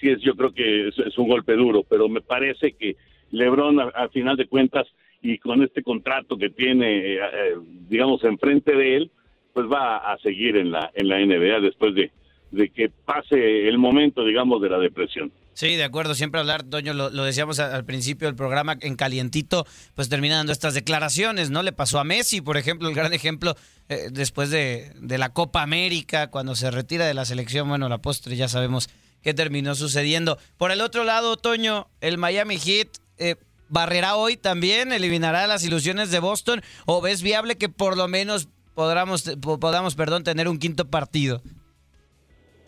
sí 0.00 0.10
es, 0.10 0.20
yo 0.20 0.34
creo 0.34 0.52
que 0.52 0.88
es, 0.88 1.18
un 1.18 1.28
golpe 1.28 1.54
duro, 1.54 1.84
pero 1.88 2.08
me 2.08 2.20
parece 2.20 2.72
que 2.72 2.96
Lebron, 3.30 3.78
al 3.80 4.10
final 4.10 4.36
de 4.36 4.46
cuentas, 4.46 4.86
y 5.22 5.38
con 5.38 5.62
este 5.62 5.82
contrato 5.82 6.36
que 6.36 6.50
tiene, 6.50 7.14
eh, 7.14 7.18
eh, 7.20 7.54
digamos, 7.88 8.24
enfrente 8.24 8.74
de 8.74 8.96
él, 8.96 9.10
pues 9.52 9.66
va 9.66 9.98
a 9.98 10.18
seguir 10.18 10.56
en 10.56 10.72
la, 10.72 10.90
en 10.94 11.08
la 11.08 11.18
NBA 11.18 11.60
después 11.60 11.94
de, 11.94 12.10
de 12.50 12.70
que 12.70 12.90
pase 13.04 13.68
el 13.68 13.78
momento, 13.78 14.24
digamos, 14.24 14.60
de 14.60 14.70
la 14.70 14.78
depresión. 14.78 15.30
Sí, 15.60 15.76
de 15.76 15.84
acuerdo, 15.84 16.14
siempre 16.14 16.40
hablar, 16.40 16.62
Toño, 16.62 16.94
lo, 16.94 17.10
decíamos 17.22 17.58
al 17.58 17.84
principio 17.84 18.26
del 18.26 18.34
programa, 18.34 18.78
en 18.80 18.96
calientito, 18.96 19.66
pues 19.94 20.08
termina 20.08 20.36
dando 20.36 20.52
estas 20.52 20.72
declaraciones, 20.72 21.50
¿no? 21.50 21.62
Le 21.62 21.72
pasó 21.72 21.98
a 21.98 22.04
Messi, 22.04 22.40
por 22.40 22.56
ejemplo, 22.56 22.88
el 22.88 22.94
gran 22.94 23.12
ejemplo, 23.12 23.54
eh, 23.90 24.08
después 24.10 24.48
de, 24.48 24.94
de 24.96 25.18
la 25.18 25.34
Copa 25.34 25.60
América, 25.60 26.28
cuando 26.28 26.56
se 26.56 26.70
retira 26.70 27.04
de 27.04 27.12
la 27.12 27.26
selección, 27.26 27.68
bueno, 27.68 27.90
la 27.90 27.98
postre 27.98 28.36
ya 28.36 28.48
sabemos 28.48 28.88
qué 29.20 29.34
terminó 29.34 29.74
sucediendo. 29.74 30.38
Por 30.56 30.72
el 30.72 30.80
otro 30.80 31.04
lado, 31.04 31.36
Toño, 31.36 31.90
el 32.00 32.16
Miami 32.16 32.56
Heat, 32.56 32.88
eh, 33.18 33.36
¿barrerá 33.68 34.16
hoy 34.16 34.38
también? 34.38 34.92
¿Eliminará 34.92 35.46
las 35.46 35.62
ilusiones 35.62 36.10
de 36.10 36.20
Boston? 36.20 36.62
¿O 36.86 37.02
ves 37.02 37.20
viable 37.20 37.58
que 37.58 37.68
por 37.68 37.98
lo 37.98 38.08
menos 38.08 38.48
podamos, 38.74 39.24
podamos 39.42 39.94
perdón, 39.94 40.24
tener 40.24 40.48
un 40.48 40.58
quinto 40.58 40.88
partido? 40.88 41.42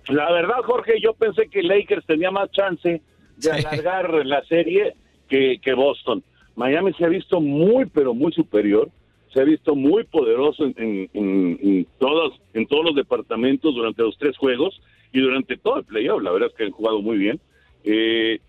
La 0.09 0.31
verdad, 0.33 0.57
Jorge, 0.65 1.01
yo 1.01 1.15
pensé 1.15 1.49
que 1.49 1.63
Lakers 1.63 2.05
tenía 2.07 2.31
más 2.31 2.51
chance 2.51 3.01
de 3.37 3.51
alargar 3.51 4.27
la 4.27 4.43
serie 4.45 4.95
que, 5.29 5.59
que 5.63 5.75
Boston. 5.75 6.23
Miami 6.57 6.93
se 6.95 7.05
ha 7.05 7.09
visto 7.09 7.41
muy, 7.41 7.87
pero 7.87 8.13
muy 8.15 8.33
superior. 8.33 8.91
Se 9.33 9.41
ha 9.41 9.45
visto 9.45 9.75
muy 9.75 10.05
poderoso 10.05 10.65
en, 10.65 10.75
en- 10.77 11.11
en- 11.15 11.59
en 11.63 11.87
todos, 11.99 12.39
en 12.53 12.67
todos 12.67 12.85
los 12.85 12.95
departamentos 12.95 13.75
durante 13.75 14.03
los 14.03 14.19
tres 14.19 14.37
juegos 14.37 14.81
y 15.13 15.21
durante 15.21 15.57
todo 15.57 15.79
el 15.79 15.85
playoff. 15.85 16.23
La 16.23 16.33
verdad 16.33 16.49
es 16.51 16.55
que 16.55 16.65
han 16.65 16.71
jugado 16.73 17.01
muy 17.01 17.17
bien. 17.17 17.41
Eh, 17.85 18.41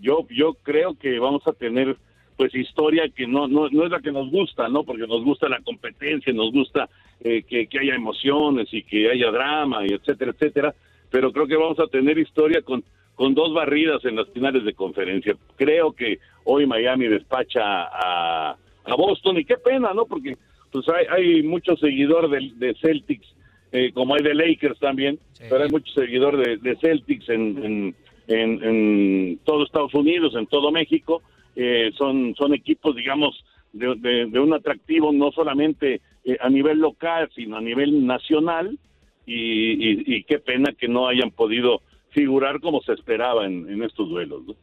yo, 0.00 0.26
yo 0.30 0.54
creo 0.62 0.94
que 0.98 1.18
vamos 1.18 1.46
a 1.46 1.52
tener 1.52 1.96
pues 2.36 2.54
historia 2.54 3.08
que 3.14 3.26
no, 3.26 3.46
no, 3.46 3.68
no 3.68 3.84
es 3.84 3.90
la 3.90 4.00
que 4.00 4.10
nos 4.10 4.30
gusta, 4.30 4.66
¿no? 4.68 4.84
Porque 4.84 5.06
nos 5.06 5.22
gusta 5.22 5.48
la 5.50 5.60
competencia, 5.60 6.32
nos 6.32 6.50
gusta 6.50 6.88
eh, 7.20 7.42
que, 7.42 7.66
que 7.66 7.78
haya 7.78 7.94
emociones 7.94 8.68
y 8.72 8.82
que 8.82 9.10
haya 9.10 9.30
drama 9.30 9.86
y 9.86 9.92
etcétera, 9.92 10.30
etcétera. 10.32 10.74
Pero 11.12 11.30
creo 11.32 11.46
que 11.46 11.56
vamos 11.56 11.78
a 11.78 11.86
tener 11.86 12.18
historia 12.18 12.62
con, 12.62 12.82
con 13.14 13.34
dos 13.34 13.54
barridas 13.54 14.04
en 14.04 14.16
las 14.16 14.28
finales 14.30 14.64
de 14.64 14.74
conferencia. 14.74 15.36
Creo 15.56 15.92
que 15.92 16.18
hoy 16.44 16.66
Miami 16.66 17.06
despacha 17.06 17.62
a, 17.62 18.56
a 18.84 18.94
Boston 18.96 19.38
y 19.38 19.44
qué 19.44 19.56
pena, 19.58 19.92
¿no? 19.94 20.06
Porque 20.06 20.36
pues 20.72 20.86
hay, 20.88 21.06
hay 21.10 21.42
mucho 21.44 21.76
seguidor 21.76 22.28
de, 22.30 22.50
de 22.56 22.74
Celtics, 22.80 23.28
eh, 23.70 23.92
como 23.92 24.14
hay 24.16 24.22
de 24.22 24.34
Lakers 24.34 24.78
también, 24.80 25.18
pero 25.50 25.62
hay 25.64 25.70
mucho 25.70 25.92
seguidor 25.92 26.36
de, 26.36 26.56
de 26.56 26.76
Celtics 26.76 27.28
en, 27.28 27.62
en, 27.64 27.94
en, 28.28 28.64
en 28.64 29.38
todo 29.44 29.64
Estados 29.64 29.94
Unidos, 29.94 30.34
en 30.34 30.46
todo 30.46 30.72
México. 30.72 31.22
Eh, 31.54 31.92
son, 31.98 32.34
son 32.34 32.54
equipos, 32.54 32.96
digamos, 32.96 33.44
de, 33.74 33.94
de- 33.96 34.26
de 34.26 34.40
un 34.40 34.54
atractivo 34.54 35.12
no 35.12 35.30
solamente 35.32 36.00
eh, 36.24 36.38
a 36.40 36.48
nivel 36.48 36.78
local, 36.78 37.28
sino 37.34 37.56
a 37.58 37.60
nivel 37.60 38.06
nacional. 38.06 38.78
Y, 39.26 39.34
y- 39.72 40.16
y 40.16 40.24
qué 40.24 40.38
pena 40.38 40.72
que 40.78 40.88
no 40.88 41.06
hayan 41.08 41.30
podido 41.30 41.80
figurar 42.10 42.60
como 42.60 42.80
se 42.82 42.92
esperaba 42.92 43.46
en, 43.46 43.68
en 43.70 43.82
estos 43.84 44.08
duelos. 44.08 44.42
¿no? 44.46 44.54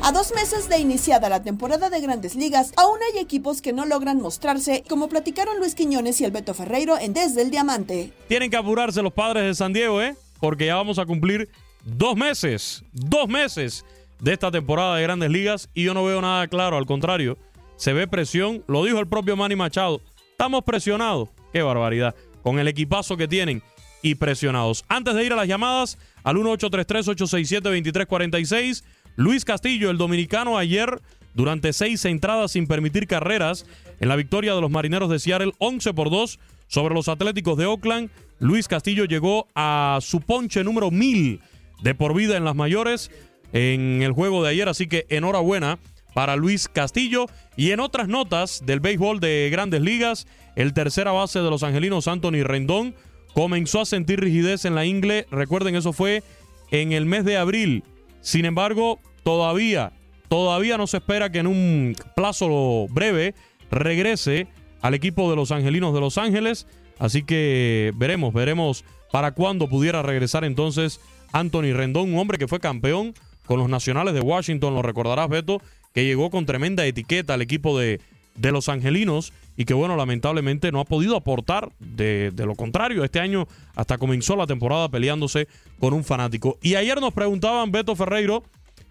A 0.00 0.12
dos 0.12 0.32
meses 0.34 0.68
de 0.70 0.78
iniciada 0.78 1.28
la 1.28 1.42
temporada 1.42 1.90
de 1.90 2.00
Grandes 2.00 2.34
Ligas, 2.34 2.72
aún 2.78 2.98
hay 3.12 3.20
equipos 3.20 3.60
que 3.60 3.74
no 3.74 3.84
logran 3.84 4.20
mostrarse, 4.22 4.82
como 4.88 5.08
platicaron 5.08 5.58
Luis 5.58 5.74
Quiñones 5.74 6.20
y 6.20 6.24
el 6.24 6.30
Beto 6.30 6.54
Ferreiro 6.54 6.96
en 6.98 7.12
Desde 7.12 7.42
el 7.42 7.50
Diamante. 7.50 8.12
Tienen 8.26 8.50
que 8.50 8.56
apurarse 8.56 9.02
los 9.02 9.12
padres 9.12 9.44
de 9.44 9.54
San 9.54 9.72
Diego, 9.74 10.00
¿eh? 10.00 10.14
Porque 10.40 10.66
ya 10.66 10.76
vamos 10.76 10.98
a 10.98 11.04
cumplir 11.04 11.48
dos 11.84 12.16
meses, 12.16 12.84
dos 12.92 13.28
meses 13.28 13.84
de 14.20 14.32
esta 14.32 14.50
temporada 14.50 14.96
de 14.96 15.02
Grandes 15.02 15.30
Ligas 15.30 15.68
y 15.74 15.84
yo 15.84 15.92
no 15.94 16.04
veo 16.04 16.22
nada 16.22 16.46
claro, 16.48 16.76
al 16.78 16.86
contrario, 16.86 17.36
se 17.76 17.92
ve 17.92 18.08
presión, 18.08 18.64
lo 18.66 18.84
dijo 18.84 19.00
el 19.00 19.08
propio 19.08 19.36
Manny 19.36 19.56
Machado, 19.56 20.00
estamos 20.38 20.62
presionados, 20.62 21.30
qué 21.52 21.62
barbaridad, 21.62 22.14
con 22.44 22.60
el 22.60 22.68
equipazo 22.68 23.16
que 23.16 23.26
tienen 23.26 23.60
y 24.02 24.14
presionados. 24.14 24.84
Antes 24.86 25.16
de 25.16 25.24
ir 25.24 25.32
a 25.32 25.36
las 25.36 25.48
llamadas 25.48 25.98
al 26.22 26.36
1833-867-2346, 26.36 28.84
Luis 29.16 29.44
Castillo, 29.44 29.90
el 29.90 29.98
dominicano, 29.98 30.56
ayer 30.56 31.02
durante 31.34 31.72
seis 31.72 32.04
entradas 32.04 32.52
sin 32.52 32.68
permitir 32.68 33.08
carreras 33.08 33.66
en 33.98 34.08
la 34.08 34.14
victoria 34.14 34.54
de 34.54 34.60
los 34.60 34.70
Marineros 34.70 35.10
de 35.10 35.18
Seattle 35.18 35.54
11 35.58 35.92
por 35.92 36.08
2 36.08 36.38
sobre 36.68 36.94
los 36.94 37.08
Atléticos 37.08 37.58
de 37.58 37.66
Oakland. 37.66 38.08
Luis 38.38 38.68
Castillo 38.68 39.06
llegó 39.06 39.48
a 39.56 39.98
su 40.00 40.20
ponche 40.20 40.62
número 40.62 40.92
1000 40.92 41.40
de 41.82 41.94
por 41.96 42.14
vida 42.14 42.36
en 42.36 42.44
las 42.44 42.54
mayores 42.54 43.10
en 43.52 44.02
el 44.02 44.12
juego 44.12 44.44
de 44.44 44.50
ayer, 44.50 44.68
así 44.68 44.86
que 44.86 45.04
enhorabuena 45.08 45.80
para 46.18 46.34
Luis 46.34 46.66
Castillo. 46.66 47.26
Y 47.56 47.70
en 47.70 47.78
otras 47.78 48.08
notas 48.08 48.66
del 48.66 48.80
béisbol 48.80 49.20
de 49.20 49.50
grandes 49.52 49.82
ligas, 49.82 50.26
el 50.56 50.72
tercera 50.72 51.12
base 51.12 51.38
de 51.38 51.48
los 51.48 51.62
angelinos, 51.62 52.08
Anthony 52.08 52.42
Rendón, 52.42 52.96
comenzó 53.34 53.82
a 53.82 53.86
sentir 53.86 54.18
rigidez 54.18 54.64
en 54.64 54.74
la 54.74 54.84
ingle. 54.84 55.28
Recuerden, 55.30 55.76
eso 55.76 55.92
fue 55.92 56.24
en 56.72 56.90
el 56.90 57.06
mes 57.06 57.24
de 57.24 57.36
abril. 57.36 57.84
Sin 58.20 58.46
embargo, 58.46 58.98
todavía, 59.22 59.92
todavía 60.26 60.76
no 60.76 60.88
se 60.88 60.96
espera 60.96 61.30
que 61.30 61.38
en 61.38 61.46
un 61.46 61.94
plazo 62.16 62.88
breve 62.90 63.36
regrese 63.70 64.48
al 64.82 64.94
equipo 64.94 65.30
de 65.30 65.36
los 65.36 65.52
angelinos 65.52 65.94
de 65.94 66.00
Los 66.00 66.18
Ángeles. 66.18 66.66
Así 66.98 67.22
que 67.22 67.92
veremos, 67.94 68.34
veremos 68.34 68.84
para 69.12 69.34
cuándo 69.34 69.68
pudiera 69.68 70.02
regresar 70.02 70.44
entonces 70.44 71.00
Anthony 71.30 71.74
Rendón, 71.74 72.12
un 72.12 72.18
hombre 72.18 72.38
que 72.38 72.48
fue 72.48 72.58
campeón 72.58 73.14
con 73.46 73.60
los 73.60 73.68
Nacionales 73.68 74.14
de 74.14 74.20
Washington, 74.20 74.74
lo 74.74 74.82
recordarás 74.82 75.28
Beto, 75.28 75.62
que 75.98 76.04
llegó 76.04 76.30
con 76.30 76.46
tremenda 76.46 76.86
etiqueta 76.86 77.34
al 77.34 77.42
equipo 77.42 77.76
de, 77.76 78.00
de 78.36 78.52
los 78.52 78.68
Angelinos 78.68 79.32
y 79.56 79.64
que 79.64 79.74
bueno, 79.74 79.96
lamentablemente 79.96 80.70
no 80.70 80.78
ha 80.78 80.84
podido 80.84 81.16
aportar 81.16 81.72
de, 81.80 82.30
de, 82.30 82.46
lo 82.46 82.54
contrario. 82.54 83.02
Este 83.02 83.18
año 83.18 83.48
hasta 83.74 83.98
comenzó 83.98 84.36
la 84.36 84.46
temporada 84.46 84.88
peleándose 84.88 85.48
con 85.80 85.94
un 85.94 86.04
fanático. 86.04 86.56
Y 86.62 86.76
ayer 86.76 87.00
nos 87.00 87.12
preguntaban 87.12 87.72
Beto 87.72 87.96
Ferreiro 87.96 88.44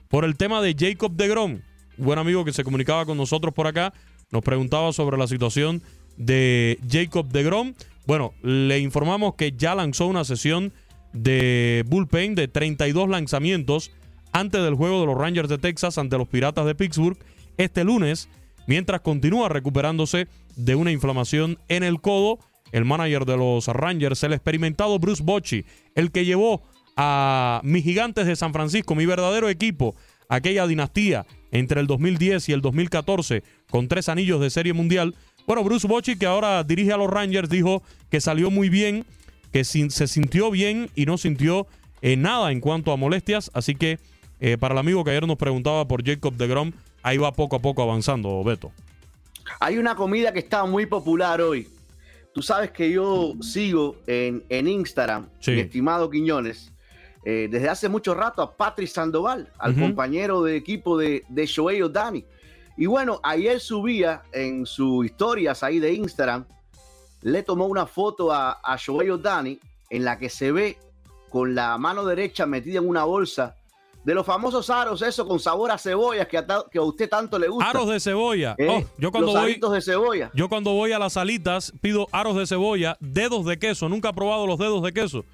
por 0.10 0.26
el 0.26 0.36
tema 0.36 0.62
de 0.62 0.76
Jacob 0.78 1.14
de 1.14 1.30
Grom, 1.30 1.60
buen 1.96 2.20
amigo 2.20 2.44
que 2.44 2.52
se 2.52 2.66
comunicaba 2.66 3.06
con 3.06 3.16
nosotros 3.16 3.54
por 3.54 3.68
acá, 3.68 3.94
nos 4.30 4.44
preguntaba 4.44 4.92
sobre 4.92 5.18
la 5.18 5.28
situación 5.28 5.82
de 6.18 6.78
Jacob 6.92 7.26
de 7.30 7.44
Grom. 7.44 7.74
Bueno, 8.06 8.34
le 8.44 8.80
informamos 8.80 9.36
que 9.36 9.54
ya 9.54 9.76
lanzó 9.76 10.08
una 10.08 10.26
sesión 10.26 10.74
de 11.14 11.86
bullpen 11.88 12.36
de 12.36 12.50
32 12.50 13.08
lanzamientos 13.08 13.92
antes 14.40 14.62
del 14.64 14.76
juego 14.76 15.02
de 15.02 15.08
los 15.08 15.18
Rangers 15.18 15.50
de 15.50 15.58
Texas 15.58 15.98
ante 15.98 16.18
los 16.18 16.28
Piratas 16.28 16.66
de 16.66 16.76
Pittsburgh 16.76 17.18
este 17.58 17.84
lunes, 17.84 18.30
mientras 18.68 19.02
continúa 19.02 19.50
recuperándose 19.50 20.28
de 20.56 20.76
una 20.76 20.92
inflamación 20.92 21.58
en 21.70 21.84
el 21.84 22.02
codo. 22.02 22.40
El 22.72 22.86
manager 22.86 23.26
de 23.26 23.38
los 23.38 23.68
Rangers, 23.68 24.22
el 24.24 24.34
experimentado 24.34 25.00
Bruce 25.00 25.24
Bochy, 25.24 25.66
el 25.96 26.12
que 26.12 26.26
llevó 26.26 26.62
a 26.98 27.62
mis 27.64 27.84
gigantes 27.84 28.28
de 28.28 28.36
San 28.36 28.52
Francisco, 28.52 28.94
mi 28.94 29.06
verdadero 29.06 29.48
equipo, 29.48 29.96
aquella 30.28 30.68
dinastía 30.68 31.26
entre 31.52 31.80
el 31.80 31.88
2010 31.88 32.50
y 32.50 32.52
el 32.52 32.62
2014 32.62 33.44
con 33.70 33.88
tres 33.88 34.10
anillos 34.10 34.42
de 34.42 34.50
serie 34.50 34.74
mundial. 34.74 35.16
Bueno, 35.48 35.64
Bruce 35.64 35.88
Bochy, 35.88 36.18
que 36.18 36.26
ahora 36.26 36.64
dirige 36.64 36.92
a 36.92 36.98
los 36.98 37.10
Rangers, 37.10 37.50
dijo 37.50 37.82
que 38.12 38.20
salió 38.20 38.52
muy 38.52 38.68
bien, 38.68 39.06
que 39.54 39.64
se 39.64 40.08
sintió 40.08 40.52
bien 40.52 40.90
y 40.94 41.06
no 41.06 41.18
sintió 41.18 41.68
eh, 42.02 42.18
nada 42.18 42.52
en 42.52 42.60
cuanto 42.60 42.92
a 42.92 42.98
molestias. 42.98 43.50
Así 43.54 43.74
que 43.76 43.98
eh, 44.40 44.58
para 44.58 44.74
el 44.74 44.80
amigo 44.80 45.04
que 45.04 45.12
ayer 45.12 45.26
nos 45.28 45.38
preguntaba 45.38 45.88
por 45.88 46.06
Jacob 46.06 46.34
de 46.34 46.48
Grom, 46.48 46.72
ahí 47.04 47.18
va 47.18 47.32
poco 47.32 47.56
a 47.56 47.60
poco 47.60 47.82
avanzando, 47.82 48.44
Beto. 48.44 48.72
Hay 49.60 49.78
una 49.78 49.96
comida 49.96 50.32
que 50.34 50.40
está 50.40 50.66
muy 50.66 50.86
popular 50.86 51.42
hoy. 51.42 51.68
Tú 52.34 52.42
sabes 52.42 52.72
que 52.72 52.92
yo 52.92 53.34
sigo 53.42 53.96
en, 54.06 54.44
en 54.50 54.68
Instagram, 54.68 55.28
Sí. 55.40 55.52
mi 55.52 55.62
estimado 55.62 56.10
Quiñones, 56.10 56.72
eh, 57.26 57.48
desde 57.50 57.68
hace 57.70 57.90
mucho 57.90 58.14
rato 58.14 58.42
a 58.42 58.56
Patrick 58.56 58.88
Sandoval, 58.90 59.50
al 59.58 59.76
compañero 59.76 60.44
de 60.44 60.56
equipo 60.56 60.98
de, 60.98 61.24
de 61.30 61.46
Shohei 61.46 61.82
Ohtani. 61.82 62.24
Y 62.78 62.86
bueno, 62.86 63.20
ayer 63.24 63.60
subía 63.60 64.22
en 64.34 64.66
sus 64.68 65.06
historias 65.06 65.64
ahí 65.64 65.80
de 65.80 65.94
Instagram, 65.94 66.46
le 67.24 67.42
tomó 67.42 67.66
una 67.66 67.88
foto 67.88 68.32
a, 68.32 68.52
a 68.64 68.78
Shohei 68.78 69.10
Ohtani 69.10 69.60
en 69.90 70.06
la 70.06 70.20
que 70.20 70.30
se 70.30 70.52
ve 70.52 70.78
con 71.30 71.56
la 71.56 71.78
mano 71.80 72.06
derecha 72.06 72.46
metida 72.46 72.78
en 72.80 72.88
una 72.88 73.04
bolsa 73.04 73.56
de 74.08 74.16
los 74.16 74.26
famosos 74.26 74.70
aros, 74.70 75.02
eso 75.02 75.28
con 75.28 75.38
sabor 75.38 75.70
a 75.70 75.78
cebollas 75.78 76.28
que 76.30 76.38
a, 76.38 76.46
que 76.72 76.78
a 76.80 76.82
usted 76.82 77.10
tanto 77.10 77.38
le 77.38 77.50
gusta. 77.50 77.70
Aros 77.72 77.90
de 77.90 78.00
cebolla. 78.00 78.56
Eh, 78.58 78.68
Oh, 78.70 78.82
yo 78.98 79.12
cuando 79.12 79.34
los 79.34 79.42
voy, 79.42 79.60
de 79.76 79.82
cebolla. 79.82 80.32
yo 80.34 80.48
cuando 80.48 80.72
voy 80.72 80.94
a 80.94 81.00
las 81.00 81.12
salitas 81.14 81.74
pido 81.82 82.08
aros 82.14 82.38
de 82.38 82.48
cebolla, 82.48 82.96
dedos 83.02 83.44
de 83.46 83.60
queso. 83.60 83.90
Nunca 83.90 84.10
he 84.10 84.14
probado 84.14 84.48
los 84.48 84.58
dedos 84.60 84.82
de 84.82 84.94
queso. 84.94 85.26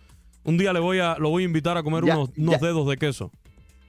Un 0.43 0.57
día 0.57 0.73
le 0.73 0.79
voy 0.79 0.97
a, 0.99 1.17
lo 1.19 1.29
voy 1.29 1.43
a 1.43 1.45
invitar 1.45 1.77
a 1.77 1.83
comer 1.83 2.03
Ya, 2.03 2.17
unos, 2.17 2.31
unos 2.35 2.59
ya. 2.59 2.65
dedos 2.67 2.87
de 2.87 2.97
queso. 2.97 3.29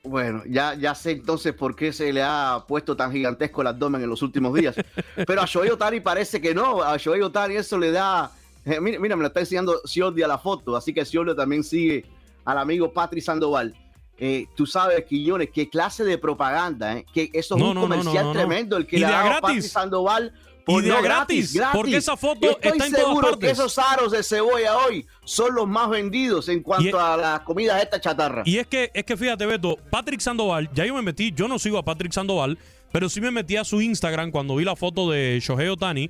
Bueno, 0.03 0.43
ya, 0.47 0.75
ya 0.75 0.95
sé 0.95 1.13
entonces 1.13 1.55
por 1.55 1.75
qué 1.75 1.91
se 1.91 2.13
le 2.13 2.23
ha 2.23 2.63
puesto 2.69 2.95
tan 2.95 3.11
gigantesco 3.11 3.63
el 3.63 3.69
abdomen 3.69 4.03
en 4.03 4.11
los 4.11 4.21
últimos 4.21 4.53
días. 4.53 4.77
Pero 5.27 5.41
a 5.41 5.47
Shohei 5.47 5.71
Otani 5.71 6.01
parece 6.01 6.43
que 6.43 6.55
no. 6.55 6.83
A 6.83 6.99
Shohei 6.99 7.23
Otani 7.23 7.57
eso 7.57 7.79
le 7.79 7.91
da. 7.91 8.31
eh, 8.67 8.79
mira, 8.83 8.99
mira, 9.01 9.17
me 9.17 9.23
lo 9.23 9.29
está 9.29 9.41
enseñando 9.41 9.81
Ciordia 9.87 10.29
la 10.29 10.37
foto. 10.37 10.77
Así 10.77 10.93
que 10.93 11.07
Ciordia 11.07 11.35
también 11.35 11.65
sigue 11.65 12.05
al 12.45 12.59
amigo 12.59 12.93
Patrick 12.93 13.25
Sandoval. 13.25 13.75
Eh, 14.19 14.47
tú 14.55 14.65
sabes, 14.67 15.05
Quiñones, 15.07 15.51
qué 15.53 15.69
clase 15.69 16.05
de 16.05 16.19
propaganda, 16.19 16.99
¿eh? 16.99 17.07
que 17.13 17.31
eso 17.33 17.57
es 17.57 17.61
No, 17.61 17.71
un 17.71 17.75
no, 17.75 17.81
comercial 17.83 18.25
no, 18.27 18.33
tremendo 18.33 18.77
el 18.77 18.87
que 18.87 18.99
le 18.99 19.07
de 19.07 19.13
ha 19.13 19.41
dado 19.41 19.63
Sandoval. 19.63 20.33
Y 20.67 20.81
de 20.81 21.03
gratis, 21.03 21.61
porque 21.75 21.97
esa 21.99 22.17
foto 22.17 22.49
Estoy 22.53 22.73
está 22.73 22.87
en 22.87 22.93
todas 22.93 23.07
seguro 23.07 23.29
partes. 23.33 23.39
que 23.47 23.51
esos 23.51 23.79
aros 23.79 24.13
de 24.13 24.23
cebolla 24.23 24.79
hoy 24.79 25.05
son 25.25 25.55
los 25.55 25.69
más 25.69 25.91
vendidos 25.91 26.49
en 26.49 26.63
cuanto 26.63 26.99
a 26.99 27.19
las 27.19 27.41
comidas 27.41 27.83
esta 27.83 28.01
chatarra. 28.01 28.43
Y 28.47 28.57
es 28.57 28.67
que, 28.67 28.91
es 28.95 29.05
que 29.05 29.15
fíjate, 29.15 29.45
Beto, 29.45 29.77
Patrick 29.91 30.21
Sandoval, 30.21 30.71
ya 30.73 30.87
yo 30.87 30.95
me 30.95 31.03
metí, 31.03 31.33
yo 31.37 31.49
no 31.49 31.59
sigo 31.59 31.77
a 31.77 31.83
Patrick 31.85 32.13
Sandoval, 32.13 32.57
pero 32.93 33.11
sí 33.11 33.21
me 33.21 33.31
metí 33.31 33.57
a 33.57 33.65
su 33.65 33.83
Instagram 33.83 34.31
cuando 34.31 34.57
vi 34.57 34.65
la 34.65 34.75
foto 34.75 35.11
de 35.11 35.39
Shohei 35.43 35.69
Otani. 35.69 36.09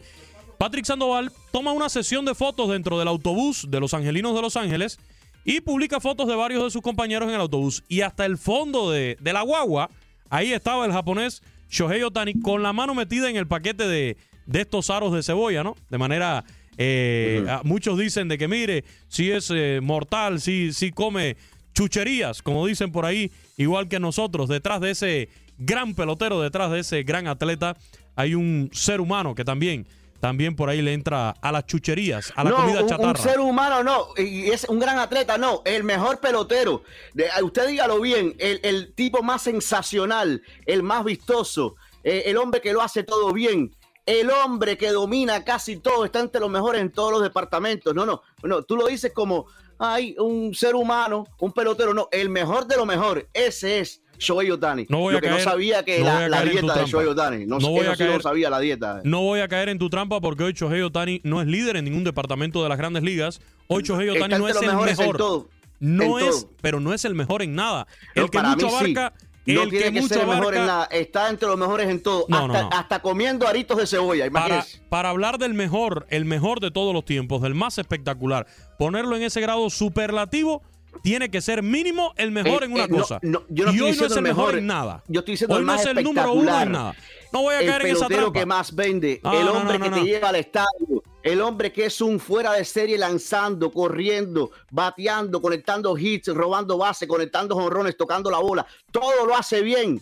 Patrick 0.57 0.85
Sandoval 0.85 1.33
toma 1.51 1.73
una 1.73 1.89
sesión 1.89 2.25
de 2.25 2.37
fotos 2.37 2.69
dentro 2.69 2.97
del 2.97 3.09
autobús 3.09 3.67
de 3.69 3.81
los 3.81 3.93
Angelinos 3.93 4.37
de 4.37 4.43
Los 4.43 4.57
Ángeles 4.57 5.01
y 5.45 5.61
publica 5.61 6.01
fotos 6.01 6.27
de 6.29 6.35
varios 6.35 6.65
de 6.65 6.71
sus 6.71 6.83
compañeros 6.83 7.29
en 7.29 7.35
el 7.35 7.41
autobús. 7.41 7.85
Y 7.89 8.01
hasta 8.01 8.25
el 8.27 8.39
fondo 8.39 8.91
de, 8.91 9.17
de 9.21 9.33
la 9.33 9.43
guagua, 9.43 9.91
ahí 10.31 10.53
estaba 10.53 10.87
el 10.87 10.93
japonés 10.93 11.43
Shohei 11.71 12.03
Otani 12.03 12.41
con 12.41 12.63
la 12.63 12.73
mano 12.73 12.95
metida 12.95 13.29
en 13.29 13.37
el 13.37 13.47
paquete 13.47 13.87
de, 13.87 14.17
de 14.47 14.61
estos 14.61 14.91
aros 14.91 15.13
de 15.13 15.23
cebolla, 15.23 15.63
¿no? 15.63 15.77
De 15.91 15.99
manera... 15.99 16.45
eh, 16.77 17.47
muchos 17.63 17.99
dicen 17.99 18.29
de 18.29 18.37
que 18.39 18.49
mire, 18.49 18.85
si 19.09 19.31
es 19.31 19.51
eh, 19.55 19.81
mortal, 19.83 20.41
si, 20.41 20.73
si 20.73 20.91
come 20.91 21.37
chucherías, 21.75 22.43
como 22.43 22.67
dicen 22.67 22.91
por 22.93 23.05
ahí, 23.05 23.31
igual 23.57 23.89
que 23.89 24.01
nosotros, 24.01 24.49
detrás 24.49 24.81
de 24.81 24.91
ese 24.91 25.29
gran 25.59 25.95
pelotero, 25.95 26.41
detrás 26.41 26.71
de 26.71 26.81
ese 26.81 27.03
gran 27.03 27.27
atleta, 27.27 27.77
hay 28.17 28.35
un 28.35 28.71
ser 28.73 29.01
humano 29.01 29.35
que 29.35 29.45
también, 29.45 29.87
también 30.25 30.57
por 30.57 30.71
ahí 30.71 30.81
le 30.81 30.95
entra 30.95 31.33
a 31.43 31.53
las 31.53 31.67
chucherías, 31.67 32.33
a 32.35 32.45
la 32.45 32.49
no, 32.51 32.57
comida 32.57 32.79
un, 32.79 32.85
un 32.85 32.89
chatarra. 32.89 33.23
ser 33.23 33.41
humano 33.41 33.85
no, 33.85 34.07
y 34.17 34.51
es 34.51 34.65
un 34.65 34.79
gran 34.79 34.99
atleta, 34.99 35.37
no, 35.37 35.61
el 35.67 35.85
mejor 35.85 36.19
pelotero. 36.19 36.83
De- 37.13 37.29
usted 37.43 37.69
dígalo 37.69 38.01
bien, 38.01 38.35
el, 38.39 38.59
el 38.63 38.95
tipo 38.95 39.23
más 39.23 39.43
sensacional, 39.43 40.41
el 40.65 40.83
más 40.83 41.05
vistoso, 41.05 41.77
eh, 42.03 42.23
el 42.25 42.39
hombre 42.39 42.63
que 42.63 42.73
lo 42.73 42.81
hace 42.81 43.03
todo 43.03 43.35
bien, 43.35 43.77
el 44.07 44.31
hombre 44.31 44.79
que 44.79 44.93
domina 44.93 45.45
casi 45.45 45.77
todo, 45.77 46.07
está 46.07 46.21
entre 46.21 46.41
los 46.41 46.49
mejores 46.49 46.81
en 46.81 46.91
todos 46.91 47.13
los 47.13 47.23
departamentos. 47.23 47.95
No, 47.95 48.07
no, 48.07 48.23
no, 48.43 48.63
tú 48.63 48.77
lo 48.79 48.87
dices 48.87 49.13
como, 49.13 49.45
ay, 49.79 50.17
un 50.19 50.55
ser 50.55 50.75
humano, 50.75 51.27
un 51.39 51.53
pelotero, 51.53 51.93
no, 51.93 52.09
el 52.11 52.31
mejor 52.31 52.67
de 52.67 52.77
lo 52.79 52.87
mejor, 52.87 53.29
ese 53.35 53.81
es. 53.81 54.01
Shohei 54.19 54.51
Otani. 54.51 54.87
No 54.89 54.99
voy 55.01 55.13
lo 55.13 55.19
a 55.19 55.21
que 55.21 55.29
caer- 55.29 55.39
no 55.45 55.51
sabía 55.51 55.85
que 55.85 55.99
no 56.01 56.29
la, 56.29 56.43
dieta 56.45 56.75
de. 56.79 56.87
Shohei 56.87 57.07
Otani. 57.09 57.47
No, 57.47 57.59
No 57.59 57.71
voy 57.71 57.87
a 57.87 57.95
sí 57.97 58.05
lo 58.05 58.11
caer- 58.13 58.23
sabía 58.23 58.51
la 58.51 58.61
dieta. 58.61 59.01
No 59.05 59.21
voy 59.23 59.41
a 59.41 59.49
caer 59.49 59.69
en 59.69 59.79
tu 59.79 59.91
trampa 59.91 60.21
porque 60.21 60.45
hoy 60.45 60.53
Shohei 60.53 60.83
Otani 60.83 61.21
no 61.25 61.41
es 61.41 61.47
líder 61.47 61.77
en 61.77 61.85
ningún 61.85 62.05
departamento 62.05 62.63
de 62.63 62.69
las 62.69 62.79
grandes 62.79 63.03
ligas. 63.03 63.41
Hoy 63.67 63.83
Shohei 63.83 64.09
Está 64.09 64.25
Otani 64.27 64.39
no 64.43 64.49
es 64.49 64.57
el 64.57 64.69
en 64.69 64.85
mejor. 64.85 65.17
todo. 65.17 65.49
No 65.81 66.19
En 66.19 66.27
es, 66.27 66.41
todo. 66.43 66.51
pero 66.63 66.81
no 66.81 66.95
es 66.95 67.05
el 67.05 67.15
mejor 67.15 67.43
en 67.43 67.55
nada. 67.55 67.87
El 68.15 68.31
que 68.31 68.39
mucho 68.41 68.69
sí. 68.71 68.75
abarca, 68.95 69.13
No 69.47 69.63
El 69.65 69.69
tiene 69.69 69.85
que 69.87 69.93
que, 69.93 70.01
mucho 70.01 70.15
ser 70.15 70.23
el 70.23 70.29
mejor 70.29 70.45
abarca- 70.55 70.61
en 70.61 70.67
nada. 70.67 70.85
Está 70.87 71.29
entre 71.29 71.49
los 71.49 71.59
mejores 71.59 71.89
en 71.91 72.03
todo. 72.03 72.25
No, 72.29 72.39
hasta, 72.47 72.63
no, 72.63 72.71
hasta 72.73 73.03
comiendo 73.03 73.47
aritos 73.47 73.77
de 73.77 73.87
cebolla, 73.87 74.31
Para, 74.31 74.65
para 74.89 75.11
hablar 75.11 75.37
del 75.39 75.53
mejor, 75.53 76.07
el 76.09 76.25
mejor 76.25 76.61
de 76.61 76.71
todos 76.71 76.95
los 76.95 77.05
tiempos, 77.05 77.43
del 77.43 77.55
más 77.55 77.77
espectacular, 77.77 78.47
ponerlo 78.79 79.17
en 79.17 79.23
ese 79.25 79.43
grado 79.43 79.69
superlativo, 79.69 80.63
tiene 81.03 81.31
que 81.31 81.41
ser 81.41 81.63
mínimo 81.63 82.13
el 82.17 82.31
mejor 82.31 82.63
Eh, 82.63 82.67
en 82.67 82.73
una 82.73 82.85
eh, 82.85 82.89
no, 82.89 82.99
cosa. 82.99 83.19
no, 83.23 83.43
yo 83.49 83.65
no 83.67 83.73
y 83.73 83.75
estoy 83.77 83.91
hoy 83.91 83.97
no 83.99 84.07
es 84.07 84.17
el 84.17 84.23
mejor, 84.23 84.45
mejor, 84.45 84.59
en 84.59 84.67
nada. 84.67 85.03
yo 85.09 85.21
estoy 85.21 85.33
diciendo 85.33 85.55
hoy 85.55 85.61
el 85.61 85.67
no 85.67 85.75
es 85.75 85.87
el 85.87 86.03
número 86.03 86.33
uno 86.33 86.61
en 86.63 86.73
nada. 86.73 86.95
No 87.33 87.43
voy 87.43 87.55
a 87.55 87.61
el 87.61 87.67
caer 87.67 87.87
en 87.87 87.97
esa 87.97 88.07
trampa. 88.07 88.33
que 88.39 88.47
más 88.47 88.75
vende, 88.75 89.21
No, 89.25 89.33
el 89.33 89.45
no, 89.47 89.53
hombre 89.55 89.79
no, 89.79 89.85
que 89.85 89.91
no, 89.91 89.97
te 89.97 90.01
no. 90.03 90.07
lleva 90.07 90.29
al 90.29 90.37
estadio, 90.37 91.03
el 91.23 91.41
hombre 91.41 91.73
que 91.73 91.87
es 91.87 92.01
un 92.01 92.21
fuera 92.21 92.53
de 92.53 92.65
serie 92.65 92.97
lanzando, 92.97 93.73
corriendo, 93.73 94.51
bateando, 94.71 95.43
conectando 95.43 95.99
hits, 95.99 96.29
robando 96.29 96.79
base, 96.79 97.09
conectando 97.09 97.55
jonrones, 97.57 97.97
tocando 97.97 98.31
la 98.31 98.39
bola. 98.39 98.65
Todo 98.93 99.27
lo 99.27 99.35
hace 99.37 99.63
bien. 99.63 100.01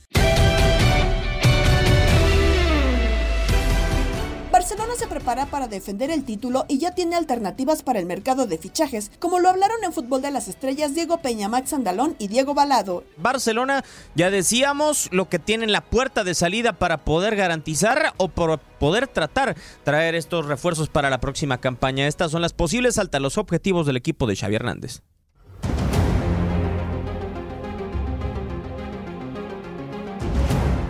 Barcelona 4.73 4.99
se 4.99 5.07
prepara 5.07 5.45
para 5.45 5.68
defender 5.68 6.11
el 6.11 6.25
título 6.25 6.64
y 6.66 6.79
ya 6.79 6.95
tiene 6.95 7.14
alternativas 7.14 7.83
para 7.83 7.99
el 7.99 8.07
mercado 8.07 8.47
de 8.47 8.57
fichajes, 8.57 9.11
como 9.18 9.39
lo 9.39 9.51
hablaron 9.51 9.77
en 9.85 9.93
Fútbol 9.93 10.23
de 10.23 10.31
las 10.31 10.49
Estrellas 10.49 10.95
Diego 10.95 11.18
Peña, 11.18 11.47
Max 11.51 11.75
Andalón 11.75 12.16
y 12.18 12.29
Diego 12.29 12.55
Balado. 12.55 13.05
Barcelona, 13.18 13.85
ya 14.14 14.31
decíamos, 14.31 15.11
lo 15.12 15.29
que 15.29 15.39
tiene 15.39 15.64
en 15.64 15.73
la 15.73 15.83
puerta 15.83 16.25
de 16.25 16.35
salida 16.35 16.73
para 16.73 17.05
poder 17.05 17.37
garantizar 17.37 18.14
o 18.16 18.29
por 18.29 18.61
poder 18.61 19.09
tratar 19.09 19.57
traer 19.85 20.14
estos 20.14 20.47
refuerzos 20.47 20.89
para 20.89 21.11
la 21.11 21.20
próxima 21.20 21.59
campaña. 21.59 22.07
Estas 22.07 22.31
son 22.31 22.41
las 22.41 22.55
posibles 22.55 22.97
altas 22.97 23.20
los 23.20 23.37
objetivos 23.37 23.87
del 23.87 23.99
equipo 23.99 24.27
de 24.27 24.37
Xavi 24.37 24.55
Hernández. 24.55 25.03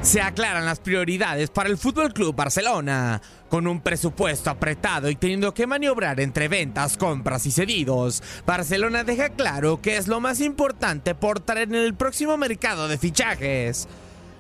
Se 0.03 0.20
aclaran 0.20 0.64
las 0.64 0.80
prioridades 0.80 1.50
para 1.50 1.68
el 1.68 1.78
Fútbol 1.78 2.12
Club 2.12 2.34
Barcelona. 2.34 3.22
Con 3.48 3.68
un 3.68 3.80
presupuesto 3.80 4.50
apretado 4.50 5.09
y 5.09 5.14
teniendo 5.14 5.55
que 5.55 5.68
maniobrar 5.68 6.18
entre 6.18 6.48
ventas, 6.48 6.96
compras 6.96 7.46
y 7.46 7.53
cedidos, 7.53 8.20
Barcelona 8.44 9.05
deja 9.05 9.28
claro 9.28 9.80
que 9.80 9.96
es 9.96 10.09
lo 10.09 10.20
más 10.20 10.40
importante 10.40 11.14
por 11.14 11.38
traer 11.38 11.68
en 11.68 11.76
el 11.76 11.94
próximo 11.94 12.36
mercado 12.36 12.88
de 12.88 12.98
fichajes. 12.98 13.86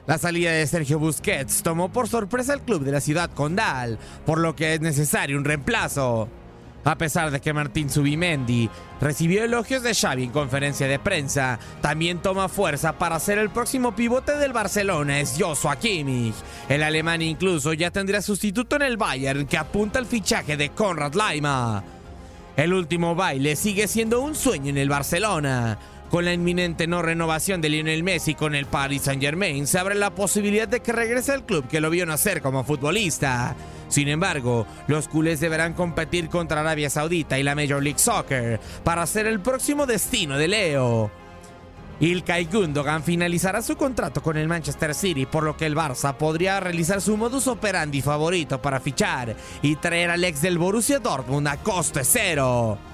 La 0.06 0.18
salida 0.18 0.50
de 0.50 0.66
Sergio 0.66 0.98
Busquets 0.98 1.62
tomó 1.62 1.92
por 1.92 2.08
sorpresa 2.08 2.54
al 2.54 2.62
club 2.62 2.82
de 2.82 2.92
la 2.92 3.00
ciudad 3.00 3.30
condal, 3.30 3.98
por 4.26 4.40
lo 4.40 4.56
que 4.56 4.74
es 4.74 4.80
necesario 4.80 5.38
un 5.38 5.44
reemplazo. 5.44 6.28
A 6.84 6.96
pesar 6.96 7.30
de 7.30 7.40
que 7.40 7.52
Martín 7.52 7.88
Subimendi 7.88 8.68
recibió 9.00 9.44
elogios 9.44 9.82
de 9.82 9.94
Xavi 9.94 10.24
en 10.24 10.30
conferencia 10.30 10.88
de 10.88 10.98
prensa, 10.98 11.58
también 11.80 12.20
toma 12.20 12.48
fuerza 12.48 12.98
para 12.98 13.20
ser 13.20 13.38
el 13.38 13.50
próximo 13.50 13.94
pivote 13.94 14.36
del 14.36 14.52
Barcelona 14.52 15.20
es 15.20 15.36
Joshua 15.38 15.76
Kimmich. 15.76 16.34
El 16.68 16.82
alemán 16.82 17.22
incluso 17.22 17.72
ya 17.72 17.90
tendrá 17.90 18.20
sustituto 18.20 18.76
en 18.76 18.82
el 18.82 18.96
Bayern 18.96 19.46
que 19.46 19.58
apunta 19.58 20.00
al 20.00 20.06
fichaje 20.06 20.56
de 20.56 20.70
Konrad 20.70 21.14
Laima. 21.14 21.84
El 22.56 22.74
último 22.74 23.14
baile 23.14 23.56
sigue 23.56 23.86
siendo 23.88 24.20
un 24.20 24.34
sueño 24.34 24.70
en 24.70 24.78
el 24.78 24.88
Barcelona. 24.88 25.78
Con 26.12 26.26
la 26.26 26.34
inminente 26.34 26.86
no 26.86 27.00
renovación 27.00 27.62
de 27.62 27.70
Lionel 27.70 28.02
Messi 28.02 28.34
con 28.34 28.54
el 28.54 28.66
Paris 28.66 29.00
Saint-Germain, 29.04 29.66
se 29.66 29.78
abre 29.78 29.94
la 29.94 30.14
posibilidad 30.14 30.68
de 30.68 30.80
que 30.80 30.92
regrese 30.92 31.32
al 31.32 31.46
club 31.46 31.66
que 31.66 31.80
lo 31.80 31.88
vio 31.88 32.04
nacer 32.04 32.42
como 32.42 32.64
futbolista. 32.64 33.56
Sin 33.88 34.08
embargo, 34.08 34.66
los 34.88 35.08
culés 35.08 35.40
deberán 35.40 35.72
competir 35.72 36.28
contra 36.28 36.60
Arabia 36.60 36.90
Saudita 36.90 37.38
y 37.38 37.42
la 37.42 37.54
Major 37.54 37.82
League 37.82 37.98
Soccer 37.98 38.60
para 38.84 39.06
ser 39.06 39.26
el 39.26 39.40
próximo 39.40 39.86
destino 39.86 40.36
de 40.36 40.48
Leo. 40.48 41.10
Ilkay 41.98 42.44
Gundogan 42.44 43.02
finalizará 43.02 43.62
su 43.62 43.78
contrato 43.78 44.22
con 44.22 44.36
el 44.36 44.48
Manchester 44.48 44.94
City, 44.94 45.24
por 45.24 45.44
lo 45.44 45.56
que 45.56 45.64
el 45.64 45.74
Barça 45.74 46.14
podría 46.14 46.60
realizar 46.60 47.00
su 47.00 47.16
modus 47.16 47.46
operandi 47.46 48.02
favorito 48.02 48.60
para 48.60 48.80
fichar 48.80 49.34
y 49.62 49.76
traer 49.76 50.10
al 50.10 50.24
ex 50.24 50.42
del 50.42 50.58
Borussia 50.58 50.98
Dortmund 50.98 51.48
a 51.48 51.56
coste 51.56 52.04
cero. 52.04 52.91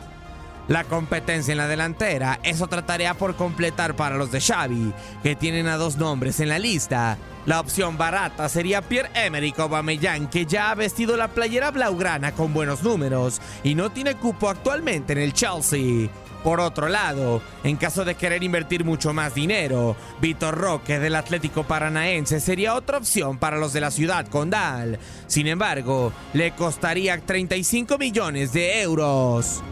La 0.68 0.84
competencia 0.84 1.52
en 1.52 1.58
la 1.58 1.66
delantera 1.66 2.40
es 2.42 2.60
otra 2.60 2.84
tarea 2.84 3.14
por 3.14 3.36
completar 3.36 3.96
para 3.96 4.16
los 4.16 4.30
de 4.30 4.42
Xavi, 4.42 4.92
que 5.22 5.34
tienen 5.34 5.66
a 5.66 5.78
dos 5.78 5.96
nombres 5.96 6.40
en 6.40 6.50
la 6.50 6.58
lista. 6.58 7.16
La 7.46 7.60
opción 7.60 7.96
barata 7.96 8.50
sería 8.50 8.82
Pierre-Emerick 8.82 9.58
Aubameyang, 9.58 10.28
que 10.28 10.44
ya 10.44 10.70
ha 10.70 10.74
vestido 10.74 11.16
la 11.16 11.28
playera 11.28 11.70
blaugrana 11.70 12.32
con 12.32 12.52
buenos 12.52 12.82
números 12.82 13.40
y 13.64 13.74
no 13.74 13.90
tiene 13.90 14.16
cupo 14.16 14.50
actualmente 14.50 15.14
en 15.14 15.20
el 15.20 15.32
Chelsea. 15.32 16.10
Por 16.44 16.60
otro 16.60 16.88
lado, 16.88 17.40
en 17.64 17.76
caso 17.76 18.04
de 18.04 18.14
querer 18.14 18.42
invertir 18.42 18.84
mucho 18.84 19.14
más 19.14 19.34
dinero, 19.34 19.96
Vitor 20.20 20.54
Roque 20.54 20.98
del 20.98 21.16
Atlético 21.16 21.64
Paranaense 21.64 22.40
sería 22.40 22.74
otra 22.74 22.98
opción 22.98 23.38
para 23.38 23.56
los 23.56 23.72
de 23.72 23.80
la 23.80 23.90
ciudad 23.90 24.26
condal. 24.28 24.98
Sin 25.26 25.46
embargo, 25.46 26.12
le 26.34 26.52
costaría 26.52 27.18
35 27.18 27.96
millones 27.96 28.52
de 28.52 28.82
euros. 28.82 29.62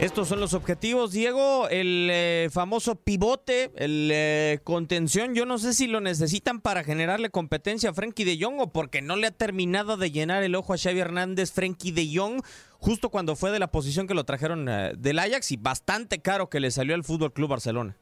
Estos 0.00 0.28
son 0.28 0.40
los 0.40 0.54
objetivos, 0.54 1.12
Diego. 1.12 1.68
El 1.68 2.08
eh, 2.10 2.48
famoso 2.50 2.94
pivote, 3.04 3.70
el 3.76 4.08
eh, 4.10 4.58
contención. 4.64 5.34
Yo 5.34 5.44
no 5.44 5.58
sé 5.58 5.74
si 5.74 5.88
lo 5.88 6.00
necesitan 6.00 6.62
para 6.62 6.84
generarle 6.84 7.28
competencia 7.28 7.90
a 7.90 7.92
Frenkie 7.92 8.24
de 8.24 8.38
Jong 8.40 8.60
o 8.60 8.72
porque 8.72 9.02
no 9.02 9.16
le 9.16 9.26
ha 9.26 9.30
terminado 9.30 9.98
de 9.98 10.10
llenar 10.10 10.42
el 10.42 10.54
ojo 10.54 10.72
a 10.72 10.78
Xavi 10.78 11.00
Hernández, 11.00 11.52
Frenkie 11.52 11.92
de 11.92 12.08
Jong, 12.14 12.40
justo 12.78 13.10
cuando 13.10 13.36
fue 13.36 13.50
de 13.50 13.58
la 13.58 13.70
posición 13.70 14.06
que 14.06 14.14
lo 14.14 14.24
trajeron 14.24 14.70
eh, 14.70 14.92
del 14.96 15.18
Ajax 15.18 15.52
y 15.52 15.58
bastante 15.58 16.22
caro 16.22 16.48
que 16.48 16.60
le 16.60 16.70
salió 16.70 16.94
al 16.94 17.04
Fútbol 17.04 17.34
Club 17.34 17.50
Barcelona. 17.50 17.94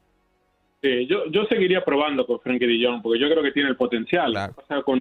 Sí, 0.80 1.04
yo, 1.08 1.26
yo 1.32 1.46
seguiría 1.46 1.84
probando 1.84 2.24
con 2.26 2.38
Frenkie 2.38 2.68
de 2.68 2.86
Jong 2.86 3.02
porque 3.02 3.18
yo 3.18 3.28
creo 3.28 3.42
que 3.42 3.50
tiene 3.50 3.70
el 3.70 3.76
potencial. 3.76 4.34
Que 4.34 4.54
pasa 4.54 4.82
con, 4.82 5.00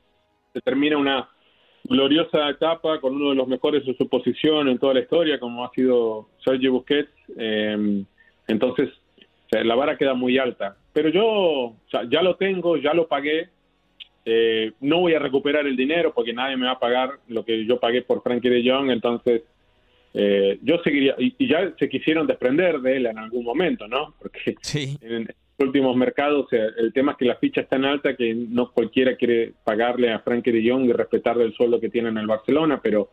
se 0.52 0.62
termina 0.62 0.98
una 0.98 1.30
gloriosa 1.88 2.50
etapa 2.50 3.00
con 3.00 3.16
uno 3.16 3.30
de 3.32 3.36
los 3.36 3.48
mejores 3.48 3.86
de 3.86 3.96
su 3.96 4.08
posición 4.08 4.68
en 4.68 4.78
toda 4.78 4.94
la 4.94 5.00
historia, 5.02 5.40
como 5.40 5.66
ha 5.66 5.72
sido 5.72 6.30
Sergio 6.44 6.72
Busquets. 6.74 7.10
eh, 7.38 8.04
entonces, 8.48 8.90
o 9.18 9.50
sea, 9.50 9.64
la 9.64 9.76
vara 9.76 9.98
queda 9.98 10.14
muy 10.14 10.38
alta. 10.38 10.78
Pero 10.94 11.10
yo 11.10 11.26
o 11.26 11.76
sea, 11.90 12.04
ya 12.10 12.22
lo 12.22 12.36
tengo, 12.36 12.78
ya 12.78 12.94
lo 12.94 13.08
pagué. 13.08 13.50
eh, 14.26 14.72
no 14.82 15.00
voy 15.00 15.14
a 15.14 15.20
recuperar 15.20 15.66
el 15.68 15.78
dinero 15.78 16.14
porque 16.14 16.34
nadie 16.34 16.58
me 16.58 16.66
va 16.66 16.74
a 16.74 16.80
pagar 16.80 17.12
lo 17.28 17.44
que 17.46 17.66
yo 17.66 17.80
pagué 17.80 18.02
por 18.02 18.22
Frankie 18.24 18.50
de 18.50 18.70
Jong. 18.70 18.90
Entonces, 18.92 19.44
eh, 20.14 20.60
yo 20.64 20.80
seguiría. 20.84 21.16
Y, 21.18 21.34
y 21.38 21.48
ya 21.48 21.74
se 21.80 21.88
quisieron 21.88 22.28
desprender 22.28 22.80
de 22.82 22.98
él 22.98 23.06
en 23.06 23.18
algún 23.18 23.44
momento, 23.46 23.88
¿no? 23.88 24.14
Porque 24.20 24.56
en 25.02 25.28
los 25.28 25.36
últimos 25.60 25.96
mercados 25.96 26.48
el 26.52 26.94
tema 26.94 27.14
es 27.14 27.18
que 27.18 27.26
la 27.26 27.36
ficha 27.36 27.62
es 27.62 27.70
tan 27.70 27.84
alta 27.84 28.16
que 28.16 28.34
no 28.34 28.72
cualquiera 28.72 29.16
quiere 29.16 29.54
pagarle 29.64 30.12
a 30.12 30.20
Frankie 30.20 30.52
de 30.52 30.70
Jong 30.70 30.86
y 30.86 30.94
respetarle 30.94 31.44
el 31.46 31.54
sueldo 31.54 31.80
que 31.80 31.90
tiene 31.90 32.10
en 32.10 32.18
el 32.18 32.28
Barcelona, 32.28 32.80
pero 32.82 33.10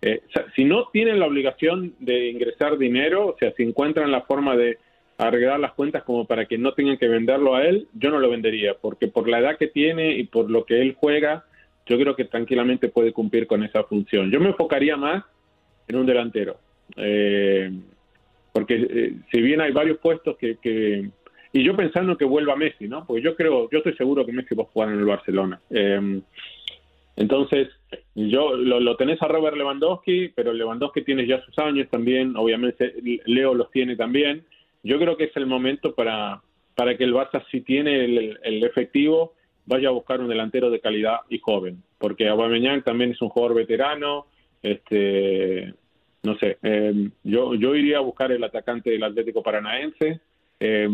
eh, 0.00 0.22
si 0.56 0.64
no 0.64 0.88
tienen 0.92 1.20
la 1.20 1.26
obligación 1.26 1.94
de 2.00 2.28
ingresar 2.28 2.76
dinero, 2.76 3.28
o 3.28 3.36
sea, 3.38 3.52
si 3.52 3.62
encuentran 3.62 4.10
la 4.10 4.22
forma 4.22 4.56
de 4.56 4.78
arreglar 5.18 5.60
las 5.60 5.74
cuentas 5.74 6.02
como 6.02 6.26
para 6.26 6.46
que 6.46 6.58
no 6.58 6.72
tengan 6.72 6.98
que 6.98 7.06
venderlo 7.06 7.54
a 7.54 7.64
él, 7.64 7.86
yo 7.94 8.10
no 8.10 8.18
lo 8.18 8.28
vendería, 8.28 8.74
porque 8.74 9.06
por 9.06 9.28
la 9.28 9.38
edad 9.38 9.58
que 9.58 9.68
tiene 9.68 10.16
y 10.16 10.24
por 10.24 10.50
lo 10.50 10.64
que 10.64 10.80
él 10.80 10.96
juega, 10.98 11.44
yo 11.86 11.98
creo 11.98 12.16
que 12.16 12.24
tranquilamente 12.24 12.88
puede 12.88 13.12
cumplir 13.12 13.46
con 13.46 13.62
esa 13.62 13.84
función. 13.84 14.30
Yo 14.30 14.40
me 14.40 14.48
enfocaría 14.48 14.96
más 14.96 15.24
en 15.86 15.96
un 15.96 16.06
delantero, 16.06 16.56
eh, 16.96 17.70
porque 18.52 18.74
eh, 18.74 19.12
si 19.30 19.40
bien 19.40 19.60
hay 19.60 19.72
varios 19.72 19.98
puestos 19.98 20.36
que, 20.36 20.56
que 20.56 21.10
y 21.52 21.62
yo 21.64 21.76
pensando 21.76 22.16
que 22.16 22.24
vuelva 22.24 22.56
Messi, 22.56 22.88
¿no? 22.88 23.06
Porque 23.06 23.22
yo 23.22 23.36
creo, 23.36 23.68
yo 23.70 23.78
estoy 23.78 23.94
seguro 23.94 24.24
que 24.24 24.32
Messi 24.32 24.54
va 24.54 24.62
a 24.62 24.66
jugar 24.66 24.88
en 24.90 24.98
el 24.98 25.04
Barcelona. 25.04 25.60
Eh, 25.70 26.20
entonces, 27.16 27.68
yo 28.14 28.56
lo, 28.56 28.96
tenés 28.96 29.20
a 29.22 29.28
Robert 29.28 29.56
Lewandowski, 29.56 30.28
pero 30.34 30.52
Lewandowski 30.52 31.02
tiene 31.02 31.26
ya 31.26 31.44
sus 31.44 31.58
años 31.58 31.88
también, 31.90 32.36
obviamente 32.36 32.94
Leo 33.26 33.54
los 33.54 33.70
tiene 33.70 33.96
también. 33.96 34.44
Yo 34.82 34.98
creo 34.98 35.16
que 35.16 35.24
es 35.24 35.36
el 35.36 35.46
momento 35.46 35.94
para, 35.94 36.40
para 36.74 36.96
que 36.96 37.04
el 37.04 37.14
Barça, 37.14 37.44
si 37.50 37.60
tiene 37.60 38.04
el, 38.04 38.64
efectivo, 38.64 39.34
vaya 39.66 39.88
a 39.88 39.92
buscar 39.92 40.20
un 40.20 40.28
delantero 40.28 40.70
de 40.70 40.80
calidad 40.80 41.20
y 41.28 41.38
joven, 41.38 41.82
porque 41.98 42.28
Aubameyang 42.28 42.82
también 42.82 43.12
es 43.12 43.20
un 43.20 43.28
jugador 43.28 43.56
veterano, 43.56 44.26
este, 44.62 45.74
no 46.22 46.36
sé, 46.38 46.58
eh, 46.62 47.10
yo, 47.22 47.54
yo 47.54 47.74
iría 47.76 47.98
a 47.98 48.00
buscar 48.00 48.32
el 48.32 48.42
atacante 48.42 48.90
del 48.90 49.04
Atlético 49.04 49.42
Paranaense, 49.42 50.20
eh, 50.64 50.88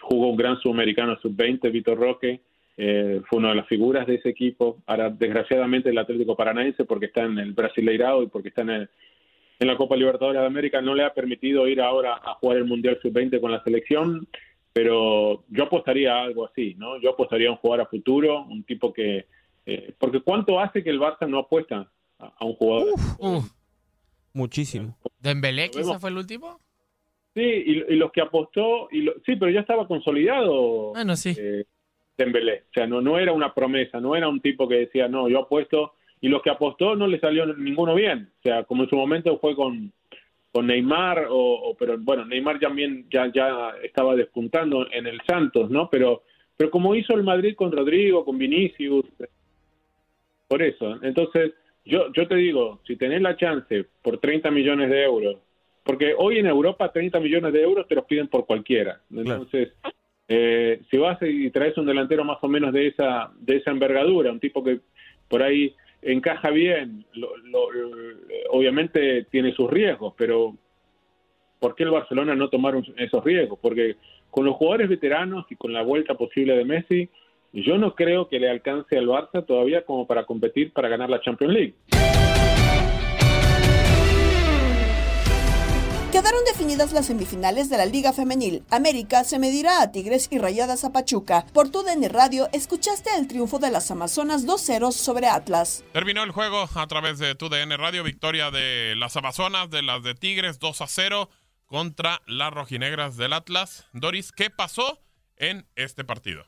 jugó 0.00 0.28
un 0.30 0.36
gran 0.36 0.58
sudamericano 0.60 1.16
sub-20, 1.20 1.70
Vitor 1.70 1.96
Roque, 1.98 2.40
eh, 2.76 3.20
fue 3.28 3.38
una 3.38 3.50
de 3.50 3.54
las 3.54 3.68
figuras 3.68 4.04
de 4.06 4.16
ese 4.16 4.30
equipo. 4.30 4.82
Ahora, 4.86 5.08
desgraciadamente, 5.10 5.90
el 5.90 5.98
Atlético 5.98 6.36
Paranaense, 6.36 6.84
porque 6.84 7.06
está 7.06 7.22
en 7.22 7.38
el 7.38 7.52
Brasileirao 7.52 8.22
y 8.24 8.26
porque 8.26 8.48
está 8.48 8.62
en, 8.62 8.70
el- 8.70 8.88
en 9.60 9.68
la 9.68 9.76
Copa 9.76 9.94
Libertadores 9.96 10.40
de 10.40 10.46
América, 10.46 10.80
no 10.82 10.94
le 10.94 11.04
ha 11.04 11.14
permitido 11.14 11.68
ir 11.68 11.80
ahora 11.80 12.14
a 12.16 12.34
jugar 12.34 12.58
el 12.58 12.64
Mundial 12.64 12.98
sub-20 13.00 13.40
con 13.40 13.52
la 13.52 13.62
selección, 13.62 14.26
pero 14.72 15.44
yo 15.50 15.62
apostaría 15.64 16.12
a 16.16 16.24
algo 16.24 16.44
así, 16.46 16.74
¿no? 16.76 17.00
Yo 17.00 17.10
apostaría 17.10 17.48
a 17.48 17.52
un 17.52 17.58
jugador 17.58 17.86
a 17.86 17.88
futuro, 17.88 18.42
un 18.44 18.64
tipo 18.64 18.92
que... 18.92 19.26
eh, 19.66 19.94
porque 19.98 20.20
¿cuánto 20.20 20.58
hace 20.58 20.82
que 20.82 20.90
el 20.90 20.98
Barça 20.98 21.28
no 21.28 21.38
apuesta 21.38 21.88
a, 22.18 22.32
a 22.40 22.44
un 22.44 22.54
jugador? 22.54 22.88
Muchísimo. 24.32 24.96
¿Dembélé 25.20 25.66
Lo 25.68 25.72
vemos. 25.74 25.86
quizá 25.90 25.98
fue 26.00 26.10
el 26.10 26.16
último? 26.18 26.60
Sí, 27.34 27.40
y, 27.42 27.92
y 27.92 27.96
los 27.96 28.12
que 28.12 28.20
apostó, 28.20 28.88
y 28.92 29.02
lo- 29.02 29.14
sí, 29.26 29.34
pero 29.36 29.50
ya 29.50 29.60
estaba 29.60 29.88
consolidado 29.88 30.92
Bueno, 30.92 31.16
sí. 31.16 31.34
eh, 31.36 31.64
Dembélé. 32.16 32.62
O 32.70 32.72
sea, 32.72 32.86
no, 32.86 33.00
no 33.00 33.18
era 33.18 33.32
una 33.32 33.52
promesa, 33.52 34.00
no 34.00 34.14
era 34.14 34.28
un 34.28 34.40
tipo 34.40 34.68
que 34.68 34.76
decía, 34.76 35.08
no, 35.08 35.28
yo 35.28 35.40
apuesto, 35.40 35.94
y 36.20 36.28
los 36.28 36.42
que 36.42 36.50
apostó 36.50 36.94
no 36.94 37.06
le 37.08 37.18
salió 37.18 37.44
ninguno 37.46 37.94
bien. 37.94 38.30
O 38.38 38.42
sea, 38.42 38.62
como 38.64 38.84
en 38.84 38.88
su 38.88 38.96
momento 38.96 39.36
fue 39.40 39.56
con, 39.56 39.92
con 40.52 40.66
Neymar, 40.68 41.26
o, 41.28 41.36
o- 41.70 41.76
pero 41.76 41.98
bueno, 41.98 42.24
Neymar 42.24 42.60
también 42.60 43.06
ya, 43.10 43.30
ya 43.34 43.70
estaba 43.82 44.14
despuntando 44.14 44.86
en 44.92 45.06
el 45.08 45.20
Santos, 45.26 45.68
¿no? 45.70 45.90
Pero, 45.90 46.22
pero 46.56 46.70
como 46.70 46.94
hizo 46.94 47.14
el 47.14 47.24
Madrid 47.24 47.56
con 47.56 47.72
Rodrigo, 47.72 48.24
con 48.24 48.38
Vinicius, 48.38 49.04
por 50.48 50.62
eso. 50.62 51.02
Entonces, 51.02 51.52
yo, 51.84 52.12
yo 52.12 52.28
te 52.28 52.36
digo, 52.36 52.80
si 52.86 52.96
tenés 52.96 53.20
la 53.22 53.36
chance 53.36 53.86
por 54.02 54.18
30 54.18 54.50
millones 54.52 54.88
de 54.90 55.02
euros, 55.02 55.36
porque 55.84 56.14
hoy 56.16 56.38
en 56.38 56.46
Europa 56.46 56.90
30 56.90 57.20
millones 57.20 57.52
de 57.52 57.62
euros 57.62 57.86
te 57.86 57.94
los 57.94 58.04
piden 58.06 58.26
por 58.28 58.46
cualquiera. 58.46 59.00
Entonces, 59.14 59.72
eh, 60.28 60.80
si 60.90 60.96
vas 60.96 61.18
y 61.22 61.50
traes 61.50 61.76
un 61.78 61.86
delantero 61.86 62.24
más 62.24 62.38
o 62.42 62.48
menos 62.48 62.72
de 62.72 62.86
esa, 62.88 63.30
de 63.38 63.56
esa 63.56 63.70
envergadura, 63.70 64.32
un 64.32 64.40
tipo 64.40 64.64
que 64.64 64.80
por 65.28 65.42
ahí 65.42 65.74
encaja 66.02 66.50
bien, 66.50 67.04
lo- 67.14 67.36
lo- 67.36 67.70
lo- 67.70 67.90
obviamente 68.50 69.24
tiene 69.30 69.52
sus 69.54 69.70
riesgos, 69.70 70.14
pero 70.16 70.56
¿por 71.60 71.74
qué 71.74 71.84
el 71.84 71.90
Barcelona 71.90 72.34
no 72.34 72.48
tomaron 72.48 72.84
esos 72.96 73.22
riesgos? 73.24 73.58
Porque 73.60 73.96
con 74.30 74.44
los 74.44 74.56
jugadores 74.56 74.88
veteranos 74.88 75.46
y 75.50 75.56
con 75.56 75.72
la 75.72 75.82
vuelta 75.82 76.14
posible 76.14 76.56
de 76.56 76.64
Messi, 76.64 77.08
yo 77.52 77.78
no 77.78 77.94
creo 77.94 78.28
que 78.28 78.40
le 78.40 78.50
alcance 78.50 78.98
al 78.98 79.06
Barça 79.06 79.44
todavía 79.46 79.84
como 79.84 80.06
para 80.06 80.24
competir 80.24 80.72
para 80.72 80.88
ganar 80.88 81.08
la 81.08 81.20
Champions 81.20 81.52
League. 81.54 81.74
Quedaron 86.14 86.44
definidas 86.44 86.92
las 86.92 87.06
semifinales 87.06 87.68
de 87.68 87.76
la 87.76 87.86
Liga 87.86 88.12
Femenil. 88.12 88.62
América 88.70 89.24
se 89.24 89.40
medirá 89.40 89.82
a 89.82 89.90
Tigres 89.90 90.28
y 90.30 90.38
Rayadas 90.38 90.84
a 90.84 90.92
Pachuca. 90.92 91.44
Por 91.52 91.70
tu 91.70 91.82
DN 91.82 92.08
Radio, 92.08 92.48
escuchaste 92.52 93.10
el 93.18 93.26
triunfo 93.26 93.58
de 93.58 93.72
las 93.72 93.90
Amazonas 93.90 94.46
2-0 94.46 94.92
sobre 94.92 95.26
Atlas. 95.26 95.82
Terminó 95.92 96.22
el 96.22 96.30
juego 96.30 96.68
a 96.72 96.86
través 96.86 97.18
de 97.18 97.34
tu 97.34 97.48
DN 97.48 97.76
Radio, 97.76 98.04
victoria 98.04 98.52
de 98.52 98.94
las 98.96 99.16
Amazonas, 99.16 99.70
de 99.70 99.82
las 99.82 100.04
de 100.04 100.14
Tigres, 100.14 100.60
2 100.60 100.82
a 100.82 100.86
0 100.86 101.30
contra 101.66 102.22
las 102.28 102.54
rojinegras 102.54 103.16
del 103.16 103.32
Atlas. 103.32 103.88
Doris, 103.92 104.30
¿qué 104.30 104.50
pasó 104.50 105.00
en 105.36 105.66
este 105.74 106.04
partido? 106.04 106.44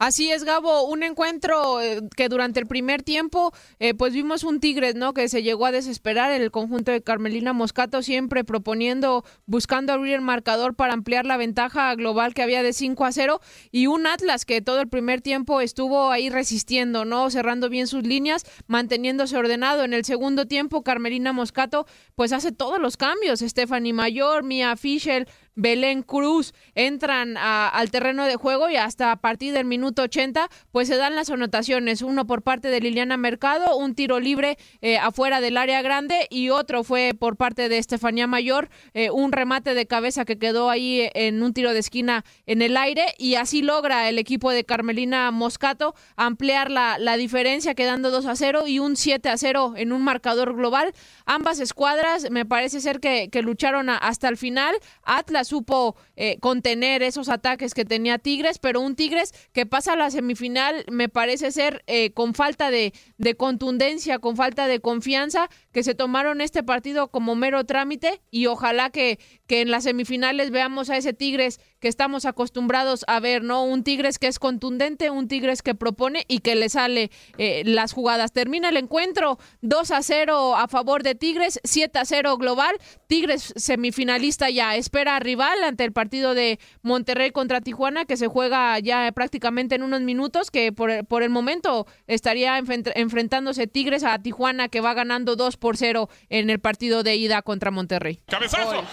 Así 0.00 0.30
es, 0.30 0.44
Gabo, 0.44 0.84
un 0.84 1.02
encuentro 1.02 1.78
eh, 1.82 2.00
que 2.16 2.30
durante 2.30 2.58
el 2.58 2.66
primer 2.66 3.02
tiempo, 3.02 3.52
eh, 3.80 3.92
pues 3.92 4.14
vimos 4.14 4.44
un 4.44 4.58
Tigres, 4.58 4.94
¿no? 4.94 5.12
Que 5.12 5.28
se 5.28 5.42
llegó 5.42 5.66
a 5.66 5.72
desesperar 5.72 6.32
en 6.32 6.40
el 6.40 6.50
conjunto 6.50 6.90
de 6.90 7.02
Carmelina 7.02 7.52
Moscato, 7.52 8.00
siempre 8.00 8.42
proponiendo, 8.42 9.26
buscando 9.44 9.92
abrir 9.92 10.14
el 10.14 10.22
marcador 10.22 10.74
para 10.74 10.94
ampliar 10.94 11.26
la 11.26 11.36
ventaja 11.36 11.94
global 11.96 12.32
que 12.32 12.40
había 12.40 12.62
de 12.62 12.72
5 12.72 13.04
a 13.04 13.12
0, 13.12 13.40
y 13.72 13.88
un 13.88 14.06
Atlas 14.06 14.46
que 14.46 14.62
todo 14.62 14.80
el 14.80 14.88
primer 14.88 15.20
tiempo 15.20 15.60
estuvo 15.60 16.10
ahí 16.10 16.30
resistiendo, 16.30 17.04
¿no? 17.04 17.28
Cerrando 17.28 17.68
bien 17.68 17.86
sus 17.86 18.02
líneas, 18.02 18.46
manteniéndose 18.68 19.36
ordenado. 19.36 19.84
En 19.84 19.92
el 19.92 20.06
segundo 20.06 20.46
tiempo, 20.46 20.82
Carmelina 20.82 21.34
Moscato, 21.34 21.84
pues 22.14 22.32
hace 22.32 22.52
todos 22.52 22.80
los 22.80 22.96
cambios. 22.96 23.40
Stephanie 23.40 23.92
Mayor, 23.92 24.44
Mia 24.44 24.76
Fischel, 24.76 25.28
Belén 25.60 26.02
Cruz 26.02 26.54
entran 26.74 27.36
al 27.36 27.90
terreno 27.90 28.24
de 28.24 28.36
juego 28.36 28.70
y 28.70 28.76
hasta 28.76 29.12
a 29.12 29.16
partir 29.16 29.52
del 29.52 29.64
minuto 29.64 30.02
80 30.02 30.48
pues 30.72 30.88
se 30.88 30.96
dan 30.96 31.14
las 31.14 31.30
anotaciones, 31.30 32.02
uno 32.02 32.26
por 32.26 32.42
parte 32.42 32.68
de 32.68 32.80
Liliana 32.80 33.16
Mercado, 33.16 33.76
un 33.76 33.94
tiro 33.94 34.20
libre 34.20 34.56
eh, 34.80 34.98
afuera 34.98 35.40
del 35.40 35.56
área 35.56 35.82
grande 35.82 36.26
y 36.30 36.50
otro 36.50 36.84
fue 36.84 37.12
por 37.18 37.36
parte 37.36 37.68
de 37.68 37.78
Estefanía 37.78 38.26
Mayor, 38.26 38.70
eh, 38.94 39.10
un 39.10 39.32
remate 39.32 39.74
de 39.74 39.86
cabeza 39.86 40.24
que 40.24 40.38
quedó 40.38 40.70
ahí 40.70 41.10
en 41.14 41.42
un 41.42 41.52
tiro 41.52 41.72
de 41.72 41.80
esquina 41.80 42.24
en 42.46 42.62
el 42.62 42.76
aire 42.76 43.14
y 43.18 43.34
así 43.34 43.62
logra 43.62 44.08
el 44.08 44.18
equipo 44.18 44.50
de 44.50 44.64
Carmelina 44.64 45.30
Moscato 45.30 45.94
ampliar 46.16 46.70
la, 46.70 47.16
diferencia 47.16 47.74
quedando 47.74 48.10
2 48.10 48.26
a 48.26 48.36
0 48.36 48.66
y 48.66 48.78
un 48.78 48.96
7 48.96 49.28
a 49.28 49.36
0 49.36 49.74
en 49.76 49.92
un 49.92 50.02
marcador 50.02 50.54
global. 50.54 50.94
Ambas 51.26 51.60
escuadras 51.60 52.30
me 52.30 52.46
parece 52.46 52.80
ser 52.80 53.00
que, 53.00 53.28
lucharon 53.42 53.88
hasta 53.90 54.28
el 54.28 54.36
final. 54.36 54.74
Atlas 55.02 55.49
supo 55.50 55.96
eh, 56.16 56.38
contener 56.40 57.02
esos 57.02 57.28
ataques 57.28 57.74
que 57.74 57.84
tenía 57.84 58.18
Tigres, 58.18 58.58
pero 58.58 58.80
un 58.80 58.94
Tigres 58.94 59.34
que 59.52 59.66
pasa 59.66 59.94
a 59.94 59.96
la 59.96 60.10
semifinal 60.10 60.84
me 60.90 61.08
parece 61.08 61.50
ser 61.50 61.82
eh, 61.88 62.12
con 62.12 62.34
falta 62.34 62.70
de, 62.70 62.94
de 63.18 63.34
contundencia, 63.34 64.20
con 64.20 64.36
falta 64.36 64.68
de 64.68 64.80
confianza, 64.80 65.50
que 65.72 65.82
se 65.82 65.96
tomaron 65.96 66.40
este 66.40 66.62
partido 66.62 67.08
como 67.08 67.34
mero 67.34 67.64
trámite 67.64 68.22
y 68.30 68.46
ojalá 68.46 68.90
que, 68.90 69.18
que 69.50 69.62
en 69.62 69.72
las 69.72 69.82
semifinales 69.82 70.52
veamos 70.52 70.90
a 70.90 70.96
ese 70.96 71.12
Tigres 71.12 71.58
que 71.80 71.88
estamos 71.88 72.24
acostumbrados 72.24 73.04
a 73.08 73.18
ver, 73.18 73.42
¿no? 73.42 73.64
Un 73.64 73.82
Tigres 73.82 74.20
que 74.20 74.28
es 74.28 74.38
contundente, 74.38 75.10
un 75.10 75.26
Tigres 75.26 75.60
que 75.62 75.74
propone 75.74 76.24
y 76.28 76.38
que 76.38 76.54
le 76.54 76.68
sale 76.68 77.10
eh, 77.36 77.62
las 77.64 77.92
jugadas. 77.92 78.30
Termina 78.32 78.68
el 78.68 78.76
encuentro 78.76 79.40
2 79.62 79.90
a 79.90 80.02
0 80.04 80.54
a 80.54 80.68
favor 80.68 81.02
de 81.02 81.16
Tigres, 81.16 81.58
7 81.64 81.98
a 81.98 82.04
0 82.04 82.36
global. 82.36 82.76
Tigres 83.08 83.52
semifinalista 83.56 84.50
ya 84.50 84.76
espera 84.76 85.16
a 85.16 85.18
rival 85.18 85.64
ante 85.64 85.82
el 85.82 85.90
partido 85.90 86.34
de 86.34 86.60
Monterrey 86.82 87.32
contra 87.32 87.60
Tijuana 87.60 88.04
que 88.04 88.16
se 88.16 88.28
juega 88.28 88.78
ya 88.78 89.10
prácticamente 89.10 89.74
en 89.74 89.82
unos 89.82 90.02
minutos 90.02 90.52
que 90.52 90.70
por, 90.70 91.04
por 91.06 91.24
el 91.24 91.30
momento 91.30 91.88
estaría 92.06 92.56
enfrent- 92.60 92.92
enfrentándose 92.94 93.66
Tigres 93.66 94.04
a 94.04 94.16
Tijuana 94.20 94.68
que 94.68 94.80
va 94.80 94.94
ganando 94.94 95.34
2 95.34 95.56
por 95.56 95.76
0 95.76 96.08
en 96.28 96.50
el 96.50 96.60
partido 96.60 97.02
de 97.02 97.16
ida 97.16 97.42
contra 97.42 97.72
Monterrey. 97.72 98.20
¡Cabezazo! 98.28 98.84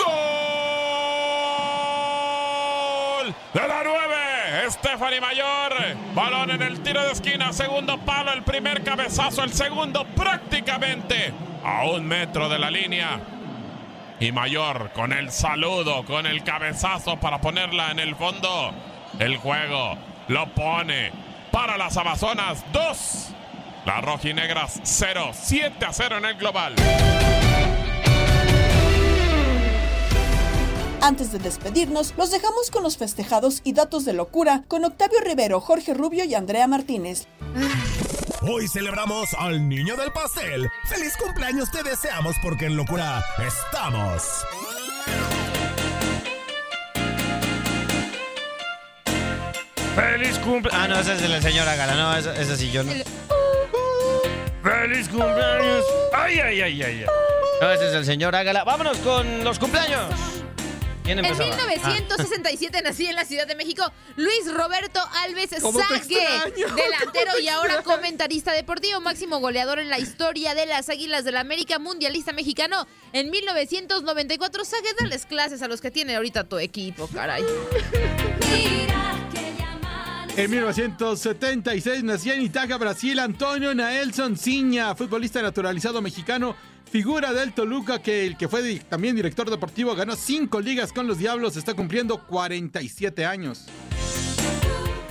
De 3.54 3.60
la 3.68 3.82
9, 3.84 4.16
Stephanie 4.70 5.20
Mayor. 5.20 5.74
Balón 6.14 6.50
en 6.50 6.62
el 6.62 6.80
tiro 6.80 7.04
de 7.04 7.12
esquina, 7.12 7.52
segundo 7.52 7.98
palo, 7.98 8.32
el 8.32 8.42
primer 8.42 8.82
cabezazo, 8.82 9.42
el 9.42 9.52
segundo 9.52 10.04
prácticamente 10.04 11.32
a 11.64 11.84
un 11.84 12.06
metro 12.06 12.48
de 12.48 12.58
la 12.58 12.70
línea. 12.70 13.20
Y 14.18 14.32
Mayor 14.32 14.90
con 14.94 15.12
el 15.12 15.30
saludo, 15.30 16.04
con 16.04 16.26
el 16.26 16.42
cabezazo 16.42 17.18
para 17.18 17.40
ponerla 17.40 17.90
en 17.90 17.98
el 17.98 18.16
fondo. 18.16 18.72
El 19.18 19.36
juego 19.36 19.96
lo 20.28 20.46
pone 20.48 21.12
para 21.50 21.76
las 21.76 21.96
Amazonas 21.96 22.64
2. 22.72 23.28
Las 23.84 24.02
rojinegras 24.02 24.80
0, 24.82 25.30
7 25.32 25.84
a 25.84 25.92
0 25.92 26.18
en 26.18 26.24
el 26.24 26.34
global. 26.36 26.74
Antes 31.06 31.30
de 31.30 31.38
despedirnos, 31.38 32.14
los 32.16 32.32
dejamos 32.32 32.72
con 32.72 32.82
los 32.82 32.96
festejados 32.96 33.60
y 33.62 33.74
datos 33.74 34.04
de 34.04 34.12
locura 34.12 34.64
con 34.66 34.84
Octavio 34.84 35.20
Rivero, 35.20 35.60
Jorge 35.60 35.94
Rubio 35.94 36.24
y 36.24 36.34
Andrea 36.34 36.66
Martínez. 36.66 37.28
Hoy 38.42 38.66
celebramos 38.66 39.32
al 39.34 39.68
niño 39.68 39.94
del 39.94 40.10
pastel. 40.10 40.68
¡Feliz 40.88 41.16
cumpleaños 41.16 41.70
te 41.70 41.84
deseamos 41.84 42.34
porque 42.42 42.66
en 42.66 42.76
locura 42.76 43.24
estamos! 43.38 44.24
¡Feliz 49.94 50.38
cumple! 50.40 50.72
Ah, 50.74 50.88
no, 50.88 50.98
esa 50.98 51.14
es 51.14 51.22
de 51.22 51.28
la 51.28 51.40
señora 51.40 51.76
Gala. 51.76 51.94
No, 51.94 52.16
esa, 52.16 52.34
esa 52.34 52.56
sí 52.56 52.72
yo 52.72 52.82
no. 52.82 52.90
¡Feliz 54.60 55.08
cumpleaños! 55.08 55.84
¡Ay, 56.12 56.40
ay, 56.40 56.62
ay, 56.62 56.82
ay! 56.82 57.04
ay. 57.04 57.06
No, 57.60 57.70
ese 57.70 57.90
es 57.90 57.94
el 57.94 58.04
señor 58.04 58.34
Ágala. 58.34 58.64
Vámonos 58.64 58.98
con 58.98 59.44
los 59.44 59.60
cumpleaños. 59.60 60.10
¿Quién 61.06 61.20
En 61.20 61.24
empezaba? 61.24 61.54
1967 61.54 62.82
nací 62.82 63.06
en 63.06 63.14
la 63.14 63.24
Ciudad 63.24 63.46
de 63.46 63.54
México 63.54 63.84
Luis 64.16 64.52
Roberto 64.52 65.00
Alves 65.22 65.50
¿Cómo 65.62 65.78
te 65.78 65.84
Sague, 65.84 66.18
delantero 66.56 67.30
¿Cómo 67.30 67.36
te 67.36 67.42
y 67.42 67.48
ahora 67.48 67.82
comentarista 67.82 68.52
deportivo, 68.52 69.00
máximo 69.00 69.38
goleador 69.38 69.78
en 69.78 69.88
la 69.88 70.00
historia 70.00 70.56
de 70.56 70.66
las 70.66 70.88
Águilas 70.88 71.24
del 71.24 71.36
América, 71.36 71.78
mundialista 71.78 72.32
mexicano. 72.32 72.88
En 73.12 73.30
1994, 73.30 74.64
Sague, 74.64 74.88
dales 74.98 75.26
clases 75.26 75.62
a 75.62 75.68
los 75.68 75.80
que 75.80 75.92
tiene 75.92 76.16
ahorita 76.16 76.42
tu 76.42 76.58
equipo, 76.58 77.06
caray. 77.06 77.44
En 80.36 80.50
1976 80.50 82.04
nacía 82.04 82.34
en 82.34 82.42
Itaca, 82.42 82.76
Brasil, 82.76 83.18
Antonio 83.20 83.74
Naelson 83.74 84.36
Ciña, 84.36 84.94
futbolista 84.94 85.40
naturalizado 85.40 86.02
mexicano, 86.02 86.54
figura 86.90 87.32
del 87.32 87.54
Toluca, 87.54 88.02
que 88.02 88.26
el 88.26 88.36
que 88.36 88.46
fue 88.46 88.78
también 88.80 89.16
director 89.16 89.48
deportivo, 89.48 89.94
ganó 89.94 90.14
cinco 90.14 90.60
ligas 90.60 90.92
con 90.92 91.06
los 91.06 91.16
Diablos, 91.16 91.56
está 91.56 91.72
cumpliendo 91.72 92.18
47 92.26 93.24
años. 93.24 93.66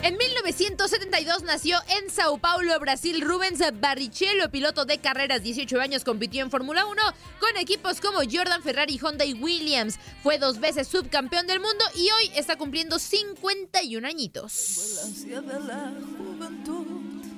En 0.06 0.18
1972 0.18 1.42
nació 1.46 1.80
en 1.98 2.12
Sao 2.12 2.38
Paulo, 2.38 2.80
Brasil, 2.80 3.22
Rubens 3.22 3.60
Barrichello, 3.82 4.52
piloto 4.52 4.86
de 4.86 5.00
carreras, 5.00 5.42
18 5.42 5.82
años, 5.82 6.04
compitió 6.04 6.44
en 6.44 6.52
Fórmula 6.52 6.86
1 6.86 7.02
con 7.40 7.58
equipos 7.58 8.00
como 8.02 8.20
Jordan, 8.20 8.62
Ferrari, 8.62 9.00
Honda 9.02 9.26
y 9.26 9.34
Williams. 9.34 9.98
Fue 10.22 10.38
dos 10.38 10.60
veces 10.60 10.90
subcampeón 10.90 11.48
del 11.48 11.60
mundo 11.60 11.84
y 11.96 12.02
hoy 12.02 12.32
está 12.36 12.56
cumpliendo 12.56 13.00
51 13.00 14.08
añitos. 14.08 15.16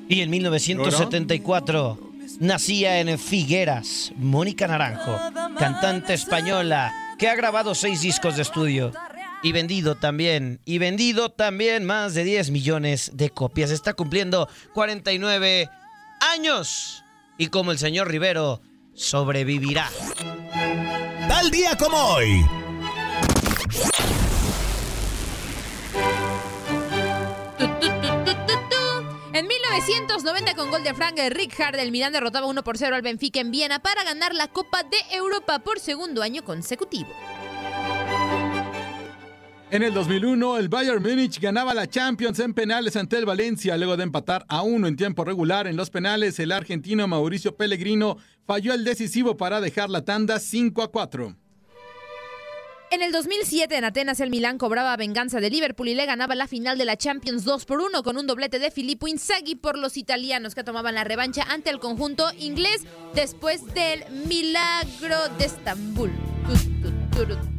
Y 0.09 0.21
en 0.21 0.29
1974 0.29 1.99
nacía 2.41 2.99
en 2.99 3.17
Figueras 3.17 4.11
Mónica 4.17 4.67
Naranjo, 4.67 5.17
cantante 5.57 6.15
española 6.15 6.93
que 7.17 7.29
ha 7.29 7.35
grabado 7.35 7.73
seis 7.73 8.01
discos 8.01 8.35
de 8.35 8.41
estudio 8.41 8.91
y 9.43 9.51
vendido 9.51 9.95
también, 9.95 10.59
y 10.65 10.77
vendido 10.77 11.29
también 11.29 11.85
más 11.85 12.13
de 12.13 12.23
10 12.23 12.51
millones 12.51 13.11
de 13.13 13.29
copias. 13.29 13.71
Está 13.71 13.93
cumpliendo 13.93 14.49
49 14.73 15.69
años 16.33 17.03
y 17.37 17.47
como 17.47 17.71
el 17.71 17.77
señor 17.77 18.09
Rivero 18.09 18.61
sobrevivirá. 18.93 19.89
Tal 21.27 21.51
día 21.51 21.77
como 21.77 21.97
hoy. 21.97 22.45
En 29.33 29.45
1990 29.45 30.55
con 30.55 30.71
gol 30.71 30.83
de 30.83 30.95
Frank 30.95 31.19
Rijkaard, 31.29 31.75
el 31.75 31.91
Milan 31.91 32.11
derrotaba 32.11 32.47
1 32.47 32.63
por 32.63 32.77
0 32.77 32.95
al 32.95 33.03
Benfica 33.03 33.39
en 33.39 33.51
Viena 33.51 33.79
para 33.79 34.03
ganar 34.03 34.33
la 34.33 34.47
Copa 34.47 34.81
de 34.81 34.97
Europa 35.15 35.59
por 35.59 35.79
segundo 35.79 36.23
año 36.23 36.43
consecutivo. 36.43 37.09
En 39.69 39.83
el 39.83 39.93
2001, 39.93 40.59
el 40.59 40.69
Bayern 40.69 41.03
Múnich 41.03 41.41
ganaba 41.41 41.73
la 41.73 41.87
Champions 41.87 42.39
en 42.39 42.53
penales 42.53 42.95
ante 42.95 43.17
el 43.17 43.25
Valencia. 43.25 43.75
Luego 43.75 43.97
de 43.97 44.03
empatar 44.03 44.45
a 44.47 44.61
uno 44.61 44.87
en 44.87 44.95
tiempo 44.95 45.25
regular 45.25 45.67
en 45.67 45.75
los 45.75 45.89
penales, 45.89 46.39
el 46.39 46.53
argentino 46.53 47.05
Mauricio 47.05 47.57
Pellegrino 47.57 48.17
falló 48.45 48.73
el 48.73 48.85
decisivo 48.85 49.35
para 49.35 49.59
dejar 49.59 49.89
la 49.89 50.05
tanda 50.05 50.39
5 50.39 50.81
a 50.81 50.89
4. 50.89 51.35
En 52.91 53.01
el 53.01 53.11
2007 53.11 53.75
en 53.75 53.83
Atenas 53.83 54.21
el 54.21 54.29
Milán 54.29 54.57
cobraba 54.57 54.95
venganza 54.95 55.41
de 55.41 55.49
Liverpool 55.49 55.89
y 55.89 55.95
le 55.95 56.05
ganaba 56.05 56.35
la 56.35 56.47
final 56.47 56.77
de 56.77 56.85
la 56.85 56.95
Champions 56.95 57.43
2 57.43 57.65
por 57.65 57.81
1 57.81 58.03
con 58.03 58.15
un 58.15 58.25
doblete 58.25 58.59
de 58.59 58.71
Filippo 58.71 59.09
Inzaghi 59.09 59.55
por 59.55 59.77
los 59.77 59.97
italianos 59.97 60.55
que 60.55 60.63
tomaban 60.63 60.95
la 60.95 61.03
revancha 61.03 61.43
ante 61.49 61.69
el 61.69 61.79
conjunto 61.79 62.31
inglés 62.39 62.85
después 63.13 63.65
del 63.73 64.05
milagro 64.29 65.17
de 65.37 65.43
Estambul. 65.43 66.11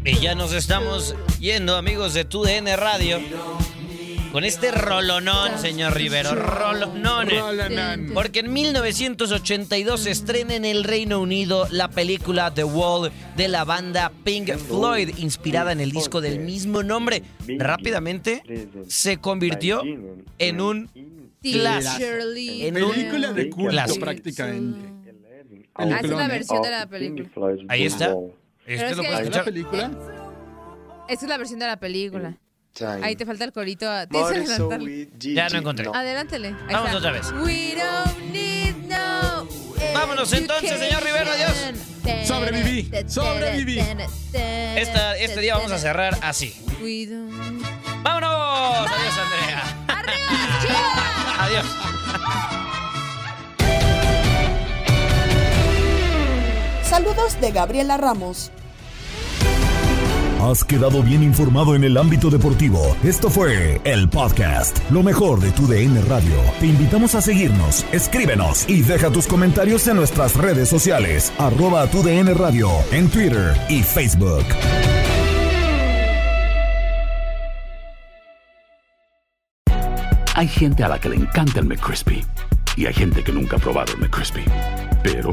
Y 0.05 0.21
ya 0.21 0.35
nos 0.35 0.53
estamos 0.53 1.17
yendo, 1.41 1.77
amigos 1.77 2.15
de 2.15 2.25
TUDN 2.25 2.77
Radio. 2.77 3.19
Con 4.31 4.45
este 4.45 4.71
rolonón, 4.71 5.59
señor 5.59 5.95
Rivero, 5.95 6.35
rolonón. 6.35 7.29
Porque 8.15 8.41
en 8.41 8.53
1982 8.53 10.01
se 10.01 10.11
estrena 10.11 10.55
en 10.55 10.65
el 10.65 10.85
Reino 10.85 11.21
Unido 11.21 11.67
la 11.71 11.89
película 11.89 12.55
The 12.55 12.65
Wall 12.65 13.11
de 13.37 13.49
la 13.49 13.65
banda 13.65 14.13
Pink 14.23 14.55
Floyd, 14.57 15.17
inspirada 15.19 15.73
en 15.73 15.81
el 15.81 15.91
disco 15.91 16.21
del 16.21 16.41
mismo 16.41 16.83
nombre. 16.83 17.23
Rápidamente 17.59 18.43
se 18.87 19.17
convirtió 19.17 19.83
en 20.39 20.61
un 20.61 20.89
clásico. 21.43 22.05
En 22.37 22.75
Película 22.75 23.33
de 23.33 23.51
culto 23.51 23.95
prácticamente. 23.99 24.99
Ah, 25.75 25.85
esa 25.85 26.01
es 26.01 26.11
la 26.11 26.29
versión 26.29 26.63
de 26.63 26.71
la 26.71 26.87
película. 26.87 27.57
Ahí 27.69 27.85
está. 27.85 28.15
Pero 28.69 28.81
Este 28.83 28.91
es 28.91 28.97
lo 28.99 29.03
puedes 29.03 29.21
escuchar. 29.21 29.45
película? 29.45 29.91
Esa 31.09 31.25
es 31.25 31.29
la 31.29 31.39
versión 31.39 31.59
de 31.59 31.67
la 31.67 31.77
película. 31.81 32.35
Time. 32.75 33.01
Ahí 33.03 33.17
te 33.17 33.25
falta 33.25 33.45
el 33.45 33.53
corito. 33.53 33.87
Tienes. 34.09 34.59
Ya 35.21 35.49
no 35.49 35.59
encontré. 35.59 35.89
Adelántale. 35.93 36.49
Ahí 36.49 36.55
Vamos 36.75 36.87
está. 36.89 36.99
otra 36.99 37.13
vez. 37.13 37.33
We 37.45 37.75
don't 37.75 38.19
need 38.31 38.75
no 38.87 39.49
Vámonos 39.95 40.33
entonces, 40.35 40.79
señor 40.79 41.03
Rivero, 41.03 41.31
adiós. 41.31 42.27
Sobreviví, 42.27 42.91
sobreviví. 43.09 43.79
Esta, 44.35 45.17
este 45.17 45.41
día 45.41 45.57
vamos 45.57 45.73
a 45.73 45.79
cerrar 45.79 46.17
así. 46.23 46.55
We 46.83 47.07
don't- 47.09 47.63
¡Vámonos! 48.03 48.87
Adiós, 48.91 49.15
Andrea. 49.19 49.63
Adiós. 51.39 51.67
Saludos 56.99 57.41
de 57.41 57.53
Gabriela 57.53 57.97
Ramos. 57.97 58.51
Has 60.43 60.65
quedado 60.65 61.01
bien 61.01 61.23
informado 61.23 61.77
en 61.77 61.85
el 61.85 61.97
ámbito 61.97 62.29
deportivo. 62.29 62.97
Esto 63.05 63.31
fue 63.31 63.81
el 63.85 64.09
podcast, 64.09 64.77
lo 64.91 65.05
mejor 65.05 65.39
de 65.39 65.53
tu 65.53 65.69
DN 65.69 66.01
Radio. 66.03 66.35
Te 66.59 66.67
invitamos 66.67 67.15
a 67.15 67.23
seguirnos, 67.23 67.87
escríbenos 67.93 68.69
y 68.69 68.83
deja 68.83 69.13
tus 69.13 69.29
comentarios 69.29 69.87
en 69.87 69.95
nuestras 69.95 70.35
redes 70.35 70.69
sociales, 70.69 71.33
arroba 71.39 71.87
tu 71.87 72.03
DN 72.03 72.35
Radio, 72.35 72.69
en 72.91 73.09
Twitter 73.09 73.55
y 73.69 73.85
Facebook. 73.85 74.45
Hay 80.35 80.49
gente 80.49 80.83
a 80.83 80.89
la 80.89 80.99
que 80.99 81.11
le 81.11 81.15
encanta 81.15 81.61
el 81.61 81.67
McCrispy 81.67 82.25
y 82.77 82.87
hay 82.87 82.95
gente 82.95 83.23
que 83.23 83.31
nunca 83.31 83.55
ha 83.55 83.61
probado 83.61 83.93
el 83.93 84.01
McCrispy. 84.01 84.45
Pero 85.05 85.33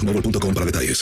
boostmobile.com 0.01 0.53
para 0.53 0.65
detalles. 0.65 0.99